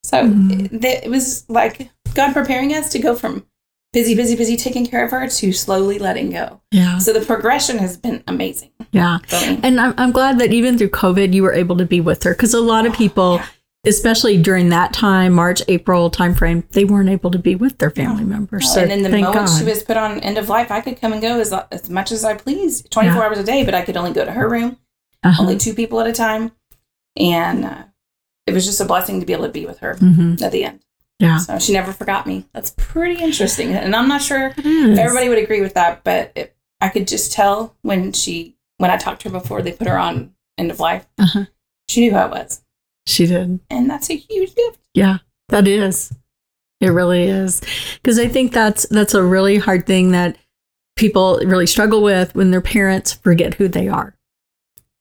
So 0.04 0.24
Mhm. 0.28 0.84
it, 0.84 1.06
it 1.06 1.10
was 1.10 1.44
like 1.50 1.90
God 2.14 2.34
preparing 2.34 2.76
us 2.76 2.92
to 2.92 3.00
go 3.00 3.16
from 3.16 3.48
busy, 3.94 4.16
busy, 4.16 4.36
busy 4.36 4.56
taking 4.58 4.86
care 4.86 5.04
of 5.04 5.12
her 5.12 5.28
to 5.28 5.52
slowly 5.54 6.00
letting 6.00 6.30
go. 6.32 6.62
Yeah. 6.72 6.98
So 6.98 7.12
the 7.14 7.26
progression 7.26 7.78
has 7.80 7.98
been 7.98 8.24
amazing 8.28 8.72
Yeah. 8.92 9.20
And 9.64 9.80
I'm, 9.80 9.94
I'm 9.98 10.12
glad 10.12 10.40
that 10.40 10.54
even 10.54 10.78
through 10.78 10.90
COVID, 10.90 11.34
you 11.34 11.44
were 11.44 11.54
able 11.54 11.78
to 11.78 11.86
be 11.86 12.00
with 12.02 12.24
her 12.24 12.34
because 12.34 12.54
a 12.54 12.62
lot 12.62 12.86
of 12.86 12.94
people, 12.94 13.36
yeah. 13.36 13.46
especially 13.86 14.42
during 14.42 14.70
that 14.70 14.94
time, 14.94 15.34
March, 15.34 15.62
April 15.68 16.10
timeframe, 16.10 16.68
they 16.72 16.86
weren't 16.86 17.10
able 17.10 17.32
to 17.32 17.40
be 17.40 17.56
with 17.56 17.78
their 17.80 17.90
family 17.92 18.24
members. 18.24 18.72
So 18.74 18.82
and 18.82 18.92
in 18.92 19.04
the 19.04 19.10
thank 19.10 19.26
moment 19.26 19.48
God. 19.48 19.60
she 19.60 19.66
was 19.66 19.84
put 19.84 19.98
on 19.98 20.20
end 20.22 20.38
of 20.38 20.48
life, 20.50 20.72
I 20.72 20.80
could 20.82 21.00
come 21.00 21.12
and 21.14 21.22
go 21.22 21.40
as, 21.40 21.54
as 21.72 21.90
much 21.90 22.12
as 22.12 22.24
I 22.24 22.36
please, 22.36 22.84
24 22.92 23.16
Yeah. 23.18 23.28
hours 23.28 23.40
a 23.40 23.44
day, 23.44 23.66
but 23.66 23.74
I 23.74 23.82
could 23.82 23.98
only 23.98 24.14
go 24.14 24.24
to 24.24 24.32
her 24.32 24.48
room, 24.50 24.78
Uh-huh. 25.24 25.42
only 25.44 25.58
two 25.58 25.74
people 25.74 26.00
at 26.00 26.08
a 26.08 26.14
time. 26.14 26.52
And 27.18 27.66
uh, 27.66 27.84
it 28.48 28.54
was 28.54 28.66
just 28.66 28.80
a 28.80 28.86
blessing 28.86 29.20
to 29.20 29.26
be 29.26 29.34
able 29.34 29.46
to 29.48 29.52
be 29.52 29.66
with 29.66 29.80
her 29.80 29.96
Mhm. 29.96 30.42
at 30.42 30.54
the 30.54 30.64
end. 30.64 30.80
Yeah. 31.22 31.38
So 31.38 31.60
she 31.60 31.72
never 31.74 31.94
forgot 31.94 32.26
me. 32.26 32.46
That's 32.54 32.74
pretty 32.78 33.22
interesting. 33.24 33.74
And 33.74 33.96
I'm 33.96 34.08
not 34.08 34.22
sure 34.22 34.54
if 34.58 34.98
everybody 34.98 35.30
would 35.30 35.38
agree 35.38 35.62
with 35.62 35.76
that, 35.76 36.04
but 36.04 36.32
it, 36.36 36.56
I 36.82 36.90
could 36.90 37.08
just 37.08 37.32
tell 37.32 37.76
when 37.84 38.12
she, 38.12 38.58
when 38.78 38.90
I 38.90 38.98
talked 38.98 39.22
to 39.22 39.30
her 39.30 39.40
before 39.40 39.62
they 39.62 39.72
put 39.72 39.88
her 39.88 39.98
on 39.98 40.34
end 40.58 40.72
of 40.72 40.80
life, 40.80 41.06
Uh-huh. 41.20 41.46
she 41.88 42.02
knew 42.02 42.12
how 42.14 42.26
it 42.26 42.32
was. 42.32 42.64
She 43.06 43.28
did. 43.28 43.60
And 43.70 43.90
that's 43.90 44.10
a 44.10 44.16
huge 44.16 44.56
gift. 44.56 44.80
Yeah, 44.96 45.20
that 45.50 45.68
is. 45.68 46.12
It 46.80 46.90
really 46.90 47.24
is. 47.26 47.62
Because 48.02 48.18
I 48.18 48.28
think 48.28 48.52
that's 48.52 48.88
that's 48.90 49.14
a 49.14 49.24
really 49.24 49.58
hard 49.60 49.86
thing 49.86 50.12
that 50.14 50.38
people 50.96 51.40
really 51.46 51.68
struggle 51.68 52.02
with 52.02 52.34
when 52.34 52.50
their 52.50 52.62
parents 52.62 53.14
forget 53.14 53.54
who 53.54 53.68
they 53.68 53.88
are. 53.88 54.16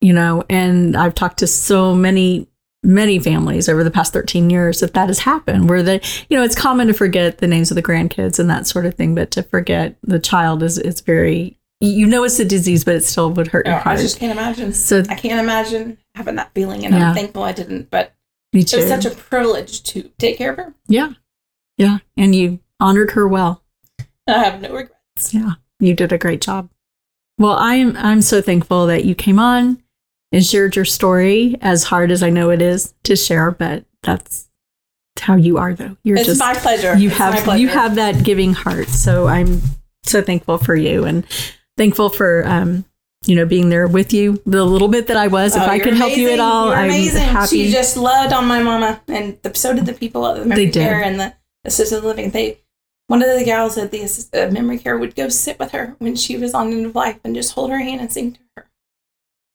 You 0.03 0.13
know, 0.13 0.45
and 0.51 0.97
I've 0.97 1.15
talked 1.15 1.39
to 1.39 1.47
so 1.47 1.95
many 1.95 2.49
many 2.83 3.19
families 3.19 3.69
over 3.69 3.85
the 3.85 3.91
past 3.91 4.13
13 4.13 4.49
years 4.49 4.81
that 4.81 4.95
that 4.95 5.09
has 5.09 5.19
happened 5.21 5.69
where 5.69 5.83
they 5.83 6.01
you 6.31 6.37
know 6.37 6.43
it's 6.43 6.55
common 6.55 6.87
to 6.87 6.95
forget 6.95 7.39
the 7.39 7.47
names 7.47 7.71
of 7.71 7.75
the 7.75 7.83
grandkids 7.83 8.39
and 8.39 8.49
that 8.49 8.67
sort 8.67 8.87
of 8.87 8.95
thing 8.95 9.15
but 9.15 9.31
to 9.31 9.43
forget 9.43 9.97
the 10.03 10.19
child 10.19 10.63
is 10.63 10.79
it's 10.79 11.03
very 11.03 11.59
you 11.81 12.07
know 12.07 12.25
it's 12.25 12.39
a 12.41 12.45
disease 12.45 12.83
but 12.85 12.95
it 12.95 13.05
still 13.05 13.31
would 13.33 13.49
hurt 13.49 13.67
your 13.67 13.77
Oh, 13.77 13.83
I 13.85 13.97
just 13.97 14.19
can't 14.19 14.33
imagine. 14.33 14.73
so 14.73 15.03
I 15.11 15.15
can't 15.15 15.41
imagine 15.41 15.99
having 16.15 16.37
that 16.37 16.53
feeling, 16.55 16.85
and 16.87 16.95
Yeah. 16.95 17.11
I'm 17.11 17.15
thankful 17.15 17.43
I 17.43 17.53
didn't. 17.53 17.91
But 17.91 18.15
me 18.53 18.61
it 18.61 18.73
was 18.75 18.89
such 18.89 19.05
a 19.05 19.11
privilege 19.11 19.83
to 19.85 20.11
take 20.19 20.39
care 20.39 20.51
of 20.53 20.57
her. 20.57 20.75
yeah 20.89 21.13
yeah 21.77 21.99
and 22.17 22.35
you 22.35 22.61
honored 22.81 23.11
her 23.13 23.29
well 23.29 23.63
I 24.27 24.39
have 24.45 24.61
no 24.63 24.73
regrets. 24.73 25.33
Yeah, 25.35 25.53
you 25.81 25.93
did 25.95 26.13
a 26.13 26.19
great 26.19 26.41
job. 26.41 26.71
Well, 27.39 27.57
I'm 27.59 27.97
I'm 27.97 28.23
so 28.23 28.41
thankful 28.41 28.87
that 28.87 29.05
you 29.05 29.15
came 29.15 29.39
on 29.39 29.83
and 30.33 30.45
shared 30.45 30.77
your 30.77 30.85
story 30.85 31.57
as 31.61 31.85
hard 31.85 32.11
as 32.11 32.23
I 32.23 32.31
know 32.31 32.51
it 32.51 32.63
is 32.63 32.95
to 33.05 33.17
share, 33.17 33.51
but 33.51 33.85
that's 34.03 34.49
how 35.19 35.35
you 35.37 35.59
are 35.59 35.75
though. 35.75 35.97
You're 36.05 36.17
It's 36.19 36.27
just 36.27 36.41
my 36.41 36.55
pleasure. 36.55 36.97
you 36.97 37.09
It's 37.09 37.19
have 37.19 37.43
pleasure. 37.45 37.61
you 37.61 37.69
have 37.69 37.97
that 37.97 38.25
giving 38.25 38.55
heart. 38.55 38.89
So 38.89 39.27
I'm 39.27 39.61
so 40.05 40.23
thankful 40.23 40.59
for 40.59 40.75
you 40.75 41.05
and 41.05 41.27
thankful 41.77 42.09
for 42.09 42.47
um 42.47 42.85
you 43.27 43.37
know 43.37 43.45
being 43.45 43.69
there 43.69 43.87
with 43.87 44.15
you 44.15 44.41
the 44.47 44.65
little 44.65 44.89
bit 44.89 45.09
that 45.09 45.17
I 45.19 45.27
was. 45.27 45.55
if 45.57 45.63
Oh, 45.63 45.67
I 45.67 45.75
you're 45.75 45.85
could 45.85 45.95
help 45.95 46.17
you 46.17 46.31
at 46.31 46.41
all, 46.41 46.67
You're 46.69 46.77
I'm 46.77 46.85
amazing. 46.87 47.21
happy. 47.23 47.65
She 47.67 47.71
just 47.73 47.97
loved 47.99 48.33
on 48.33 48.47
my 48.47 48.63
mama, 48.63 49.01
and 49.09 49.39
the, 49.43 49.55
so 49.55 49.75
did 49.75 49.85
the 49.87 49.93
people 49.93 50.27
at 50.27 50.35
the 50.39 50.45
memory 50.47 50.65
They 50.67 50.71
did. 50.71 50.85
care 50.85 51.03
and 51.03 51.21
the 51.21 51.35
assisted 51.67 52.03
living. 52.03 52.31
They 52.31 52.59
one 53.09 53.23
of 53.23 53.37
the 53.37 53.45
gals 53.45 53.77
at 53.77 53.91
the 53.91 54.03
assist, 54.03 54.35
uh, 54.35 54.49
memory 54.51 54.79
care 54.79 54.97
would 54.97 55.17
go 55.17 55.29
sit 55.29 55.59
with 55.59 55.73
her 55.73 55.97
when 55.99 56.15
she 56.17 56.37
was 56.39 56.55
on 56.55 56.73
end 56.73 56.87
of 56.87 56.95
life 56.95 57.19
and 57.25 57.35
just 57.35 57.53
hold 57.55 57.71
her 57.73 57.79
hand 57.81 58.01
and 58.01 58.11
sing 58.13 58.33
to 58.33 58.39
her. 58.57 58.70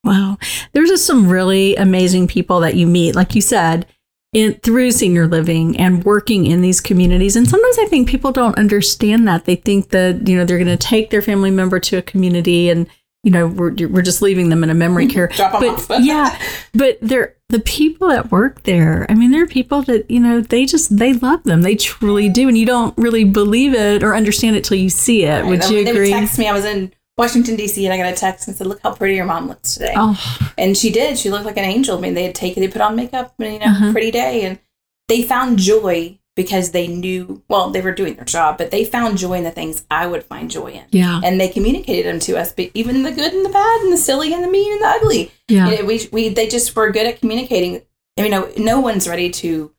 Wow. 0.06 0.38
There's 0.74 0.89
just 0.89 1.06
some 1.06 1.28
really 1.28 1.76
amazing 1.76 2.28
people 2.28 2.60
that 2.62 2.76
you 2.76 2.86
meet, 2.88 3.15
like 3.15 3.36
you 3.36 3.41
said, 3.41 3.86
in 4.34 4.54
through 4.56 4.91
senior 4.91 5.28
living 5.28 5.78
and 5.78 6.04
working 6.04 6.46
in 6.46 6.62
these 6.62 6.80
communities. 6.82 7.36
And 7.36 7.48
sometimes 7.50 7.78
I 7.80 7.86
think 7.86 8.08
people 8.10 8.32
don't 8.32 8.58
understand 8.58 9.28
that. 9.28 9.46
They 9.46 9.56
think 9.56 9.89
that, 9.89 10.28
you 10.28 10.38
know, 10.38 10.46
they're 10.46 10.58
going 10.58 10.68
to 10.68 10.78
take 10.78 11.10
their 11.10 11.22
family 11.22 11.52
member 11.52 11.80
to 11.80 11.98
a 11.98 12.02
community 12.02 12.70
and, 12.70 12.88
you 13.24 13.32
know, 13.32 13.48
we're, 13.48 13.74
we're 13.88 14.04
just 14.04 14.22
leaving 14.22 14.50
them 14.50 14.63
in 14.63 14.70
a 14.70 14.74
memory 14.76 15.08
care. 15.15 15.30
But 15.38 15.63
off. 15.63 15.88
yeah, 16.00 16.38
but 16.74 17.00
they're 17.02 17.36
the 17.50 17.60
people 17.62 18.10
that 18.10 18.30
work 18.32 18.63
there. 18.63 19.06
I 19.10 19.15
mean, 19.15 19.32
there 19.32 19.44
are 19.44 19.48
people 19.48 19.82
that, 19.84 20.10
you 20.12 20.20
know, 20.20 20.41
they 20.41 20.65
just 20.65 20.96
they 20.98 21.13
love 21.13 21.44
them. 21.44 21.62
They 21.62 21.76
truly 21.76 22.28
do. 22.30 22.48
And 22.48 22.58
you 22.58 22.65
don't 22.65 22.96
really 22.98 23.24
believe 23.24 23.74
it 23.74 24.04
or 24.04 24.15
understand 24.15 24.56
it 24.58 24.63
till 24.63 24.78
you 24.78 24.89
see 24.89 25.24
it. 25.24 25.41
Right. 25.41 25.46
Would 25.46 25.62
They- 25.63 25.78
you 25.80 25.86
they 25.86 25.91
agree? 25.91 26.12
would 26.12 26.20
text 26.20 26.38
me. 26.38 26.48
I 26.48 26.54
was 26.54 26.65
in 26.65 26.91
Washington 27.17 27.56
D.C. 27.56 27.86
and 27.86 27.93
I 27.93 27.97
got 27.97 28.12
a 28.12 28.15
text 28.15 28.47
and 28.47 28.56
said, 28.58 28.67
"Look 28.67 28.82
how 28.84 28.93
pretty 28.93 29.15
your 29.15 29.25
mom 29.25 29.47
looks 29.47 29.75
today." 29.75 29.93
Oh, 29.95 30.17
And 30.58 30.78
she 30.78 30.91
did. 30.91 31.17
She 31.17 31.30
looked 31.30 31.45
like 31.45 31.58
an 31.58 31.63
angel. 31.63 31.97
I 31.97 32.01
mean, 32.01 32.13
they 32.13 32.23
had 32.23 32.36
taken, 32.36 32.62
they 32.62 32.67
put 32.67 32.82
on 32.82 32.95
makeup, 32.95 33.34
and 33.39 33.54
you 33.54 33.60
know, 33.60 33.65
Uh-huh. 33.67 33.91
pretty 33.91 34.12
day, 34.12 34.41
and 34.43 34.60
they 35.08 35.21
found 35.21 35.58
joy 35.60 36.17
because 36.36 36.71
they 36.71 36.88
knew. 36.88 37.41
Well, 37.47 37.69
they 37.69 37.80
were 37.80 37.93
doing 37.93 38.15
their 38.15 38.25
job, 38.25 38.58
but 38.58 38.69
they 38.71 38.84
found 38.84 39.17
joy 39.17 39.34
in 39.34 39.45
the 39.45 39.51
things 39.51 39.86
I 39.89 40.08
would 40.08 40.23
find 40.25 40.51
joy 40.51 40.71
in, 40.73 40.84
yeah. 40.91 41.21
and 41.23 41.39
they 41.39 41.47
communicated 41.47 42.06
them 42.06 42.19
to 42.21 42.38
us. 42.38 42.51
But 42.51 42.71
even 42.73 43.04
the 43.04 43.12
good 43.12 43.34
and 43.34 43.45
the 43.45 43.49
bad, 43.49 43.82
and 43.82 43.93
the 43.93 43.97
silly 43.97 44.34
and 44.34 44.43
the 44.43 44.49
mean 44.49 44.73
and 44.73 44.82
the 44.82 44.88
ugly. 44.88 45.32
Yeah. 45.47 45.69
You 45.69 45.78
know, 45.80 45.86
we 45.86 46.10
we 46.12 46.30
they 46.30 46.47
just 46.47 46.75
were 46.75 46.91
good 46.91 47.08
at 47.08 47.21
communicating. 47.21 47.82
I 48.17 48.23
mean, 48.23 48.32
no, 48.32 48.49
no 48.58 48.80
one's 48.82 49.08
ready 49.08 49.30
to 49.30 49.71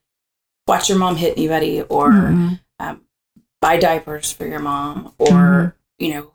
watch 0.67 0.89
your 0.89 0.99
mom 0.99 1.17
hit 1.17 1.37
anybody 1.37 1.83
or 1.83 2.11
Mhm. 2.11 2.61
um, 2.81 3.01
buy 3.61 3.77
diapers 3.77 4.33
for 4.33 4.47
your 4.47 4.59
mom 4.59 5.13
or 5.19 5.29
Mhm. 5.29 5.73
you 5.99 6.15
know 6.15 6.31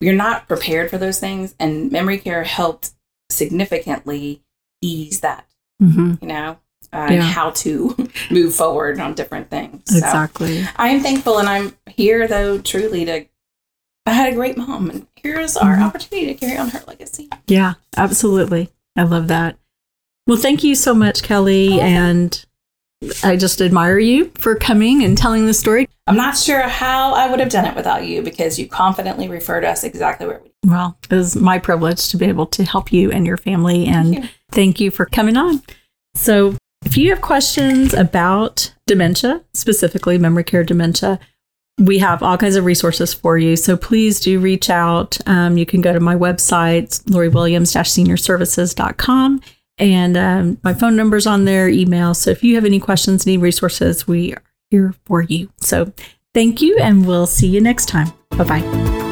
you're 0.00 0.14
not 0.14 0.46
prepared 0.48 0.90
for 0.90 0.98
those 0.98 1.18
things 1.18 1.54
and 1.58 1.90
memory 1.90 2.18
care 2.18 2.44
helped 2.44 2.90
significantly 3.50 4.42
ease 4.82 5.20
that 5.20 5.46
Mhm. 5.82 6.20
you 6.22 6.28
know 6.28 6.58
uh, 6.92 7.06
Yeah. 7.10 7.12
and 7.14 7.22
how 7.22 7.50
to 7.50 7.96
move 8.30 8.54
forward 8.54 8.98
on 9.00 9.14
different 9.14 9.50
things 9.50 9.82
So 9.86 9.96
Exactly. 9.98 10.64
i 10.76 10.88
am 10.88 11.00
thankful 11.02 11.38
and 11.38 11.48
i'm 11.48 11.76
here 11.86 12.26
though 12.28 12.58
truly 12.58 13.04
to 13.06 13.26
i 14.06 14.10
had 14.12 14.32
a 14.32 14.36
great 14.36 14.56
mom 14.56 14.90
and 14.90 15.06
here's 15.16 15.56
our 15.56 15.76
Mhm. 15.76 15.82
opportunity 15.86 16.26
to 16.26 16.34
carry 16.34 16.56
on 16.58 16.68
her 16.70 16.82
legacy 16.86 17.28
Yeah, 17.48 17.74
absolutely. 17.96 18.70
I 18.96 19.02
love 19.02 19.28
that. 19.28 19.58
Well, 20.26 20.38
thank 20.38 20.64
you 20.64 20.74
so 20.74 20.94
much, 20.94 21.22
Kelli. 21.22 21.78
And 21.78 22.44
I 23.22 23.36
just 23.36 23.60
admire 23.60 23.98
you 23.98 24.30
for 24.36 24.54
coming 24.56 25.04
and 25.04 25.18
telling 25.18 25.44
the 25.46 25.52
story. 25.54 25.86
i'm 26.06 26.16
not 26.16 26.36
sure 26.36 26.62
how 26.62 27.12
i 27.12 27.28
would 27.30 27.40
have 27.40 27.50
done 27.50 27.66
it 27.66 27.74
without 27.76 28.04
you 28.06 28.22
because 28.22 28.58
you 28.58 28.66
confidently 28.68 29.28
referred 29.28 29.64
us 29.64 29.84
exactly 29.84 30.26
where 30.26 30.40
we 30.42 30.50
Well, 30.66 30.96
it 31.10 31.14
was 31.14 31.36
my 31.36 31.58
privilege 31.58 32.08
to 32.10 32.16
be 32.16 32.24
able 32.26 32.46
to 32.46 32.64
help 32.64 32.90
you 32.92 33.10
and 33.10 33.26
your 33.26 33.36
family. 33.36 33.86
And 33.86 34.14
you. 34.14 34.22
thank 34.50 34.80
you 34.80 34.90
for 34.90 35.04
coming 35.06 35.36
on. 35.36 35.62
So, 36.14 36.56
if 36.84 36.96
you 36.96 37.10
have 37.10 37.20
questions 37.20 37.92
about 37.94 38.72
dementia, 38.86 39.42
specifically 39.52 40.18
memory 40.18 40.44
care 40.44 40.64
dementia, 40.64 41.18
we 41.78 41.98
have 41.98 42.22
all 42.22 42.38
kinds 42.38 42.56
of 42.56 42.64
resources 42.64 43.12
for 43.12 43.36
you. 43.36 43.54
So 43.56 43.76
please 43.76 44.18
do 44.20 44.38
reach 44.40 44.70
out. 44.70 45.18
Um, 45.26 45.58
you 45.58 45.66
can 45.66 45.82
go 45.82 45.92
to 45.92 46.00
my 46.00 46.14
website, 46.14 47.02
loriwilliams-seniorservices.com. 47.04 49.40
And 49.78 50.16
um, 50.16 50.58
my 50.62 50.72
phone 50.72 50.96
number's 50.96 51.26
on 51.26 51.44
there, 51.44 51.68
email. 51.68 52.14
So 52.14 52.30
if 52.30 52.42
you 52.42 52.54
have 52.54 52.64
any 52.64 52.80
questions, 52.80 53.26
need 53.26 53.38
resources, 53.38 54.06
we 54.06 54.32
are 54.32 54.42
here 54.70 54.94
for 55.04 55.22
you. 55.22 55.50
So 55.58 55.92
thank 56.34 56.62
you, 56.62 56.78
and 56.78 57.06
we'll 57.06 57.26
see 57.26 57.48
you 57.48 57.60
next 57.60 57.86
time. 57.86 58.12
Bye 58.30 58.44
bye. 58.44 59.05